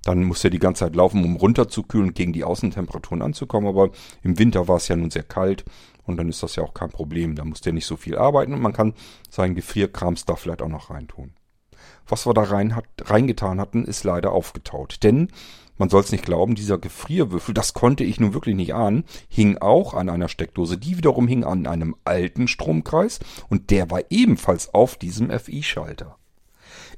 Dann 0.04 0.23
muss 0.23 0.43
er 0.43 0.50
die 0.50 0.60
ganze 0.60 0.86
Zeit 0.86 0.95
laufen, 0.95 1.23
um 1.26 1.36
runterzukühlen 1.36 2.10
und 2.10 2.15
gegen 2.15 2.34
die 2.34 2.43
Außentemperaturen 2.43 3.21
anzukommen. 3.21 3.67
Aber 3.67 3.89
im 4.23 4.39
Winter 4.39 4.67
war 4.67 4.78
es 4.78 4.88
ja 4.88 4.95
nun 4.95 5.12
sehr 5.12 5.23
kalt 5.23 5.65
und 6.06 6.17
dann 6.17 6.30
ist 6.30 6.41
das 6.43 6.56
ja 6.56 6.63
auch 6.63 6.73
kein 6.73 6.89
Problem. 6.89 7.36
Da 7.36 7.43
muss 7.43 7.62
der 7.62 7.73
nicht 7.73 7.86
so 7.86 7.97
viel 7.97 8.17
arbeiten 8.17 8.54
und 8.54 8.62
man 8.62 8.73
kann 8.73 8.93
seinen 9.30 9.56
Gefrierkrams 9.56 10.26
da 10.26 10.36
vielleicht 10.36 10.62
auch 10.62 10.69
noch 10.69 10.89
reintun. 10.89 11.34
Was 12.08 12.26
wir 12.26 12.34
da 12.34 12.43
rein 12.43 12.76
hat, 12.76 12.86
reingetan 13.02 13.60
hatten, 13.60 13.84
ist 13.84 14.04
leider 14.04 14.32
aufgetaut. 14.32 15.00
Denn 15.04 15.28
man 15.78 15.90
soll 15.90 16.02
es 16.02 16.12
nicht 16.12 16.26
glauben, 16.26 16.56
dieser 16.56 16.78
Gefrierwürfel, 16.78 17.54
das 17.54 17.74
konnte 17.74 18.04
ich 18.04 18.20
nun 18.20 18.34
wirklich 18.34 18.56
nicht 18.56 18.74
ahnen, 18.74 19.04
hing 19.28 19.58
auch 19.58 19.94
an 19.94 20.10
einer 20.10 20.28
Steckdose. 20.28 20.78
Die 20.78 20.98
wiederum 20.98 21.28
hing 21.28 21.44
an 21.44 21.68
einem 21.68 21.96
alten 22.06 22.48
Stromkreis 22.48 23.20
und 23.50 23.70
der 23.70 23.92
war 23.92 24.02
ebenfalls 24.10 24.74
auf 24.74 24.96
diesem 24.96 25.30
FI-Schalter. 25.30 26.18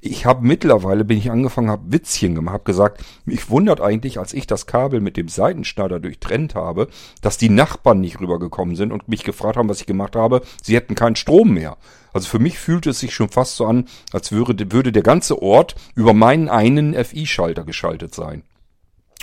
Ich 0.02 0.26
habe 0.26 0.48
mittlerweile, 0.48 1.04
bin 1.04 1.18
ich 1.18 1.30
angefangen, 1.30 1.70
habe 1.70 1.92
Witzchen 1.92 2.34
gemacht, 2.34 2.54
habe 2.54 2.64
gesagt, 2.64 3.04
mich 3.26 3.50
wundert 3.50 3.82
eigentlich, 3.82 4.18
als 4.18 4.34
ich 4.34 4.48
das 4.48 4.66
Kabel 4.66 5.02
mit 5.02 5.18
dem 5.18 5.28
Seitenschneider 5.28 6.00
durchtrennt 6.00 6.56
habe, 6.56 6.88
dass 7.22 7.38
die 7.38 7.50
Nachbarn 7.50 8.00
nicht 8.00 8.22
rübergekommen 8.22 8.78
sind 8.78 8.94
und 8.94 9.10
mich 9.10 9.26
gefragt 9.26 9.58
haben, 9.58 9.68
was 9.68 9.82
ich 9.82 9.88
gemacht 9.88 10.16
habe. 10.16 10.42
Sie 10.64 10.76
hätten 10.76 10.96
keinen 10.96 11.18
Strom 11.18 11.54
mehr. 11.54 11.76
Also 12.14 12.30
für 12.30 12.40
mich 12.40 12.58
fühlte 12.60 12.92
es 12.92 13.00
sich 13.00 13.14
schon 13.14 13.30
fast 13.30 13.58
so 13.58 13.66
an, 13.66 13.90
als 14.14 14.32
würde, 14.32 14.72
würde 14.72 14.94
der 14.94 15.04
ganze 15.04 15.42
Ort 15.42 15.76
über 15.96 16.14
meinen 16.14 16.48
einen 16.48 16.94
FI-Schalter 16.94 17.66
geschaltet 17.66 18.16
sein. 18.16 18.44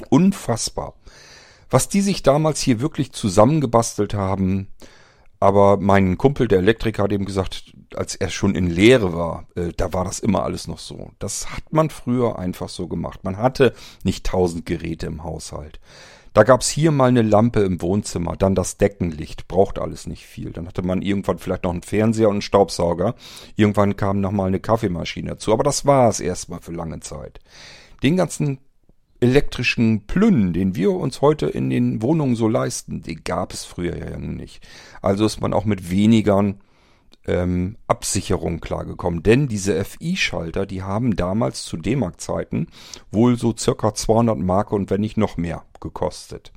Unfassbar. 0.09 0.95
Was 1.71 1.89
die 1.89 2.01
sich 2.01 2.23
damals 2.23 2.61
hier 2.61 2.81
wirklich 2.81 3.13
zusammengebastelt 3.13 4.15
haben, 4.15 4.69
aber 5.41 5.77
mein 5.77 6.17
Kumpel, 6.17 6.49
der 6.49 6.61
Elektriker, 6.61 7.03
hat 7.03 7.13
eben 7.13 7.27
gesagt, 7.27 7.75
als 7.95 8.15
er 8.15 8.31
schon 8.31 8.55
in 8.55 8.71
Lehre 8.71 9.15
war, 9.15 9.47
äh, 9.55 9.73
da 9.77 9.93
war 9.93 10.05
das 10.05 10.19
immer 10.19 10.45
alles 10.45 10.67
noch 10.67 10.79
so. 10.79 11.11
Das 11.19 11.51
hat 11.51 11.73
man 11.73 11.91
früher 11.91 12.39
einfach 12.39 12.69
so 12.69 12.89
gemacht. 12.89 13.25
Man 13.25 13.37
hatte 13.37 13.75
nicht 14.03 14.25
tausend 14.25 14.65
Geräte 14.65 15.07
im 15.07 15.25
Haushalt. 15.25 15.79
Da 16.33 16.43
gab's 16.43 16.69
hier 16.69 16.91
mal 16.91 17.09
eine 17.09 17.23
Lampe 17.23 17.61
im 17.61 17.81
Wohnzimmer, 17.81 18.37
dann 18.37 18.55
das 18.55 18.77
Deckenlicht, 18.77 19.49
braucht 19.49 19.79
alles 19.79 20.07
nicht 20.07 20.27
viel. 20.27 20.53
Dann 20.53 20.67
hatte 20.67 20.83
man 20.83 21.01
irgendwann 21.01 21.39
vielleicht 21.39 21.65
noch 21.65 21.73
einen 21.73 21.83
Fernseher 21.83 22.29
und 22.29 22.35
einen 22.35 22.43
Staubsauger. 22.43 23.15
Irgendwann 23.57 23.97
kam 23.97 24.21
noch 24.21 24.33
mal 24.33 24.47
eine 24.47 24.61
Kaffeemaschine 24.61 25.31
dazu, 25.31 25.53
aber 25.55 25.65
das 25.65 25.87
war's 25.87 26.21
erstmal 26.21 26.61
für 26.61 26.73
lange 26.73 27.01
Zeit. 27.01 27.41
Den 28.03 28.17
ganzen 28.17 28.59
elektrischen 29.21 30.07
Plünnen, 30.07 30.53
den 30.53 30.75
wir 30.75 30.93
uns 30.93 31.21
heute 31.21 31.47
in 31.47 31.71
den 31.71 32.03
Wohnungen 32.03 32.37
so 32.37 32.49
leisten, 32.49 33.03
die 33.03 33.17
gab 33.17 33.53
es 33.53 33.65
früher 33.65 33.97
ja 33.97 34.19
nicht. 34.19 34.67
Also 35.03 35.25
ist 35.27 35.41
man 35.41 35.53
auch 35.53 35.65
mit 35.65 35.91
wenigern 35.91 36.61
ähm, 37.27 37.77
Absicherung 37.87 38.61
klargekommen. 38.61 39.23
Denn 39.23 39.49
diese 39.49 39.85
FI-Schalter, 39.85 40.67
die 40.67 40.83
haben 40.83 41.17
damals 41.17 41.65
zu 41.65 41.77
D-Mark-Zeiten 41.77 42.69
wohl 43.11 43.37
so 43.37 43.55
circa 43.57 43.95
200 43.95 44.39
Mark 44.39 44.73
und 44.73 44.91
wenn 44.91 45.01
nicht 45.01 45.17
noch 45.17 45.37
mehr 45.37 45.65
gekostet. 45.81 46.53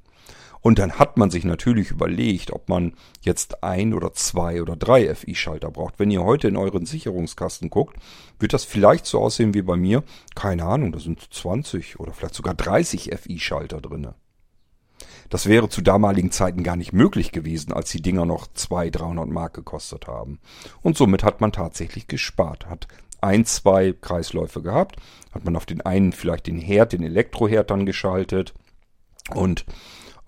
Und 0.61 0.79
dann 0.79 0.99
hat 0.99 1.17
man 1.17 1.31
sich 1.31 1.45
natürlich 1.45 1.91
überlegt, 1.91 2.51
ob 2.51 2.67
man 2.67 2.93
jetzt 3.21 3.63
ein 3.63 3.93
oder 3.93 4.13
zwei 4.13 4.61
oder 4.61 4.75
drei 4.75 5.13
FI-Schalter 5.13 5.71
braucht. 5.71 5.99
Wenn 5.99 6.11
ihr 6.11 6.23
heute 6.23 6.49
in 6.49 6.57
euren 6.57 6.85
Sicherungskasten 6.85 7.69
guckt, 7.69 7.95
wird 8.39 8.53
das 8.53 8.65
vielleicht 8.65 9.05
so 9.05 9.19
aussehen 9.19 9.53
wie 9.53 9.61
bei 9.61 9.77
mir. 9.77 10.03
Keine 10.35 10.65
Ahnung, 10.65 10.91
da 10.91 10.99
sind 10.99 11.21
20 11.33 11.99
oder 11.99 12.13
vielleicht 12.13 12.35
sogar 12.35 12.53
30 12.55 13.11
FI-Schalter 13.17 13.79
drinne. 13.79 14.15
Das 15.29 15.45
wäre 15.45 15.69
zu 15.69 15.81
damaligen 15.81 16.31
Zeiten 16.31 16.63
gar 16.63 16.75
nicht 16.75 16.91
möglich 16.91 17.31
gewesen, 17.31 17.71
als 17.71 17.91
die 17.91 18.01
Dinger 18.01 18.25
noch 18.25 18.47
200, 18.47 19.01
300 19.01 19.29
Mark 19.29 19.53
gekostet 19.53 20.07
haben. 20.07 20.39
Und 20.81 20.97
somit 20.97 21.23
hat 21.23 21.39
man 21.39 21.51
tatsächlich 21.51 22.07
gespart, 22.07 22.65
hat 22.65 22.87
ein, 23.21 23.45
zwei 23.45 23.93
Kreisläufe 23.93 24.61
gehabt, 24.61 24.95
hat 25.31 25.45
man 25.45 25.55
auf 25.55 25.65
den 25.65 25.81
einen 25.81 26.13
vielleicht 26.13 26.47
den 26.47 26.57
Herd, 26.57 26.93
den 26.93 27.03
Elektroherd 27.03 27.69
dann 27.69 27.85
geschaltet 27.85 28.53
und 29.33 29.65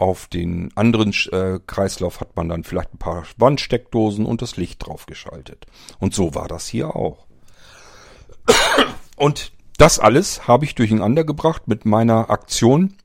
auf 0.01 0.25
den 0.25 0.75
anderen 0.75 1.13
äh, 1.31 1.59
Kreislauf 1.65 2.21
hat 2.21 2.35
man 2.35 2.49
dann 2.49 2.63
vielleicht 2.63 2.95
ein 2.95 2.97
paar 2.97 3.23
Wandsteckdosen 3.37 4.25
und 4.25 4.41
das 4.41 4.57
Licht 4.57 4.85
draufgeschaltet. 4.85 5.67
Und 5.99 6.15
so 6.15 6.33
war 6.33 6.47
das 6.47 6.67
hier 6.67 6.95
auch. 6.95 7.27
Und 9.15 9.51
das 9.77 9.99
alles 9.99 10.47
habe 10.47 10.65
ich 10.65 10.73
durcheinander 10.73 11.23
gebracht 11.23 11.67
mit 11.67 11.85
meiner 11.85 12.31
Aktion 12.31 12.95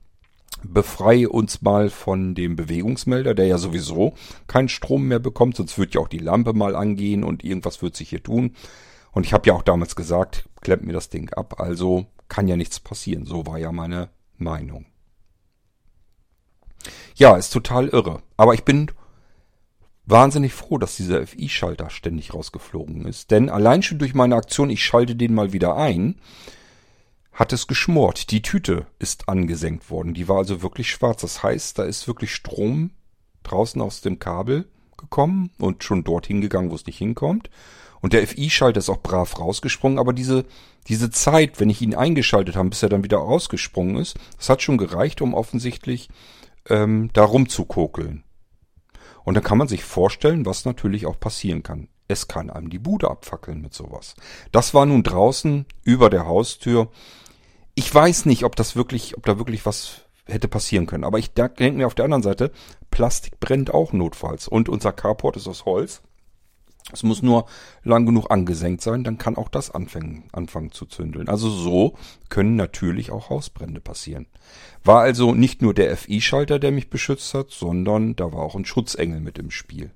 Befreie 0.63 1.29
uns 1.29 1.61
mal 1.61 1.91
von 1.91 2.33
dem 2.33 2.55
Bewegungsmelder, 2.55 3.35
der 3.35 3.45
ja 3.45 3.59
sowieso 3.59 4.15
keinen 4.47 4.67
Strom 4.69 5.07
mehr 5.07 5.19
bekommt, 5.19 5.55
sonst 5.55 5.77
wird 5.77 5.93
ja 5.93 6.01
auch 6.01 6.07
die 6.07 6.17
Lampe 6.17 6.53
mal 6.53 6.75
angehen 6.75 7.23
und 7.23 7.43
irgendwas 7.43 7.83
wird 7.83 7.95
sich 7.95 8.09
hier 8.09 8.23
tun. 8.23 8.55
Und 9.11 9.25
ich 9.27 9.33
habe 9.33 9.47
ja 9.47 9.53
auch 9.53 9.61
damals 9.61 9.95
gesagt, 9.95 10.49
klemmt 10.61 10.83
mir 10.83 10.93
das 10.93 11.09
Ding 11.09 11.31
ab, 11.33 11.61
also 11.61 12.07
kann 12.27 12.47
ja 12.47 12.57
nichts 12.57 12.79
passieren. 12.79 13.25
So 13.25 13.45
war 13.45 13.59
ja 13.59 13.71
meine 13.71 14.09
Meinung. 14.37 14.87
Ja, 17.17 17.35
ist 17.35 17.49
total 17.49 17.87
irre. 17.87 18.21
Aber 18.37 18.53
ich 18.53 18.63
bin 18.63 18.91
wahnsinnig 20.05 20.53
froh, 20.53 20.77
dass 20.77 20.97
dieser 20.97 21.25
FI-Schalter 21.25 21.89
ständig 21.89 22.33
rausgeflogen 22.35 23.05
ist. 23.05 23.31
Denn 23.31 23.49
allein 23.49 23.81
schon 23.81 23.97
durch 23.97 24.13
meine 24.13 24.35
Aktion, 24.35 24.69
ich 24.69 24.85
schalte 24.85 25.15
den 25.15 25.33
mal 25.33 25.51
wieder 25.51 25.75
ein, 25.75 26.19
hat 27.33 27.53
es 27.53 27.65
geschmort. 27.65 28.29
Die 28.29 28.43
Tüte 28.43 28.85
ist 28.99 29.29
angesenkt 29.29 29.89
worden. 29.89 30.13
Die 30.13 30.27
war 30.27 30.37
also 30.37 30.61
wirklich 30.61 30.91
schwarz. 30.91 31.21
Das 31.21 31.41
heißt, 31.41 31.79
da 31.79 31.85
ist 31.85 32.07
wirklich 32.07 32.35
Strom 32.35 32.91
draußen 33.41 33.81
aus 33.81 34.01
dem 34.01 34.19
Kabel 34.19 34.67
gekommen 34.95 35.49
und 35.57 35.83
schon 35.83 36.03
dorthin 36.03 36.39
gegangen, 36.39 36.69
wo 36.69 36.75
es 36.75 36.85
nicht 36.85 36.99
hinkommt. 36.99 37.49
Und 37.99 38.13
der 38.13 38.27
FI-Schalter 38.27 38.77
ist 38.77 38.89
auch 38.89 39.01
brav 39.01 39.39
rausgesprungen, 39.39 39.97
aber 39.97 40.13
diese, 40.13 40.45
diese 40.87 41.09
Zeit, 41.09 41.59
wenn 41.59 41.71
ich 41.71 41.81
ihn 41.81 41.95
eingeschaltet 41.95 42.55
habe, 42.55 42.69
bis 42.69 42.83
er 42.83 42.89
dann 42.89 43.03
wieder 43.03 43.17
rausgesprungen 43.17 43.97
ist, 43.97 44.17
das 44.37 44.49
hat 44.49 44.61
schon 44.61 44.77
gereicht, 44.77 45.19
um 45.21 45.33
offensichtlich 45.33 46.09
ähm, 46.69 47.09
da 47.13 47.23
rumzukokeln. 47.23 48.23
Und 49.23 49.33
dann 49.33 49.43
kann 49.43 49.57
man 49.57 49.67
sich 49.67 49.83
vorstellen, 49.83 50.45
was 50.45 50.65
natürlich 50.65 51.05
auch 51.05 51.19
passieren 51.19 51.63
kann. 51.63 51.89
Es 52.07 52.27
kann 52.27 52.49
einem 52.49 52.69
die 52.69 52.79
Bude 52.79 53.09
abfackeln 53.09 53.61
mit 53.61 53.73
sowas. 53.73 54.15
Das 54.51 54.73
war 54.73 54.85
nun 54.85 55.03
draußen 55.03 55.65
über 55.83 56.09
der 56.09 56.25
Haustür. 56.25 56.89
Ich 57.75 57.93
weiß 57.93 58.25
nicht, 58.25 58.45
ob 58.45 58.55
das 58.55 58.75
wirklich, 58.75 59.17
ob 59.17 59.25
da 59.25 59.37
wirklich 59.37 59.65
was 59.65 60.07
hätte 60.25 60.47
passieren 60.47 60.85
können. 60.85 61.03
Aber 61.03 61.19
ich 61.19 61.33
denke 61.33 61.71
mir 61.71 61.87
auf 61.87 61.95
der 61.95 62.05
anderen 62.05 62.23
Seite, 62.23 62.51
Plastik 62.91 63.39
brennt 63.39 63.73
auch 63.73 63.93
notfalls. 63.93 64.47
Und 64.47 64.69
unser 64.69 64.93
Carport 64.93 65.35
ist 65.35 65.47
aus 65.47 65.65
Holz. 65.65 66.01
Es 66.93 67.03
muss 67.03 67.21
nur 67.21 67.45
lang 67.83 68.05
genug 68.05 68.31
angesenkt 68.31 68.81
sein, 68.81 69.03
dann 69.03 69.17
kann 69.17 69.35
auch 69.35 69.49
das 69.49 69.71
anfangen, 69.71 70.29
anfangen 70.31 70.71
zu 70.71 70.85
zündeln. 70.85 71.27
Also 71.27 71.49
so 71.49 71.95
können 72.29 72.55
natürlich 72.55 73.11
auch 73.11 73.29
Hausbrände 73.29 73.81
passieren. 73.81 74.27
War 74.85 75.01
also 75.01 75.33
nicht 75.33 75.61
nur 75.61 75.73
der 75.73 75.95
FI-Schalter, 75.97 76.59
der 76.59 76.71
mich 76.71 76.89
beschützt 76.89 77.33
hat, 77.33 77.51
sondern 77.51 78.15
da 78.15 78.31
war 78.31 78.41
auch 78.41 78.55
ein 78.55 78.65
Schutzengel 78.65 79.19
mit 79.19 79.37
im 79.37 79.51
Spiel. 79.51 79.91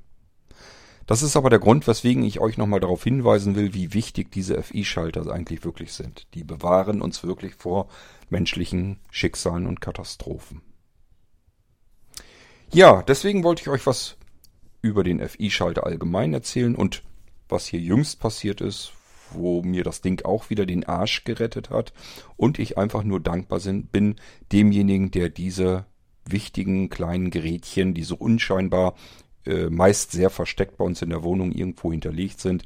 Das 1.08 1.24
ist 1.24 1.36
aber 1.36 1.50
der 1.50 1.60
Grund, 1.60 1.88
weswegen 1.88 2.24
ich 2.24 2.39
euch 2.39 2.58
nochmal 2.58 2.80
darauf 2.80 3.04
hinweisen 3.04 3.56
will, 3.56 3.74
wie 3.74 3.94
wichtig 3.94 4.32
diese 4.32 4.62
FI-Schalter 4.62 5.32
eigentlich 5.32 5.64
wirklich 5.64 5.94
sind. 5.94 6.28
Die 6.34 6.44
bewahren 6.44 7.02
uns 7.02 7.24
wirklich 7.24 7.56
vor 7.56 7.88
menschlichen 8.30 9.00
Schicksalen 9.10 9.66
und 9.66 9.82
Katastrophen. 9.82 10.62
Ja, 12.74 13.02
deswegen 13.04 13.44
wollte 13.44 13.62
ich 13.62 13.68
euch 13.68 13.86
was 13.86 14.16
über 14.82 15.04
den 15.04 15.28
FI-Schalter 15.28 15.86
allgemein 15.86 16.34
erzählen 16.34 16.76
und 16.76 17.04
was 17.50 17.68
hier 17.68 17.80
jüngst 17.80 18.20
passiert 18.20 18.62
ist, 18.62 18.94
wo 19.32 19.62
mir 19.62 19.84
das 19.84 20.02
Ding 20.02 20.24
auch 20.26 20.50
wieder 20.50 20.66
den 20.66 20.86
Arsch 20.86 21.24
gerettet 21.24 21.70
hat 21.70 21.94
und 22.38 22.60
ich 22.60 22.78
einfach 22.78 23.04
nur 23.04 23.20
dankbar 23.20 23.60
bin 23.60 24.16
demjenigen, 24.52 25.12
der 25.12 25.30
diese 25.30 25.86
wichtigen 26.26 26.90
kleinen 26.90 27.30
Gerätchen, 27.30 27.94
die 27.94 28.04
so 28.04 28.16
unscheinbar 28.16 28.96
äh, 29.46 29.70
meist 29.70 30.12
sehr 30.12 30.30
versteckt 30.30 30.78
bei 30.78 30.86
uns 30.86 31.02
in 31.02 31.10
der 31.10 31.24
Wohnung 31.24 31.52
irgendwo 31.52 31.92
hinterlegt 31.92 32.40
sind, 32.40 32.66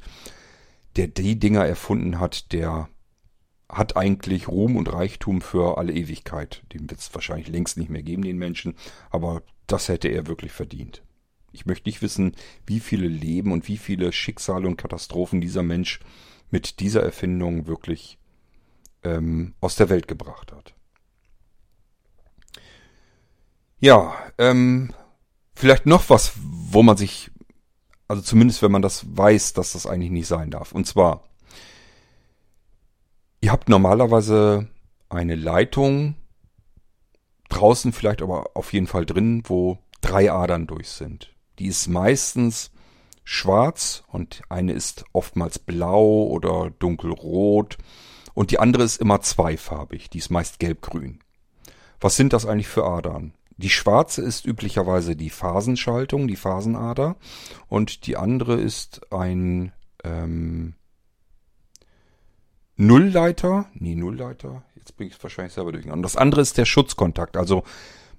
der 0.96 1.08
die 1.08 1.38
Dinger 1.38 1.64
erfunden 1.64 2.20
hat, 2.20 2.52
der 2.52 2.88
hat 3.68 3.96
eigentlich 3.96 4.48
Ruhm 4.48 4.76
und 4.76 4.92
Reichtum 4.92 5.40
für 5.40 5.78
alle 5.78 5.92
Ewigkeit. 5.92 6.62
Den 6.72 6.88
wird 6.88 7.00
es 7.00 7.14
wahrscheinlich 7.14 7.48
längst 7.48 7.76
nicht 7.76 7.90
mehr 7.90 8.02
geben, 8.02 8.22
den 8.22 8.38
Menschen, 8.38 8.74
aber 9.10 9.42
das 9.66 9.88
hätte 9.88 10.08
er 10.08 10.26
wirklich 10.26 10.52
verdient. 10.52 11.02
Ich 11.56 11.66
möchte 11.66 11.88
nicht 11.88 12.02
wissen, 12.02 12.36
wie 12.66 12.80
viele 12.80 13.08
Leben 13.08 13.50
und 13.50 13.66
wie 13.66 13.78
viele 13.78 14.12
Schicksale 14.12 14.68
und 14.68 14.76
Katastrophen 14.76 15.40
dieser 15.40 15.62
Mensch 15.62 16.00
mit 16.50 16.80
dieser 16.80 17.02
Erfindung 17.02 17.66
wirklich 17.66 18.18
ähm, 19.02 19.54
aus 19.60 19.76
der 19.76 19.88
Welt 19.88 20.06
gebracht 20.06 20.52
hat. 20.52 20.74
Ja, 23.78 24.14
ähm, 24.38 24.92
vielleicht 25.54 25.86
noch 25.86 26.08
was, 26.08 26.32
wo 26.36 26.82
man 26.82 26.96
sich, 26.96 27.30
also 28.08 28.22
zumindest 28.22 28.62
wenn 28.62 28.72
man 28.72 28.82
das 28.82 29.16
weiß, 29.16 29.52
dass 29.54 29.72
das 29.72 29.86
eigentlich 29.86 30.10
nicht 30.10 30.26
sein 30.26 30.50
darf. 30.50 30.72
Und 30.72 30.86
zwar, 30.86 31.24
ihr 33.40 33.52
habt 33.52 33.68
normalerweise 33.68 34.68
eine 35.08 35.36
Leitung, 35.36 36.16
draußen 37.48 37.92
vielleicht 37.92 38.22
aber 38.22 38.50
auf 38.54 38.72
jeden 38.72 38.86
Fall 38.86 39.06
drin, 39.06 39.42
wo 39.46 39.78
drei 40.00 40.30
Adern 40.32 40.66
durch 40.66 40.88
sind. 40.88 41.35
Die 41.58 41.66
ist 41.66 41.88
meistens 41.88 42.70
schwarz 43.24 44.04
und 44.08 44.42
eine 44.48 44.72
ist 44.72 45.04
oftmals 45.12 45.58
blau 45.58 46.24
oder 46.24 46.70
dunkelrot 46.78 47.76
und 48.34 48.50
die 48.50 48.58
andere 48.58 48.84
ist 48.84 49.00
immer 49.00 49.20
zweifarbig, 49.20 50.10
die 50.10 50.18
ist 50.18 50.30
meist 50.30 50.58
gelbgrün. 50.58 51.20
Was 52.00 52.16
sind 52.16 52.32
das 52.32 52.46
eigentlich 52.46 52.68
für 52.68 52.84
Adern? 52.84 53.32
Die 53.56 53.70
schwarze 53.70 54.22
ist 54.22 54.44
üblicherweise 54.44 55.16
die 55.16 55.30
Phasenschaltung, 55.30 56.28
die 56.28 56.36
Phasenader 56.36 57.16
und 57.68 58.06
die 58.06 58.16
andere 58.16 58.54
ist 58.60 59.12
ein 59.12 59.72
ähm, 60.04 60.74
Nullleiter, 62.76 63.70
nee, 63.72 63.94
Nullleiter, 63.94 64.62
jetzt 64.76 64.96
bringe 64.96 65.08
ich 65.08 65.16
es 65.16 65.22
wahrscheinlich 65.22 65.54
selber 65.54 65.72
durcheinander. 65.72 66.02
Das 66.02 66.16
andere 66.16 66.42
ist 66.42 66.58
der 66.58 66.66
Schutzkontakt, 66.66 67.38
also 67.38 67.64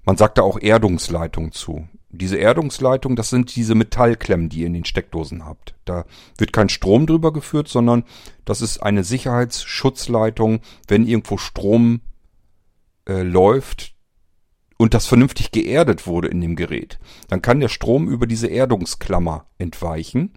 man 0.04 0.16
sagt 0.16 0.38
da 0.38 0.42
auch 0.42 0.60
Erdungsleitung 0.60 1.52
zu. 1.52 1.88
Diese 2.10 2.38
Erdungsleitung, 2.38 3.16
das 3.16 3.28
sind 3.28 3.54
diese 3.54 3.74
Metallklemmen, 3.74 4.48
die 4.48 4.60
ihr 4.60 4.66
in 4.66 4.72
den 4.72 4.86
Steckdosen 4.86 5.44
habt. 5.44 5.74
Da 5.84 6.06
wird 6.38 6.52
kein 6.54 6.70
Strom 6.70 7.06
drüber 7.06 7.32
geführt, 7.32 7.68
sondern 7.68 8.04
das 8.46 8.62
ist 8.62 8.82
eine 8.82 9.04
Sicherheitsschutzleitung, 9.04 10.60
wenn 10.86 11.06
irgendwo 11.06 11.36
Strom 11.36 12.00
äh, 13.06 13.22
läuft 13.22 13.94
und 14.78 14.94
das 14.94 15.06
vernünftig 15.06 15.50
geerdet 15.50 16.06
wurde 16.06 16.28
in 16.28 16.40
dem 16.40 16.56
Gerät. 16.56 16.98
Dann 17.28 17.42
kann 17.42 17.60
der 17.60 17.68
Strom 17.68 18.08
über 18.08 18.26
diese 18.26 18.46
Erdungsklammer 18.46 19.46
entweichen 19.58 20.32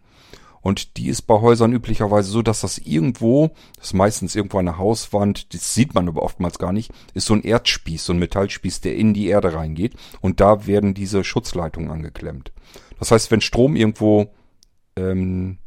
und 0.62 0.98
die 0.98 1.08
ist 1.08 1.24
bei 1.24 1.42
Häusern 1.42 1.74
üblicherweise 1.74 2.30
so, 2.30 2.42
dass 2.42 2.62
das 2.62 2.78
irgendwo, 2.78 3.52
das 3.78 3.88
ist 3.88 3.94
meistens 3.94 4.36
irgendwo 4.36 4.60
eine 4.60 4.78
Hauswand, 4.78 5.54
das 5.54 5.74
sieht 5.74 5.96
man 5.96 6.08
aber 6.08 6.22
oftmals 6.22 6.60
gar 6.60 6.72
nicht, 6.72 6.92
ist 7.14 7.26
so 7.26 7.34
ein 7.34 7.42
Erdspieß, 7.42 8.06
so 8.06 8.14
ein 8.14 8.20
Metallspieß, 8.20 8.82
der 8.82 8.96
in 8.96 9.14
die 9.14 9.28
Erde 9.28 9.54
reingeht. 9.54 9.96
Und 10.22 10.40
da 10.40 10.68
werden 10.68 10.94
diese 10.94 11.24
Schutzleitungen 11.24 11.90
angeklemmt. 11.90 12.52
Das 13.00 13.12
heißt, 13.12 13.32
wenn 13.32 13.42
Strom 13.42 13.76
irgendwo 13.76 14.32
ähm, 14.96 15.58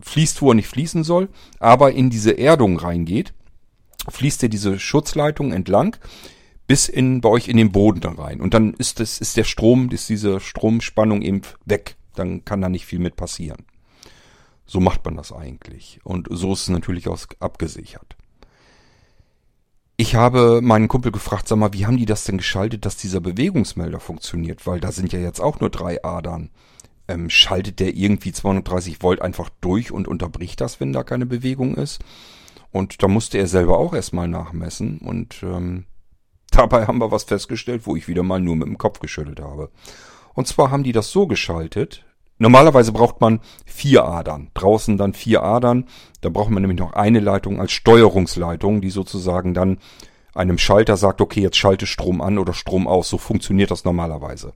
fließt, 0.00 0.42
wo 0.42 0.50
er 0.50 0.54
nicht 0.54 0.68
fließen 0.68 1.02
soll, 1.02 1.30
aber 1.58 1.92
in 1.92 2.10
diese 2.10 2.36
Erdung 2.36 2.78
reingeht, 2.78 3.32
fließt 4.08 4.42
er 4.42 4.48
diese 4.50 4.78
Schutzleitung 4.78 5.52
entlang 5.52 5.96
bis 6.66 6.88
in 6.88 7.20
bei 7.20 7.28
euch 7.28 7.48
in 7.48 7.56
den 7.56 7.72
Boden 7.72 8.04
rein. 8.04 8.40
Und 8.40 8.54
dann 8.54 8.74
ist 8.74 9.00
das, 9.00 9.18
ist 9.18 9.36
der 9.36 9.44
Strom, 9.44 9.90
ist 9.90 10.08
diese 10.08 10.40
Stromspannung 10.40 11.22
eben 11.22 11.42
weg 11.64 11.96
dann 12.14 12.44
kann 12.44 12.60
da 12.60 12.68
nicht 12.68 12.86
viel 12.86 12.98
mit 12.98 13.16
passieren. 13.16 13.64
So 14.66 14.80
macht 14.80 15.04
man 15.04 15.16
das 15.16 15.32
eigentlich. 15.32 16.00
Und 16.04 16.28
so 16.30 16.52
ist 16.52 16.62
es 16.62 16.68
natürlich 16.68 17.08
auch 17.08 17.18
abgesichert. 17.40 18.16
Ich 19.96 20.14
habe 20.14 20.60
meinen 20.62 20.88
Kumpel 20.88 21.12
gefragt, 21.12 21.46
sag 21.46 21.58
mal, 21.58 21.72
wie 21.72 21.86
haben 21.86 21.96
die 21.96 22.06
das 22.06 22.24
denn 22.24 22.38
geschaltet, 22.38 22.86
dass 22.86 22.96
dieser 22.96 23.20
Bewegungsmelder 23.20 24.00
funktioniert? 24.00 24.66
Weil 24.66 24.80
da 24.80 24.90
sind 24.90 25.12
ja 25.12 25.18
jetzt 25.18 25.40
auch 25.40 25.60
nur 25.60 25.70
drei 25.70 26.02
Adern. 26.02 26.50
Ähm, 27.08 27.28
schaltet 27.30 27.80
der 27.80 27.94
irgendwie 27.94 28.32
230 28.32 29.02
Volt 29.02 29.20
einfach 29.20 29.50
durch 29.60 29.92
und 29.92 30.08
unterbricht 30.08 30.60
das, 30.60 30.80
wenn 30.80 30.92
da 30.92 31.04
keine 31.04 31.26
Bewegung 31.26 31.74
ist? 31.76 32.02
Und 32.70 33.02
da 33.02 33.08
musste 33.08 33.38
er 33.38 33.46
selber 33.46 33.78
auch 33.78 33.92
erstmal 33.92 34.28
nachmessen. 34.28 34.98
Und 34.98 35.42
ähm, 35.42 35.84
dabei 36.50 36.86
haben 36.86 36.98
wir 36.98 37.12
was 37.12 37.24
festgestellt, 37.24 37.82
wo 37.86 37.94
ich 37.94 38.08
wieder 38.08 38.22
mal 38.22 38.40
nur 38.40 38.56
mit 38.56 38.66
dem 38.66 38.78
Kopf 38.78 38.98
geschüttelt 39.00 39.40
habe. 39.40 39.70
Und 40.34 40.46
zwar 40.46 40.70
haben 40.70 40.82
die 40.82 40.92
das 40.92 41.10
so 41.10 41.26
geschaltet. 41.26 42.04
Normalerweise 42.38 42.92
braucht 42.92 43.20
man 43.20 43.40
vier 43.64 44.04
Adern. 44.04 44.50
Draußen 44.54 44.96
dann 44.96 45.14
vier 45.14 45.42
Adern. 45.42 45.86
Da 46.20 46.28
braucht 46.28 46.50
man 46.50 46.62
nämlich 46.62 46.80
noch 46.80 46.92
eine 46.94 47.20
Leitung 47.20 47.60
als 47.60 47.72
Steuerungsleitung, 47.72 48.80
die 48.80 48.90
sozusagen 48.90 49.54
dann 49.54 49.78
einem 50.34 50.58
Schalter 50.58 50.96
sagt, 50.96 51.20
okay, 51.20 51.40
jetzt 51.40 51.56
schalte 51.56 51.86
Strom 51.86 52.20
an 52.20 52.38
oder 52.38 52.54
Strom 52.54 52.88
aus. 52.88 53.08
So 53.08 53.18
funktioniert 53.18 53.70
das 53.70 53.84
normalerweise. 53.84 54.54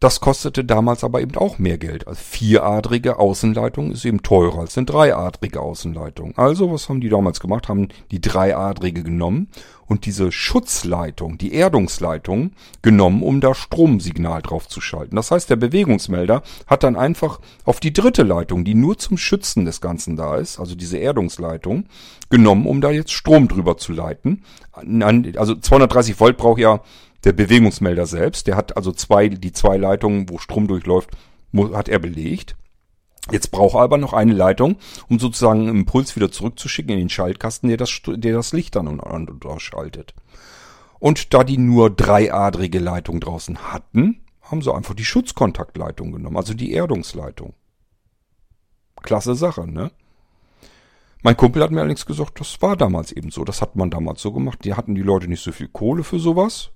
Das 0.00 0.20
kostete 0.20 0.64
damals 0.64 1.02
aber 1.02 1.20
eben 1.20 1.36
auch 1.36 1.58
mehr 1.58 1.76
Geld. 1.76 2.06
Also 2.06 2.20
vieradrige 2.22 3.18
Außenleitung 3.18 3.90
ist 3.90 4.04
eben 4.04 4.22
teurer 4.22 4.60
als 4.60 4.78
eine 4.78 4.86
dreiadrige 4.86 5.60
Außenleitung. 5.60 6.38
Also 6.38 6.72
was 6.72 6.88
haben 6.88 7.00
die 7.00 7.08
damals 7.08 7.40
gemacht? 7.40 7.68
Haben 7.68 7.88
die 8.12 8.20
dreiadrige 8.20 9.02
genommen 9.02 9.48
und 9.88 10.04
diese 10.06 10.30
Schutzleitung, 10.30 11.38
die 11.38 11.54
Erdungsleitung 11.54 12.52
genommen, 12.82 13.22
um 13.22 13.40
da 13.40 13.54
Stromsignal 13.54 14.42
drauf 14.42 14.68
zu 14.68 14.80
schalten. 14.80 15.16
Das 15.16 15.30
heißt, 15.30 15.48
der 15.50 15.56
Bewegungsmelder 15.56 16.42
hat 16.66 16.82
dann 16.82 16.96
einfach 16.96 17.40
auf 17.64 17.80
die 17.80 17.92
dritte 17.92 18.22
Leitung, 18.22 18.64
die 18.64 18.74
nur 18.74 18.98
zum 18.98 19.16
Schützen 19.16 19.64
des 19.64 19.80
Ganzen 19.80 20.16
da 20.16 20.36
ist, 20.36 20.60
also 20.60 20.74
diese 20.74 20.98
Erdungsleitung, 20.98 21.86
genommen, 22.30 22.66
um 22.66 22.80
da 22.80 22.90
jetzt 22.90 23.12
Strom 23.12 23.48
drüber 23.48 23.78
zu 23.78 23.92
leiten. 23.92 24.44
Also 25.36 25.54
230 25.54 26.20
Volt 26.20 26.36
braucht 26.36 26.60
ja 26.60 26.82
der 27.24 27.32
Bewegungsmelder 27.32 28.06
selbst, 28.06 28.46
der 28.46 28.56
hat 28.56 28.76
also 28.76 28.92
zwei, 28.92 29.28
die 29.28 29.52
zwei 29.52 29.76
Leitungen, 29.76 30.28
wo 30.28 30.38
Strom 30.38 30.68
durchläuft, 30.68 31.10
hat 31.72 31.88
er 31.88 31.98
belegt. 31.98 32.54
Jetzt 33.30 33.50
braucht 33.50 33.74
er 33.74 33.82
aber 33.82 33.98
noch 33.98 34.12
eine 34.12 34.32
Leitung, 34.32 34.76
um 35.08 35.18
sozusagen 35.18 35.60
einen 35.60 35.80
Impuls 35.80 36.16
wieder 36.16 36.30
zurückzuschicken 36.30 36.92
in 36.92 36.98
den 36.98 37.10
Schaltkasten, 37.10 37.68
der 37.68 37.76
das, 37.76 38.00
der 38.06 38.34
das 38.34 38.52
Licht 38.52 38.76
dann 38.76 38.88
und, 38.88 39.00
und 39.00 39.46
ausschaltet. 39.46 40.14
Und 40.98 41.34
da 41.34 41.44
die 41.44 41.58
nur 41.58 41.90
dreiadrige 41.90 42.78
Leitung 42.78 43.20
draußen 43.20 43.72
hatten, 43.72 44.22
haben 44.42 44.62
sie 44.62 44.74
einfach 44.74 44.94
die 44.94 45.04
Schutzkontaktleitung 45.04 46.12
genommen, 46.12 46.36
also 46.36 46.54
die 46.54 46.72
Erdungsleitung. 46.72 47.54
Klasse 49.02 49.34
Sache, 49.34 49.70
ne? 49.70 49.92
Mein 51.22 51.36
Kumpel 51.36 51.62
hat 51.62 51.70
mir 51.70 51.80
allerdings 51.80 52.06
gesagt, 52.06 52.40
das 52.40 52.62
war 52.62 52.76
damals 52.76 53.10
eben 53.12 53.30
so. 53.30 53.44
Das 53.44 53.60
hat 53.60 53.74
man 53.74 53.90
damals 53.90 54.22
so 54.22 54.32
gemacht. 54.32 54.64
Die 54.64 54.74
hatten 54.74 54.94
die 54.94 55.02
Leute 55.02 55.26
nicht 55.26 55.42
so 55.42 55.50
viel 55.50 55.68
Kohle 55.68 56.04
für 56.04 56.20
sowas. 56.20 56.70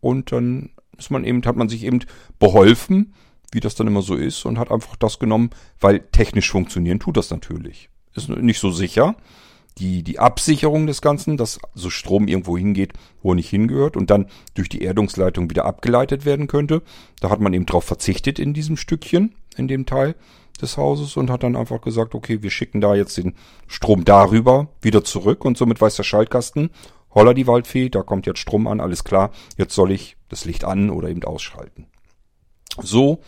Und 0.00 0.32
dann 0.32 0.70
ist 0.96 1.10
man 1.10 1.24
eben, 1.24 1.44
hat 1.44 1.56
man 1.56 1.68
sich 1.68 1.84
eben 1.84 2.00
beholfen, 2.38 3.14
wie 3.52 3.60
das 3.60 3.74
dann 3.74 3.86
immer 3.86 4.02
so 4.02 4.14
ist, 4.14 4.44
und 4.44 4.58
hat 4.58 4.70
einfach 4.70 4.96
das 4.96 5.18
genommen, 5.18 5.50
weil 5.80 6.00
technisch 6.00 6.50
funktionieren 6.50 6.98
tut 6.98 7.16
das 7.16 7.30
natürlich. 7.30 7.88
Ist 8.14 8.28
nicht 8.28 8.60
so 8.60 8.70
sicher. 8.70 9.14
Die, 9.78 10.02
die 10.02 10.18
Absicherung 10.18 10.86
des 10.86 11.02
Ganzen, 11.02 11.36
dass 11.36 11.58
so 11.74 11.90
Strom 11.90 12.28
irgendwo 12.28 12.56
hingeht, 12.56 12.94
wo 13.22 13.32
er 13.32 13.34
nicht 13.34 13.50
hingehört 13.50 13.96
und 13.96 14.08
dann 14.08 14.26
durch 14.54 14.70
die 14.70 14.80
Erdungsleitung 14.80 15.50
wieder 15.50 15.66
abgeleitet 15.66 16.24
werden 16.24 16.46
könnte. 16.46 16.80
Da 17.20 17.28
hat 17.28 17.40
man 17.40 17.52
eben 17.52 17.66
drauf 17.66 17.84
verzichtet 17.84 18.38
in 18.38 18.54
diesem 18.54 18.78
Stückchen, 18.78 19.34
in 19.54 19.68
dem 19.68 19.84
Teil 19.84 20.14
des 20.62 20.78
Hauses 20.78 21.18
und 21.18 21.30
hat 21.30 21.42
dann 21.42 21.56
einfach 21.56 21.82
gesagt, 21.82 22.14
okay, 22.14 22.42
wir 22.42 22.50
schicken 22.50 22.80
da 22.80 22.94
jetzt 22.94 23.18
den 23.18 23.34
Strom 23.66 24.04
darüber 24.04 24.68
wieder 24.80 25.04
zurück 25.04 25.44
und 25.44 25.58
somit 25.58 25.78
weiß 25.78 25.96
der 25.96 26.04
Schaltkasten, 26.04 26.70
holla 27.14 27.34
die 27.34 27.46
Waldfee, 27.46 27.90
da 27.90 28.02
kommt 28.02 28.26
jetzt 28.26 28.38
Strom 28.38 28.66
an, 28.66 28.80
alles 28.80 29.04
klar, 29.04 29.30
jetzt 29.56 29.74
soll 29.74 29.90
ich 29.90 30.16
das 30.28 30.44
Licht 30.44 30.64
an 30.64 30.90
oder 30.90 31.08
eben 31.08 31.22
ausschalten. 31.24 31.86
So 32.82 33.20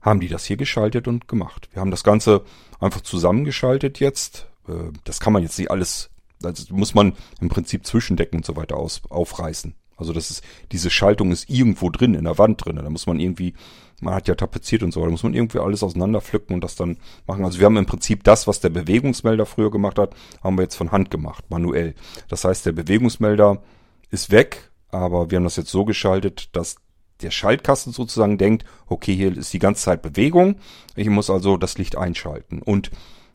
haben 0.00 0.20
die 0.20 0.28
das 0.28 0.44
hier 0.44 0.56
geschaltet 0.56 1.08
und 1.08 1.28
gemacht. 1.28 1.68
Wir 1.72 1.80
haben 1.80 1.90
das 1.90 2.04
Ganze 2.04 2.42
einfach 2.80 3.00
zusammengeschaltet 3.00 4.00
jetzt. 4.00 4.46
Äh, 4.68 4.92
das 5.04 5.20
kann 5.20 5.32
man 5.32 5.42
jetzt 5.42 5.58
nicht 5.58 5.70
alles, 5.70 6.10
das 6.40 6.70
muss 6.70 6.94
man 6.94 7.14
im 7.40 7.48
Prinzip 7.48 7.86
Zwischendecken 7.86 8.38
und 8.38 8.44
so 8.44 8.56
weiter 8.56 8.76
aus, 8.76 9.02
aufreißen. 9.08 9.74
Also 9.96 10.12
das 10.12 10.30
ist, 10.30 10.42
diese 10.72 10.90
Schaltung 10.90 11.30
ist 11.30 11.48
irgendwo 11.48 11.88
drin, 11.88 12.14
in 12.14 12.24
der 12.24 12.36
Wand 12.36 12.64
drin. 12.64 12.76
Da 12.76 12.90
muss 12.90 13.06
man 13.06 13.20
irgendwie 13.20 13.54
man 14.00 14.14
hat 14.14 14.28
ja 14.28 14.34
tapeziert 14.34 14.82
und 14.82 14.92
so, 14.92 15.02
da 15.02 15.10
muss 15.10 15.22
man 15.22 15.34
irgendwie 15.34 15.58
alles 15.58 15.82
auseinanderpflücken 15.82 16.54
und 16.54 16.62
das 16.62 16.76
dann 16.76 16.98
machen. 17.26 17.44
Also 17.44 17.58
wir 17.58 17.66
haben 17.66 17.76
im 17.76 17.86
Prinzip 17.86 18.24
das, 18.24 18.46
was 18.46 18.60
der 18.60 18.68
Bewegungsmelder 18.70 19.46
früher 19.46 19.70
gemacht 19.70 19.98
hat, 19.98 20.14
haben 20.42 20.56
wir 20.56 20.62
jetzt 20.62 20.76
von 20.76 20.92
Hand 20.92 21.10
gemacht, 21.10 21.44
manuell. 21.50 21.94
Das 22.28 22.44
heißt, 22.44 22.66
der 22.66 22.72
Bewegungsmelder 22.72 23.62
ist 24.10 24.30
weg, 24.30 24.70
aber 24.90 25.30
wir 25.30 25.36
haben 25.36 25.44
das 25.44 25.56
jetzt 25.56 25.70
so 25.70 25.84
geschaltet, 25.84 26.54
dass 26.54 26.76
der 27.22 27.30
Schaltkasten 27.30 27.92
sozusagen 27.92 28.38
denkt, 28.38 28.64
okay, 28.86 29.14
hier 29.14 29.36
ist 29.36 29.52
die 29.52 29.58
ganze 29.58 29.82
Zeit 29.82 30.02
Bewegung, 30.02 30.56
ich 30.96 31.08
muss 31.08 31.30
also 31.30 31.56
das 31.56 31.78
Licht 31.78 31.96
einschalten. 31.96 32.60
Und 32.60 32.90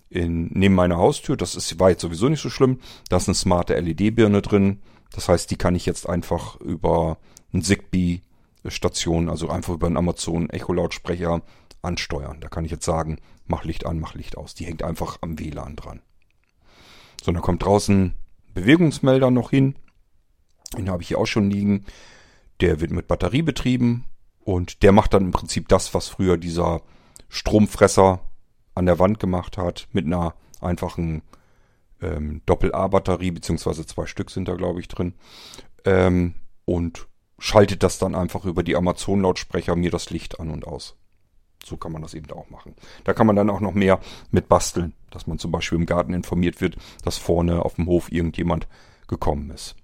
in, 0.10 0.48
neben 0.54 0.76
meiner 0.76 0.98
Haustür, 0.98 1.38
das 1.38 1.56
ist, 1.56 1.80
war 1.80 1.90
jetzt 1.90 2.02
sowieso 2.02 2.30
nicht 2.30 2.42
so 2.42 2.50
schlimm, 2.50 2.80
da 3.10 3.18
ist 3.18 3.28
eine 3.28 3.36
smarte 3.36 3.80
LED-Birne 3.80 4.42
drin, 4.42 4.82
das 5.12 5.28
heißt, 5.28 5.50
die 5.50 5.58
kann 5.58 5.76
ich 5.76 5.86
jetzt 5.86 6.08
einfach 6.08 6.56
über 6.58 7.18
ein 7.54 7.62
Zigbee-Station, 7.62 9.30
also 9.30 9.50
einfach 9.50 9.74
über 9.74 9.88
einen 9.88 9.98
Amazon 9.98 10.50
Echo-Lautsprecher 10.50 11.42
ansteuern. 11.82 12.40
Da 12.42 12.48
kann 12.48 12.66
ich 12.66 12.72
jetzt 12.72 12.86
sagen, 12.86 13.20
mach 13.48 13.64
Licht 13.64 13.86
an, 13.86 14.00
mach 14.00 14.14
Licht 14.14 14.38
aus. 14.38 14.54
Die 14.54 14.66
hängt 14.66 14.84
einfach 14.84 15.18
am 15.22 15.40
WLAN 15.40 15.76
dran. 15.76 16.02
So, 17.24 17.32
dann 17.32 17.42
kommt 17.42 17.64
draußen 17.64 18.14
Bewegungsmelder 18.54 19.32
noch 19.32 19.50
hin. 19.50 19.76
Den 20.78 20.90
habe 20.90 21.02
ich 21.02 21.10
hier 21.10 21.18
auch 21.18 21.26
schon 21.26 21.50
liegen. 21.50 21.86
Der 22.62 22.82
wird 22.82 22.92
mit 22.92 23.08
Batterie 23.08 23.42
betrieben 23.42 24.06
und 24.40 24.84
der 24.84 24.92
macht 24.92 25.14
dann 25.14 25.26
im 25.26 25.32
Prinzip 25.32 25.68
das, 25.68 25.94
was 25.94 26.08
früher 26.08 26.38
dieser 26.38 26.82
Stromfresser 27.30 28.22
an 28.76 28.86
der 28.86 29.00
Wand 29.00 29.20
gemacht 29.20 29.58
hat, 29.58 29.88
mit 29.92 30.06
einer 30.06 30.34
einfachen 30.62 31.22
ähm, 32.02 32.42
Doppel-A-Batterie, 32.46 33.32
beziehungsweise 33.32 33.86
zwei 33.86 34.06
Stück 34.06 34.32
sind 34.32 34.48
da, 34.48 34.56
glaube 34.56 34.80
ich, 34.80 34.88
drin. 34.88 35.14
Ähm, 35.86 36.36
und 36.66 37.08
schaltet 37.40 37.84
das 37.84 38.00
dann 38.00 38.16
einfach 38.16 38.46
über 38.46 38.64
die 38.64 38.76
Amazon-Lautsprecher 38.76 39.76
mir 39.76 39.92
das 39.92 40.10
Licht 40.10 40.40
an 40.40 40.50
und 40.50 40.68
aus. 40.68 40.96
So 41.64 41.78
kann 41.78 41.92
man 41.92 42.02
das 42.02 42.14
eben 42.14 42.32
auch 42.32 42.50
machen. 42.50 42.76
Da 43.04 43.14
kann 43.14 43.28
man 43.28 43.36
dann 43.36 43.50
auch 43.50 43.60
noch 43.60 43.74
mehr 43.74 44.00
mit 44.32 44.48
basteln, 44.48 44.94
dass 45.12 45.28
man 45.28 45.40
zum 45.40 45.52
Beispiel 45.52 45.78
im 45.78 45.86
Garten 45.86 46.14
informiert 46.14 46.62
wird, 46.62 46.78
dass 47.04 47.18
vorne 47.18 47.64
auf 47.64 47.76
dem 47.76 47.88
Hof 47.88 48.12
irgendjemand 48.12 48.68
gekommen 49.08 49.50
ist. 49.52 49.76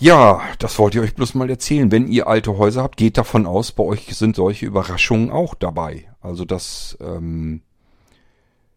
Ja, 0.00 0.40
das 0.58 0.78
wollte 0.78 0.98
ich 0.98 1.04
euch 1.04 1.14
bloß 1.14 1.34
mal 1.34 1.50
erzählen. 1.50 1.92
Wenn 1.92 2.08
ihr 2.08 2.26
alte 2.26 2.56
Häuser 2.56 2.82
habt, 2.82 2.96
geht 2.96 3.18
davon 3.18 3.44
aus, 3.44 3.72
bei 3.72 3.84
euch 3.84 4.16
sind 4.16 4.34
solche 4.34 4.64
Überraschungen 4.64 5.30
auch 5.30 5.54
dabei. 5.54 6.08
Also 6.22 6.46
dass 6.46 6.96
ähm, 7.02 7.60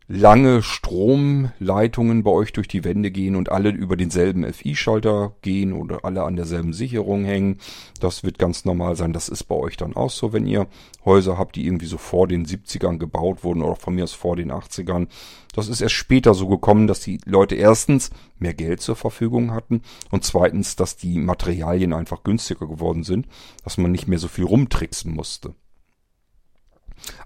lange 0.08 0.62
Stromleitungen 0.62 2.24
bei 2.24 2.32
euch 2.32 2.52
durch 2.52 2.68
die 2.68 2.84
Wände 2.84 3.10
gehen 3.10 3.36
und 3.36 3.52
alle 3.52 3.70
über 3.70 3.96
denselben 3.96 4.52
FI-Schalter 4.52 5.36
gehen 5.42 5.74
oder 5.74 6.04
alle 6.04 6.24
an 6.24 6.36
derselben 6.36 6.74
Sicherung 6.74 7.24
hängen. 7.24 7.60
Das 8.00 8.24
wird 8.24 8.38
ganz 8.38 8.66
normal 8.66 8.96
sein. 8.96 9.14
Das 9.14 9.30
ist 9.30 9.46
bei 9.46 9.56
euch 9.56 9.78
dann 9.78 9.96
auch 9.96 10.10
so, 10.10 10.34
wenn 10.34 10.46
ihr 10.46 10.68
Häuser 11.06 11.38
habt, 11.38 11.56
die 11.56 11.66
irgendwie 11.66 11.86
so 11.86 11.98
vor 11.98 12.28
den 12.28 12.46
70ern 12.46 12.98
gebaut 12.98 13.44
wurden 13.44 13.62
oder 13.62 13.76
von 13.76 13.96
mir 13.96 14.04
aus 14.04 14.14
vor 14.14 14.36
den 14.36 14.52
80ern. 14.52 15.08
Das 15.54 15.70
ist 15.70 15.82
erst 15.82 15.96
später 15.96 16.34
so 16.34 16.48
gekommen, 16.48 16.88
dass 16.88 17.00
die 17.00 17.20
Leute 17.26 17.56
erstens 17.56 18.10
mehr 18.40 18.54
Geld 18.54 18.82
zur 18.82 18.96
Verfügung 18.96 19.52
hatten 19.52 19.82
und 20.12 20.24
zweitens, 20.24 20.76
dass 20.76 20.98
die 20.98 21.20
Materialien 21.20 21.94
einfach 21.94 22.24
günstiger 22.24 22.68
geworden 22.68 23.04
sind, 23.04 23.28
dass 23.64 23.78
man 23.78 23.92
nicht 23.92 24.08
mehr 24.08 24.20
so 24.20 24.28
viel 24.28 24.46
rumtricksen 24.46 25.14
musste. 25.14 25.54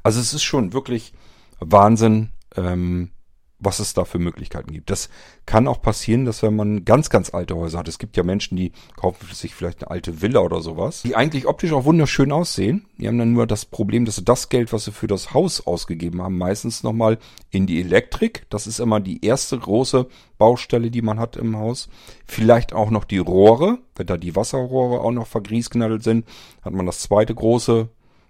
Also 0.04 0.20
es 0.20 0.34
ist 0.34 0.44
schon 0.44 0.74
wirklich 0.74 1.14
Wahnsinn, 1.60 2.32
ähm, 2.56 3.12
was 3.60 3.80
es 3.80 3.94
da 3.94 4.06
für 4.06 4.20
Möglichkeiten 4.20 4.72
gibt. 4.72 4.90
Das 4.90 5.10
kann 5.46 5.68
auch 5.68 5.82
passieren, 5.82 6.26
dass 6.26 6.44
wenn 6.44 6.56
man 6.56 6.86
ganz, 6.86 7.10
ganz 7.10 7.34
alte 7.34 7.56
Häuser 7.56 7.80
hat, 7.80 7.88
es 7.88 7.98
gibt 7.98 8.16
ja 8.16 8.24
Menschen, 8.24 8.56
die 8.56 8.72
kaufen 8.96 9.28
sich 9.34 9.56
vielleicht 9.56 9.82
eine 9.82 9.92
alte 9.92 10.22
Villa 10.22 10.42
oder 10.42 10.62
sowas, 10.62 11.02
die 11.02 11.16
eigentlich 11.16 11.48
optisch 11.48 11.72
auch 11.72 11.86
wunderschön 11.86 12.32
aussehen. 12.32 12.86
Die 12.98 13.08
haben 13.08 13.18
dann 13.18 13.34
nur 13.34 13.48
das 13.48 13.66
Problem, 13.66 14.06
dass 14.06 14.18
sie 14.18 14.26
das 14.26 14.50
Geld, 14.50 14.74
was 14.74 14.86
sie 14.86 14.92
für 14.92 15.08
das 15.08 15.34
Haus 15.34 15.66
ausgegeben 15.66 16.22
haben, 16.22 16.38
meistens 16.38 16.84
nochmal 16.84 17.18
in 17.50 17.66
die 17.66 17.80
Elektrik. 17.82 18.46
Das 18.50 18.68
ist 18.68 18.80
immer 18.80 19.00
die 19.00 19.26
erste 19.26 19.58
große 19.58 20.08
Baustelle, 20.38 20.92
die 20.92 21.02
man 21.02 21.20
hat 21.20 21.36
im 21.36 21.58
Haus. 21.58 21.90
Vielleicht 22.28 22.74
auch 22.74 22.92
noch 22.92 23.06
die 23.06 23.18
Rohre. 23.18 23.80
Wenn 23.96 24.08
da 24.08 24.18
die 24.18 24.36
Wasserrohre 24.36 25.02
auch 25.02 25.12
noch 25.12 25.28
vergriesknallt 25.28 26.04
sind, 26.04 26.28
hat 26.62 26.74
man 26.74 26.86
das 26.86 27.00
zweite 27.00 27.34
große 27.34 27.90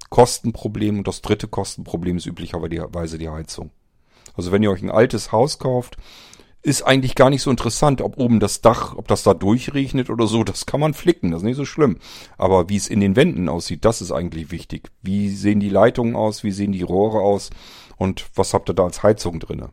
Kostenproblem 0.09 0.99
und 0.99 1.07
das 1.07 1.21
dritte 1.21 1.49
Kostenproblem 1.49 2.15
ist 2.15 2.27
üblicherweise 2.27 3.17
die 3.17 3.27
Heizung. 3.27 3.71
Also 4.37 4.51
wenn 4.51 4.63
ihr 4.63 4.71
euch 4.71 4.81
ein 4.81 4.91
altes 4.91 5.31
Haus 5.31 5.59
kauft, 5.59 5.97
ist 6.61 6.83
eigentlich 6.83 7.15
gar 7.15 7.29
nicht 7.29 7.41
so 7.41 7.49
interessant, 7.49 8.01
ob 8.01 8.17
oben 8.17 8.39
das 8.39 8.61
Dach, 8.61 8.95
ob 8.95 9.07
das 9.07 9.23
da 9.23 9.33
durchregnet 9.33 10.09
oder 10.09 10.27
so, 10.27 10.43
das 10.43 10.65
kann 10.65 10.79
man 10.79 10.93
flicken, 10.93 11.31
das 11.31 11.41
ist 11.41 11.45
nicht 11.45 11.55
so 11.55 11.65
schlimm. 11.65 11.97
Aber 12.37 12.69
wie 12.69 12.75
es 12.75 12.87
in 12.87 12.99
den 12.99 13.15
Wänden 13.15 13.47
aussieht, 13.47 13.85
das 13.85 14.01
ist 14.01 14.11
eigentlich 14.11 14.51
wichtig. 14.51 14.89
Wie 15.01 15.29
sehen 15.29 15.59
die 15.59 15.69
Leitungen 15.69 16.15
aus, 16.15 16.43
wie 16.43 16.51
sehen 16.51 16.71
die 16.71 16.81
Rohre 16.81 17.19
aus 17.19 17.49
und 17.97 18.25
was 18.35 18.53
habt 18.53 18.69
ihr 18.69 18.73
da 18.73 18.83
als 18.83 19.03
Heizung 19.03 19.39
drinne? 19.39 19.69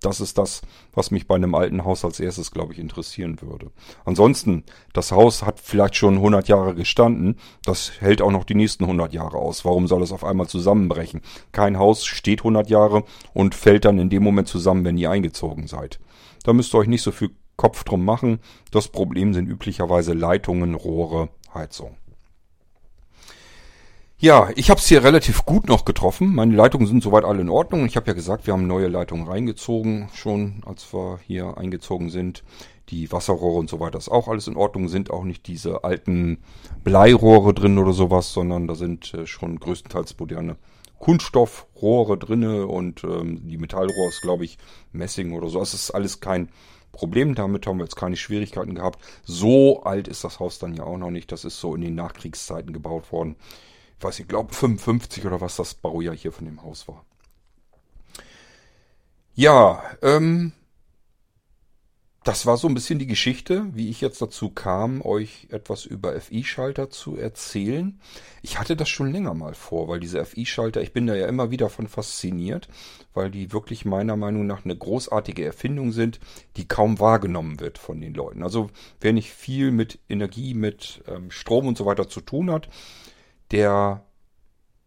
Das 0.00 0.20
ist 0.20 0.38
das, 0.38 0.62
was 0.92 1.10
mich 1.10 1.26
bei 1.26 1.34
einem 1.34 1.56
alten 1.56 1.84
Haus 1.84 2.04
als 2.04 2.20
erstes, 2.20 2.52
glaube 2.52 2.72
ich, 2.72 2.78
interessieren 2.78 3.42
würde. 3.42 3.72
Ansonsten, 4.04 4.62
das 4.92 5.10
Haus 5.10 5.42
hat 5.42 5.58
vielleicht 5.58 5.96
schon 5.96 6.14
100 6.14 6.46
Jahre 6.46 6.76
gestanden. 6.76 7.36
Das 7.64 8.00
hält 8.00 8.22
auch 8.22 8.30
noch 8.30 8.44
die 8.44 8.54
nächsten 8.54 8.84
100 8.84 9.12
Jahre 9.12 9.38
aus. 9.38 9.64
Warum 9.64 9.88
soll 9.88 10.02
es 10.02 10.12
auf 10.12 10.22
einmal 10.22 10.46
zusammenbrechen? 10.46 11.22
Kein 11.50 11.78
Haus 11.78 12.06
steht 12.06 12.40
100 12.40 12.70
Jahre 12.70 13.02
und 13.34 13.56
fällt 13.56 13.84
dann 13.84 13.98
in 13.98 14.08
dem 14.08 14.22
Moment 14.22 14.46
zusammen, 14.46 14.84
wenn 14.84 14.98
ihr 14.98 15.10
eingezogen 15.10 15.66
seid. 15.66 15.98
Da 16.44 16.52
müsst 16.52 16.74
ihr 16.74 16.78
euch 16.78 16.88
nicht 16.88 17.02
so 17.02 17.10
viel 17.10 17.30
Kopf 17.56 17.82
drum 17.82 18.04
machen. 18.04 18.38
Das 18.70 18.86
Problem 18.86 19.34
sind 19.34 19.48
üblicherweise 19.48 20.12
Leitungen, 20.12 20.76
Rohre, 20.76 21.28
Heizung. 21.52 21.96
Ja, 24.20 24.50
ich 24.56 24.68
habe 24.68 24.80
es 24.80 24.88
hier 24.88 25.04
relativ 25.04 25.44
gut 25.44 25.68
noch 25.68 25.84
getroffen. 25.84 26.34
Meine 26.34 26.56
Leitungen 26.56 26.88
sind 26.88 27.04
soweit 27.04 27.24
alle 27.24 27.40
in 27.40 27.48
Ordnung. 27.48 27.86
Ich 27.86 27.94
habe 27.94 28.08
ja 28.08 28.14
gesagt, 28.14 28.48
wir 28.48 28.52
haben 28.52 28.66
neue 28.66 28.88
Leitungen 28.88 29.28
reingezogen, 29.28 30.08
schon 30.12 30.60
als 30.66 30.92
wir 30.92 31.20
hier 31.24 31.56
eingezogen 31.56 32.10
sind. 32.10 32.42
Die 32.88 33.12
Wasserrohre 33.12 33.60
und 33.60 33.70
so 33.70 33.78
weiter 33.78 33.96
ist 33.96 34.08
auch 34.08 34.26
alles 34.26 34.48
in 34.48 34.56
Ordnung. 34.56 34.88
Sind 34.88 35.12
auch 35.12 35.22
nicht 35.22 35.46
diese 35.46 35.84
alten 35.84 36.38
Bleirohre 36.82 37.54
drin 37.54 37.78
oder 37.78 37.92
sowas, 37.92 38.32
sondern 38.32 38.66
da 38.66 38.74
sind 38.74 39.14
äh, 39.14 39.24
schon 39.24 39.60
größtenteils 39.60 40.18
moderne 40.18 40.56
Kunststoffrohre 40.98 42.18
drinne 42.18 42.66
und 42.66 43.04
ähm, 43.04 43.48
die 43.48 43.56
Metallrohre 43.56 44.08
ist, 44.08 44.22
glaube 44.22 44.44
ich, 44.44 44.58
Messing 44.90 45.32
oder 45.32 45.48
so. 45.48 45.62
Es 45.62 45.74
ist 45.74 45.92
alles 45.92 46.18
kein 46.18 46.48
Problem. 46.90 47.36
Damit 47.36 47.68
haben 47.68 47.78
wir 47.78 47.84
jetzt 47.84 47.94
keine 47.94 48.16
Schwierigkeiten 48.16 48.74
gehabt. 48.74 48.98
So 49.22 49.84
alt 49.84 50.08
ist 50.08 50.24
das 50.24 50.40
Haus 50.40 50.58
dann 50.58 50.74
ja 50.74 50.82
auch 50.82 50.98
noch 50.98 51.12
nicht. 51.12 51.30
Das 51.30 51.44
ist 51.44 51.60
so 51.60 51.76
in 51.76 51.82
den 51.82 51.94
Nachkriegszeiten 51.94 52.72
gebaut 52.72 53.12
worden 53.12 53.36
weiß 54.00 54.20
ich 54.20 54.28
glaube 54.28 54.54
55 54.54 55.26
oder 55.26 55.40
was 55.40 55.56
das 55.56 55.74
Baujahr 55.74 56.14
hier 56.14 56.32
von 56.32 56.44
dem 56.44 56.62
Haus 56.62 56.88
war. 56.88 57.04
Ja, 59.34 59.82
ähm, 60.02 60.52
das 62.28 62.44
war 62.44 62.58
so 62.58 62.68
ein 62.68 62.74
bisschen 62.74 62.98
die 62.98 63.06
Geschichte, 63.06 63.64
wie 63.72 63.88
ich 63.88 64.02
jetzt 64.02 64.20
dazu 64.20 64.50
kam, 64.50 65.00
euch 65.00 65.46
etwas 65.50 65.86
über 65.86 66.20
FI-Schalter 66.20 66.90
zu 66.90 67.16
erzählen. 67.16 67.98
Ich 68.42 68.58
hatte 68.58 68.76
das 68.76 68.90
schon 68.90 69.10
länger 69.10 69.32
mal 69.32 69.54
vor, 69.54 69.88
weil 69.88 69.98
diese 69.98 70.22
FI-Schalter, 70.22 70.82
ich 70.82 70.92
bin 70.92 71.06
da 71.06 71.14
ja 71.14 71.26
immer 71.26 71.50
wieder 71.50 71.70
von 71.70 71.88
fasziniert, 71.88 72.68
weil 73.14 73.30
die 73.30 73.52
wirklich 73.52 73.86
meiner 73.86 74.16
Meinung 74.16 74.46
nach 74.46 74.64
eine 74.64 74.76
großartige 74.76 75.42
Erfindung 75.42 75.92
sind, 75.92 76.20
die 76.58 76.68
kaum 76.68 77.00
wahrgenommen 77.00 77.60
wird 77.60 77.78
von 77.78 77.98
den 77.98 78.12
Leuten. 78.12 78.42
Also 78.42 78.68
wer 79.00 79.14
nicht 79.14 79.32
viel 79.32 79.70
mit 79.70 79.98
Energie, 80.10 80.52
mit 80.52 81.02
ähm, 81.06 81.30
Strom 81.30 81.66
und 81.66 81.78
so 81.78 81.86
weiter 81.86 82.08
zu 82.08 82.20
tun 82.20 82.50
hat, 82.50 82.68
der 83.50 84.04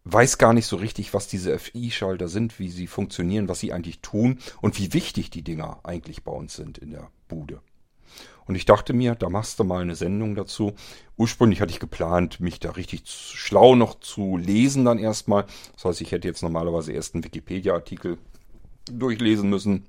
weiß 0.04 0.38
gar 0.38 0.52
nicht 0.52 0.66
so 0.66 0.76
richtig, 0.76 1.14
was 1.14 1.28
diese 1.28 1.58
FI-Schalter 1.58 2.28
sind, 2.28 2.58
wie 2.58 2.68
sie 2.68 2.86
funktionieren, 2.86 3.48
was 3.48 3.60
sie 3.60 3.72
eigentlich 3.72 4.00
tun 4.00 4.38
und 4.60 4.78
wie 4.78 4.92
wichtig 4.92 5.30
die 5.30 5.42
Dinger 5.42 5.80
eigentlich 5.84 6.24
bei 6.24 6.32
uns 6.32 6.54
sind 6.54 6.78
in 6.78 6.90
der 6.90 7.10
Bude. 7.28 7.60
Und 8.44 8.56
ich 8.56 8.64
dachte 8.64 8.92
mir, 8.92 9.14
da 9.14 9.28
machst 9.28 9.60
du 9.60 9.64
mal 9.64 9.82
eine 9.82 9.94
Sendung 9.94 10.34
dazu. 10.34 10.74
Ursprünglich 11.16 11.60
hatte 11.60 11.72
ich 11.72 11.78
geplant, 11.78 12.40
mich 12.40 12.58
da 12.58 12.72
richtig 12.72 13.02
schlau 13.06 13.76
noch 13.76 14.00
zu 14.00 14.36
lesen 14.36 14.84
dann 14.84 14.98
erstmal. 14.98 15.46
Das 15.74 15.84
heißt, 15.84 16.00
ich 16.00 16.10
hätte 16.10 16.26
jetzt 16.26 16.42
normalerweise 16.42 16.92
erst 16.92 17.14
einen 17.14 17.24
Wikipedia-Artikel 17.24 18.18
durchlesen 18.90 19.48
müssen, 19.48 19.86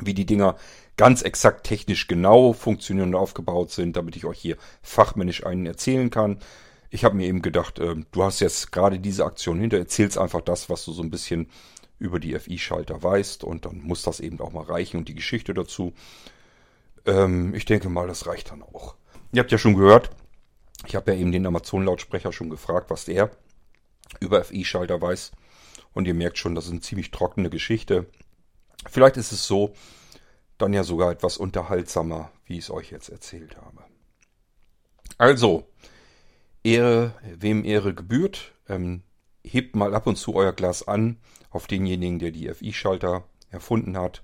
wie 0.00 0.14
die 0.14 0.26
Dinger 0.26 0.56
ganz 0.96 1.22
exakt 1.22 1.66
technisch 1.66 2.06
genau 2.06 2.52
funktionieren 2.52 3.08
und 3.08 3.20
aufgebaut 3.20 3.72
sind, 3.72 3.96
damit 3.96 4.14
ich 4.14 4.24
euch 4.24 4.38
hier 4.38 4.56
fachmännisch 4.80 5.44
einen 5.44 5.66
erzählen 5.66 6.10
kann 6.10 6.38
ich 6.90 7.04
habe 7.04 7.16
mir 7.16 7.26
eben 7.26 7.42
gedacht, 7.42 7.78
äh, 7.78 7.96
du 8.10 8.22
hast 8.22 8.40
jetzt 8.40 8.72
gerade 8.72 8.98
diese 8.98 9.24
Aktion 9.24 9.60
hinter, 9.60 9.78
erzählst 9.78 10.18
einfach 10.18 10.40
das, 10.40 10.70
was 10.70 10.84
du 10.84 10.92
so 10.92 11.02
ein 11.02 11.10
bisschen 11.10 11.48
über 11.98 12.20
die 12.20 12.38
FI-Schalter 12.38 13.02
weißt 13.02 13.44
und 13.44 13.64
dann 13.64 13.80
muss 13.80 14.02
das 14.02 14.20
eben 14.20 14.40
auch 14.40 14.52
mal 14.52 14.64
reichen 14.64 14.98
und 14.98 15.08
die 15.08 15.14
Geschichte 15.14 15.52
dazu. 15.54 15.92
Ähm, 17.06 17.54
ich 17.54 17.64
denke 17.64 17.88
mal, 17.88 18.06
das 18.06 18.26
reicht 18.26 18.50
dann 18.50 18.62
auch. 18.62 18.94
Ihr 19.32 19.40
habt 19.40 19.52
ja 19.52 19.58
schon 19.58 19.74
gehört, 19.74 20.10
ich 20.86 20.94
habe 20.94 21.12
ja 21.12 21.18
eben 21.18 21.32
den 21.32 21.46
Amazon-Lautsprecher 21.46 22.32
schon 22.32 22.50
gefragt, 22.50 22.90
was 22.90 23.04
der 23.04 23.30
über 24.20 24.42
FI-Schalter 24.44 25.00
weiß. 25.00 25.32
Und 25.92 26.06
ihr 26.06 26.14
merkt 26.14 26.38
schon, 26.38 26.54
das 26.54 26.66
ist 26.66 26.70
eine 26.70 26.80
ziemlich 26.80 27.10
trockene 27.10 27.50
Geschichte. 27.50 28.06
Vielleicht 28.88 29.16
ist 29.16 29.32
es 29.32 29.46
so, 29.46 29.74
dann 30.56 30.72
ja 30.72 30.84
sogar 30.84 31.10
etwas 31.10 31.36
unterhaltsamer, 31.36 32.30
wie 32.46 32.58
ich 32.58 32.64
es 32.64 32.70
euch 32.70 32.90
jetzt 32.90 33.08
erzählt 33.08 33.56
habe. 33.56 33.84
Also, 35.16 35.66
Ehre, 36.68 37.14
wem 37.22 37.64
Ehre 37.64 37.94
gebührt. 37.94 38.52
Ähm, 38.68 39.02
hebt 39.42 39.74
mal 39.74 39.94
ab 39.94 40.06
und 40.06 40.16
zu 40.16 40.34
euer 40.34 40.52
Glas 40.52 40.86
an 40.86 41.16
auf 41.50 41.66
denjenigen, 41.66 42.18
der 42.18 42.30
die 42.30 42.48
FI-Schalter 42.52 43.24
erfunden 43.50 43.96
hat. 43.96 44.22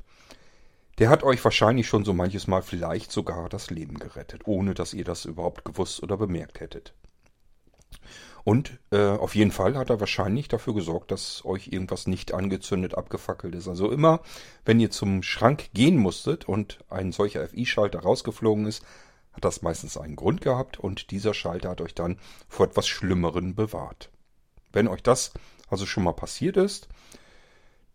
Der 0.98 1.08
hat 1.08 1.22
euch 1.22 1.42
wahrscheinlich 1.42 1.88
schon 1.88 2.04
so 2.04 2.12
manches 2.12 2.46
Mal 2.46 2.62
vielleicht 2.62 3.10
sogar 3.10 3.48
das 3.48 3.70
Leben 3.70 3.98
gerettet, 3.98 4.42
ohne 4.46 4.74
dass 4.74 4.94
ihr 4.94 5.04
das 5.04 5.24
überhaupt 5.24 5.64
gewusst 5.64 6.02
oder 6.02 6.16
bemerkt 6.16 6.60
hättet. 6.60 6.94
Und 8.44 8.78
äh, 8.90 8.98
auf 8.98 9.34
jeden 9.34 9.50
Fall 9.50 9.76
hat 9.76 9.88
er 9.88 10.00
wahrscheinlich 10.00 10.48
dafür 10.48 10.74
gesorgt, 10.74 11.10
dass 11.10 11.44
euch 11.46 11.68
irgendwas 11.68 12.06
nicht 12.06 12.34
angezündet, 12.34 12.94
abgefackelt 12.94 13.54
ist. 13.54 13.68
Also 13.68 13.90
immer, 13.90 14.20
wenn 14.66 14.78
ihr 14.78 14.90
zum 14.90 15.22
Schrank 15.22 15.70
gehen 15.72 15.96
musstet 15.96 16.46
und 16.46 16.78
ein 16.90 17.10
solcher 17.10 17.48
FI-Schalter 17.48 18.00
rausgeflogen 18.00 18.66
ist, 18.66 18.84
hat 19.34 19.44
das 19.44 19.62
meistens 19.62 19.96
einen 19.96 20.16
Grund 20.16 20.40
gehabt 20.40 20.78
und 20.78 21.10
dieser 21.10 21.34
Schalter 21.34 21.70
hat 21.70 21.80
euch 21.80 21.94
dann 21.94 22.18
vor 22.48 22.66
etwas 22.66 22.86
Schlimmeren 22.86 23.54
bewahrt. 23.54 24.10
Wenn 24.72 24.88
euch 24.88 25.02
das 25.02 25.32
also 25.68 25.86
schon 25.86 26.04
mal 26.04 26.12
passiert 26.12 26.56
ist, 26.56 26.88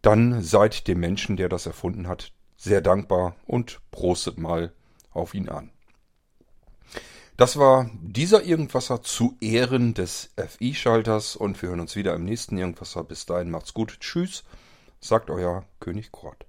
dann 0.01 0.41
seid 0.41 0.87
dem 0.87 0.99
Menschen, 0.99 1.37
der 1.37 1.49
das 1.49 1.65
erfunden 1.65 2.07
hat, 2.07 2.31
sehr 2.57 2.81
dankbar 2.81 3.35
und 3.45 3.79
prostet 3.91 4.37
mal 4.37 4.73
auf 5.11 5.33
ihn 5.33 5.49
an. 5.49 5.71
Das 7.37 7.57
war 7.57 7.89
dieser 8.01 8.43
Irgendwasser 8.43 9.01
zu 9.01 9.37
Ehren 9.39 9.93
des 9.93 10.31
FI-Schalters 10.35 11.37
und 11.37 11.61
wir 11.61 11.69
hören 11.69 11.79
uns 11.79 11.95
wieder 11.95 12.13
im 12.13 12.25
nächsten 12.25 12.57
Irgendwasser. 12.57 13.05
Bis 13.05 13.25
dahin 13.25 13.49
macht's 13.49 13.73
gut. 13.73 14.01
Tschüss, 14.01 14.43
sagt 14.99 15.29
euer 15.29 15.63
König 15.79 16.11
Kort. 16.11 16.48